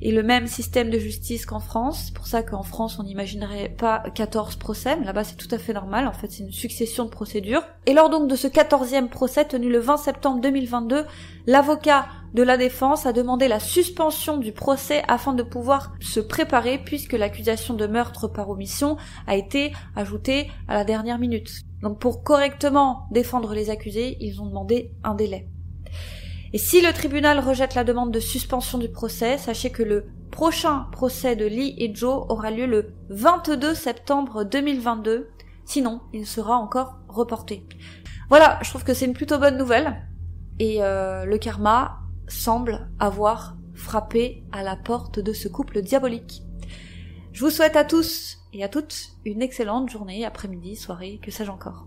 et 0.00 0.12
le 0.12 0.22
même 0.22 0.46
système 0.46 0.90
de 0.90 0.98
justice 0.98 1.46
qu'en 1.46 1.60
France. 1.60 2.04
C'est 2.06 2.14
pour 2.14 2.26
ça 2.26 2.42
qu'en 2.42 2.62
France, 2.62 2.98
on 2.98 3.04
n'imaginerait 3.04 3.68
pas 3.68 4.02
14 4.14 4.56
procès, 4.56 4.96
mais 4.96 5.06
là-bas, 5.06 5.24
c'est 5.24 5.36
tout 5.36 5.48
à 5.50 5.58
fait 5.58 5.72
normal. 5.72 6.06
En 6.06 6.12
fait, 6.12 6.30
c'est 6.30 6.42
une 6.42 6.52
succession 6.52 7.04
de 7.04 7.10
procédures. 7.10 7.62
Et 7.86 7.94
lors 7.94 8.10
donc 8.10 8.28
de 8.28 8.36
ce 8.36 8.48
14e 8.48 9.08
procès 9.08 9.44
tenu 9.44 9.70
le 9.70 9.78
20 9.78 9.96
septembre 9.96 10.40
2022, 10.40 11.04
l'avocat 11.46 12.06
de 12.34 12.42
la 12.42 12.56
défense 12.56 13.06
a 13.06 13.12
demandé 13.12 13.48
la 13.48 13.60
suspension 13.60 14.36
du 14.36 14.52
procès 14.52 15.02
afin 15.08 15.32
de 15.32 15.42
pouvoir 15.42 15.94
se 16.00 16.20
préparer 16.20 16.78
puisque 16.78 17.14
l'accusation 17.14 17.74
de 17.74 17.86
meurtre 17.86 18.28
par 18.28 18.50
omission 18.50 18.96
a 19.26 19.36
été 19.36 19.72
ajoutée 19.94 20.50
à 20.68 20.74
la 20.74 20.84
dernière 20.84 21.18
minute. 21.18 21.62
Donc 21.82 21.98
pour 21.98 22.22
correctement 22.22 23.06
défendre 23.10 23.54
les 23.54 23.70
accusés, 23.70 24.16
ils 24.20 24.42
ont 24.42 24.46
demandé 24.46 24.92
un 25.02 25.14
délai. 25.14 25.48
Et 26.56 26.58
si 26.58 26.80
le 26.80 26.90
tribunal 26.94 27.38
rejette 27.38 27.74
la 27.74 27.84
demande 27.84 28.12
de 28.12 28.18
suspension 28.18 28.78
du 28.78 28.88
procès, 28.88 29.36
sachez 29.36 29.68
que 29.68 29.82
le 29.82 30.06
prochain 30.30 30.86
procès 30.90 31.36
de 31.36 31.44
Lee 31.44 31.74
et 31.76 31.94
Joe 31.94 32.24
aura 32.30 32.50
lieu 32.50 32.64
le 32.64 32.94
22 33.10 33.74
septembre 33.74 34.42
2022. 34.42 35.28
Sinon, 35.66 36.00
il 36.14 36.26
sera 36.26 36.56
encore 36.56 36.96
reporté. 37.08 37.66
Voilà, 38.30 38.58
je 38.62 38.70
trouve 38.70 38.84
que 38.84 38.94
c'est 38.94 39.04
une 39.04 39.12
plutôt 39.12 39.38
bonne 39.38 39.58
nouvelle. 39.58 40.02
Et 40.58 40.82
euh, 40.82 41.26
le 41.26 41.36
karma 41.36 41.98
semble 42.26 42.88
avoir 42.98 43.58
frappé 43.74 44.42
à 44.50 44.62
la 44.62 44.76
porte 44.76 45.20
de 45.20 45.34
ce 45.34 45.48
couple 45.48 45.82
diabolique. 45.82 46.42
Je 47.34 47.44
vous 47.44 47.50
souhaite 47.50 47.76
à 47.76 47.84
tous 47.84 48.38
et 48.54 48.64
à 48.64 48.70
toutes 48.70 49.10
une 49.26 49.42
excellente 49.42 49.90
journée, 49.90 50.24
après-midi, 50.24 50.74
soirée, 50.74 51.20
que 51.22 51.30
sais-je 51.30 51.50
encore. 51.50 51.86